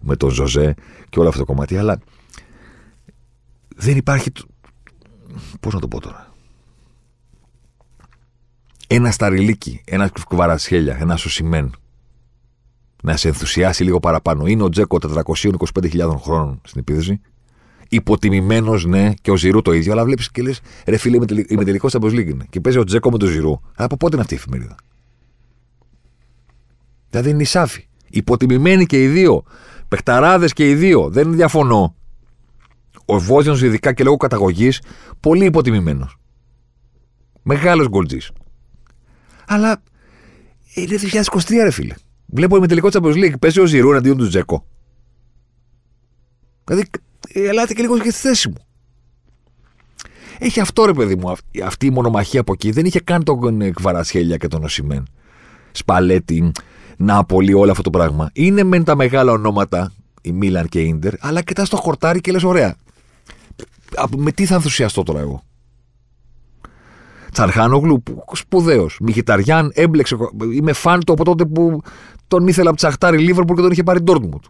με 0.00 0.16
τον 0.16 0.30
Ζωζέ 0.30 0.74
και 1.08 1.18
όλο 1.18 1.28
αυτό 1.28 1.40
το 1.40 1.46
κομμάτι. 1.46 1.76
Αλλά 1.76 1.98
δεν 3.76 3.96
υπάρχει. 3.96 4.32
Πώς 5.60 5.74
να 5.74 5.80
το 5.80 5.88
πω 5.88 6.00
τώρα; 6.00 6.34
Ένα 8.86 9.10
σταριλίκι, 9.10 9.82
ένα 9.84 10.10
Κβαρατσχέλια, 10.28 10.96
ένα 11.00 11.16
Οσιμέν 11.16 11.72
να 13.02 13.16
σε 13.16 13.28
ενθουσιάσει 13.28 13.84
λίγο 13.84 14.00
παραπάνω. 14.00 14.46
Είναι 14.46 14.62
ο 14.62 14.68
Τζέκο 14.68 14.98
425.000 15.02 16.16
χρονών 16.22 16.60
στην 16.64 16.80
επίθεση. 16.80 17.20
Υποτιμημένος, 17.88 18.84
ναι, 18.84 19.14
και 19.22 19.30
ο 19.30 19.36
Ζηρού 19.36 19.62
το 19.62 19.72
ίδιο, 19.72 19.92
αλλά 19.92 20.04
βλέπεις 20.04 20.30
και 20.30 20.42
λες, 20.42 20.60
ρε 20.86 20.96
φίλε, 20.96 21.18
είμαι 21.48 21.64
τελικός 21.64 21.94
Champions 21.96 22.12
League. 22.12 22.36
Και 22.50 22.60
παίζει 22.60 22.78
ο 22.78 22.84
Τζέκο 22.84 23.10
με 23.10 23.18
τον 23.18 23.28
Ζηρού. 23.28 23.60
Από 23.74 23.96
πότε 23.96 24.12
είναι 24.12 24.22
αυτή 24.22 24.34
η 24.34 24.36
εφημερίδα; 24.36 24.74
Δηλαδή 27.10 27.30
είναι 27.30 27.42
η 27.42 27.44
Σάφη. 27.44 27.88
Υποτιμημένοι 28.08 28.86
και 28.86 29.02
οι 29.02 29.06
δύο. 29.06 29.42
Πεχταράδε 29.88 30.48
και 30.48 30.70
οι 30.70 30.74
δύο. 30.74 31.08
Δεν 31.08 31.34
διαφωνώ. 31.34 31.94
Ο 33.04 33.18
Βόζιος, 33.18 33.62
ειδικά 33.62 33.92
και 33.92 34.04
λόγω 34.04 34.16
καταγωγής, 34.16 34.82
πολύ 35.20 35.44
υποτιμημένος. 35.44 36.18
Μεγάλος 37.42 37.88
γκολτζής. 37.88 38.30
Αλλά 39.46 39.82
είναι 40.74 40.98
2023, 41.12 41.62
ρε 41.62 41.70
φίλε. 41.70 41.94
Βλέπω 42.26 42.58
με 42.58 42.66
τελικό 42.66 42.88
Champions 42.92 43.14
League. 43.14 43.38
Παίζει 43.40 43.60
ο 43.60 43.66
Ζηρού 43.66 43.96
αντίον 43.96 44.16
του 44.16 44.28
Τζέκο. 44.28 44.66
Δηλαδή, 46.64 46.84
ελάτε 47.32 47.74
και 47.74 47.82
λίγο 47.82 47.96
στη 47.96 48.10
θέση 48.10 48.48
μου. 48.48 48.66
Έχει 50.38 50.60
αυτό 50.60 50.84
ρε 50.84 50.92
παιδί 50.92 51.16
μου, 51.16 51.34
αυτή 51.64 51.86
η 51.86 51.90
μονομαχία 51.90 52.40
από 52.40 52.52
εκεί. 52.52 52.70
Δεν 52.70 52.84
είχε 52.84 53.00
καν 53.00 53.24
τον 53.24 53.72
Κβαρασχέλια 53.72 54.36
και 54.36 54.48
τον 54.48 54.64
Οσημέν. 54.64 55.06
Σπαλέτη, 55.72 56.52
Νάπολη, 56.96 57.54
όλο 57.54 57.70
αυτό 57.70 57.82
το 57.82 57.90
πράγμα. 57.90 58.30
Είναι 58.32 58.62
μεν 58.62 58.84
τα 58.84 58.96
μεγάλα 58.96 59.32
ονόματα, 59.32 59.92
η 60.22 60.32
Μίλαν 60.32 60.68
και 60.68 60.80
η 60.80 60.88
Ίντερ, 60.88 61.14
αλλά 61.18 61.42
κοιτάς 61.42 61.68
το 61.68 61.76
χορτάρι 61.76 62.20
και 62.20 62.32
λες: 62.32 62.42
Ωραία. 62.42 62.76
Με 64.16 64.32
τι 64.32 64.46
θα 64.46 64.54
ενθουσιαστώ 64.54 65.02
τώρα 65.02 65.20
εγώ; 65.20 65.42
Τσαρχάνογλου, 67.36 68.02
σπουδαίος. 68.32 68.98
Μιχιταριάν, 69.00 69.70
έμπλεξε. 69.74 70.16
Είμαι 70.52 70.72
φαν 70.72 71.04
του 71.04 71.12
από 71.12 71.24
τότε 71.24 71.44
που 71.44 71.80
τον 72.28 72.46
ήθελα 72.46 72.68
από 72.68 72.76
Τσαχτάρ 72.76 73.13
η 73.13 73.18
Λίβερπουλ 73.18 73.56
και 73.56 73.62
τον 73.62 73.70
είχε 73.70 73.82
πάρει 73.82 74.00
Ντόρκμουντ. 74.00 74.42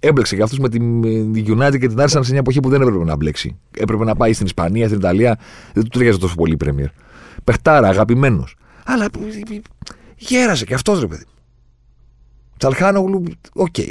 Έμπλεξε 0.00 0.36
και 0.36 0.42
αυτούς 0.42 0.58
με 0.58 0.68
την 0.68 1.02
United 1.34 1.78
και 1.78 1.88
την 1.88 1.98
Arsenal 1.98 2.06
σε 2.06 2.30
μια 2.30 2.38
εποχή 2.38 2.60
που 2.60 2.68
δεν 2.68 2.82
έπρεπε 2.82 3.04
να 3.04 3.16
μπλέξει. 3.16 3.58
Έπρεπε 3.76 4.04
να 4.04 4.14
πάει 4.14 4.32
στην 4.32 4.46
Ισπανία, 4.46 4.86
στην 4.86 4.98
Ιταλία. 4.98 5.38
Δεν 5.72 5.82
του 5.82 5.88
ταιριάζει 5.88 6.18
τόσο 6.18 6.34
πολύ 6.34 6.52
η 6.52 6.56
Πρέμιερ. 6.56 6.88
Παιχτάρα, 7.44 7.88
αγαπημένος. 7.88 8.56
Αλλά 8.84 9.08
γέρασε 10.16 10.64
και 10.64 10.74
αυτός 10.74 11.00
ρε 11.00 11.06
παιδί. 11.06 11.24
Τσαλχάνογλου, 12.56 13.24
οκ. 13.52 13.74
Okay. 13.76 13.90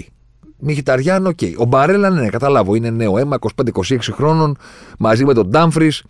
Μχιταριάν, 0.60 1.26
οκ. 1.26 1.38
Okay. 1.42 1.54
Ο 1.58 1.66
Μπαρέλα, 1.66 2.10
ναι, 2.10 2.30
καταλάβω, 2.30 2.76
είναι 2.76 2.90
νέο 2.90 3.18
αίμα, 3.18 3.38
25-26 3.56 3.98
χρόνων, 4.12 4.58
μαζί 5.00 5.26
με 5.26 5.34
τον 5.34 5.48
Ντάμφρις. 5.48 6.04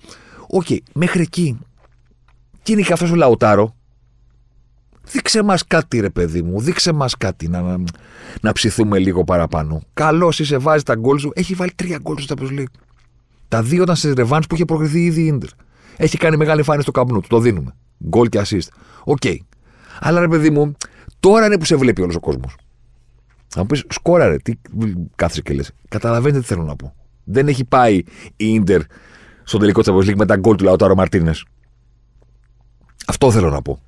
Οκ. 0.48 0.66
Okay. 0.70 0.78
Μέχρι 0.94 1.22
εκεί 1.22 1.60
και 2.64 2.72
είναι 2.72 2.82
και 2.82 2.94
αυτός 2.94 3.12
ο 3.12 3.16
Λαουτάρο. 3.16 3.76
Δείξε 5.12 5.44
μας 5.44 5.68
κάτι, 5.68 6.00
ρε 6.00 6.10
παιδί 6.10 6.42
μου. 6.42 6.62
Δείξε 6.62 6.92
μας 6.92 7.18
κάτι 7.18 7.48
να, 7.48 7.62
να, 7.62 7.84
να 8.42 8.52
ψηθούμε 8.52 9.00
λίγο 9.00 9.24
παραπάνω. 9.24 9.82
Καλός 9.94 10.34
είσαι, 10.38 10.58
βάζεις 10.58 10.84
τα 10.84 10.96
γκολ 10.96 11.18
σου. 11.18 11.32
Έχει 11.36 11.54
βάλει 11.54 11.72
τρία 11.76 11.98
γκολ 12.02 12.18
στο 12.18 12.36
Champions 12.38 12.60
League. 12.60 12.74
Τα 13.48 13.62
δύο 13.64 13.84
ήταν 13.84 13.96
στις 13.96 14.14
ρεβάν 14.14 14.44
που 14.50 14.56
είχε 14.56 14.66
προκριθεί 14.66 15.04
ήδη 15.04 15.22
η 15.22 15.26
Ιντερ. 15.26 15.50
Έχει 15.98 16.18
κάνει 16.18 16.38
μεγάλη 16.38 16.60
εμφάνιση 16.60 16.84
στο 16.84 16.92
Καμπ 16.92 17.06
Νόου 17.06 17.20
του. 17.20 17.28
Το 17.28 17.40
δίνουμε. 17.40 17.76
Γκολ 18.08 18.30
και 18.30 18.42
assist. 18.46 18.68
Οκ. 19.04 19.18
Okay. 19.22 19.36
Αλλά 20.00 20.20
ρε 20.20 20.28
παιδί 20.28 20.50
μου, 20.50 20.76
τώρα 21.20 21.46
είναι 21.46 21.58
που 21.58 21.66
σε 21.66 21.76
βλέπει 21.76 22.02
όλος 22.02 22.16
ο 22.16 22.20
κόσμος. 22.20 22.56
Θα 23.48 23.60
μου 23.62 23.66
πει, 23.66 23.84
σκόραρε, 23.90 24.38
τι 24.38 24.54
κάθεσαι 25.16 25.42
και 25.42 25.54
λες. 25.54 25.72
Καταλαβαίνετε 25.90 26.40
τι 26.40 26.46
θέλω 26.46 26.64
να 26.64 26.76
πω. 26.76 26.94
Δεν 27.24 27.48
έχει 27.48 27.66
πάει 27.66 27.96
η 27.96 28.06
Ιντερ 28.36 28.82
στο 29.44 29.58
τελικό 29.58 29.82
Champions 29.86 30.10
League 30.10 30.16
με 30.16 30.26
τα 30.26 30.36
γκολ 30.36 30.56
του 30.56 30.64
Λαουτάρο 30.64 30.96
Μαρτίνες. 30.96 31.46
Αυτό 33.08 33.32
θέλω 33.32 33.50
να 33.50 33.62
πω. 33.62 33.80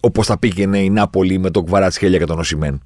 Όπως 0.00 0.26
θα 0.26 0.38
πήγαινε 0.38 0.78
η 0.78 0.90
Νάπολη 0.90 1.38
με 1.38 1.50
τον 1.50 1.66
Χέλια 1.98 2.18
και 2.18 2.24
τον 2.24 2.38
Οσημέν. 2.38 2.80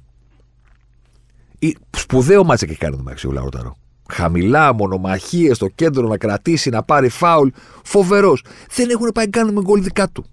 Σπουδαίο 1.97 2.43
μάτσα 2.43 2.65
και 2.65 2.75
κάνει 2.75 2.95
το 2.95 3.03
μεταξύ 3.03 3.27
ο 3.27 3.31
Λαουταρό. 3.31 3.75
χαμηλά, 4.11 4.73
μονομαχίες 4.73 5.55
στο 5.55 5.67
κέντρο 5.67 6.07
να 6.07 6.17
κρατήσει, 6.17 6.69
να 6.69 6.83
πάρει 6.83 7.09
φάουλ. 7.09 7.49
Φοβερός. 7.83 8.43
Δεν 8.75 8.89
έχουν 8.89 9.11
πάει 9.13 9.29
καν 9.29 9.53
με 9.53 9.61
γκολ 9.61 9.83
δικά 9.83 10.09
του. 10.09 10.25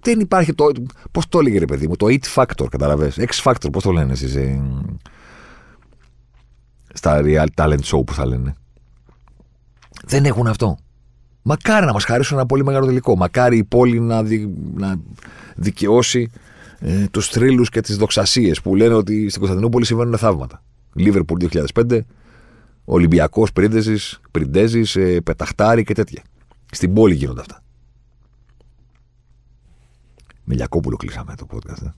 Δεν 0.00 0.20
υπάρχει 0.20 0.54
το. 0.54 0.72
Πώς 1.10 1.28
το 1.28 1.38
έλεγε 1.38 1.58
ρε 1.58 1.64
παιδί 1.64 1.88
μου, 1.88 1.96
το 1.96 2.06
It 2.08 2.34
Factor, 2.34 2.66
καταλαβέ. 2.70 3.12
X 3.16 3.42
Factor, 3.42 3.68
πώς 3.72 3.82
το 3.82 3.92
λένε 3.92 4.12
εσείς. 4.12 4.34
Ε, 4.34 4.62
στα 6.94 7.20
Real 7.24 7.46
Talent 7.54 7.80
Show 7.84 8.06
που 8.06 8.14
θα 8.14 8.26
λένε. 8.26 8.54
Δεν 10.04 10.24
έχουν 10.24 10.46
αυτό. 10.46 10.78
Μακάρι 11.46 11.86
να 11.86 11.92
μας 11.92 12.04
χαρίσουν 12.04 12.36
ένα 12.36 12.46
πολύ 12.46 12.64
μεγάλο 12.64 12.86
τελικό. 12.86 13.16
Μακάρι 13.16 13.56
η 13.56 13.64
πόλη 13.64 14.00
να, 14.00 14.22
δι, 14.22 14.54
να 14.74 15.00
δικαιώσει 15.56 16.30
ε, 16.78 17.06
τους 17.10 17.28
θρύλους 17.28 17.68
και 17.68 17.80
τις 17.80 17.96
δοξασίες 17.96 18.60
που 18.60 18.74
λένε 18.74 18.94
ότι 18.94 19.28
στην 19.28 19.38
Κωνσταντινούπολη 19.38 19.84
συμβαίνουν 19.84 20.18
θαύματα. 20.18 20.62
Λίβερπουλ 20.94 21.44
2005, 21.74 22.00
Ολυμπιακός 22.84 23.52
Πριντέζης, 24.30 24.96
ε, 24.96 25.20
Πεταχτάρι 25.20 25.84
και 25.84 25.94
τέτοια. 25.94 26.22
Στην 26.70 26.94
πόλη 26.94 27.14
γίνονται 27.14 27.40
αυτά. 27.40 27.62
Με 30.44 30.54
Λιακόπουλο 30.54 30.96
κλείσαμε 30.96 31.34
το 31.36 31.46
podcast. 31.52 31.92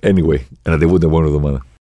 Ε. 0.00 0.10
anyway, 0.12 0.38
ραντεβού 0.62 0.98
την 0.98 1.08
επόμενη 1.08 1.28
εβδομάδα. 1.28 1.66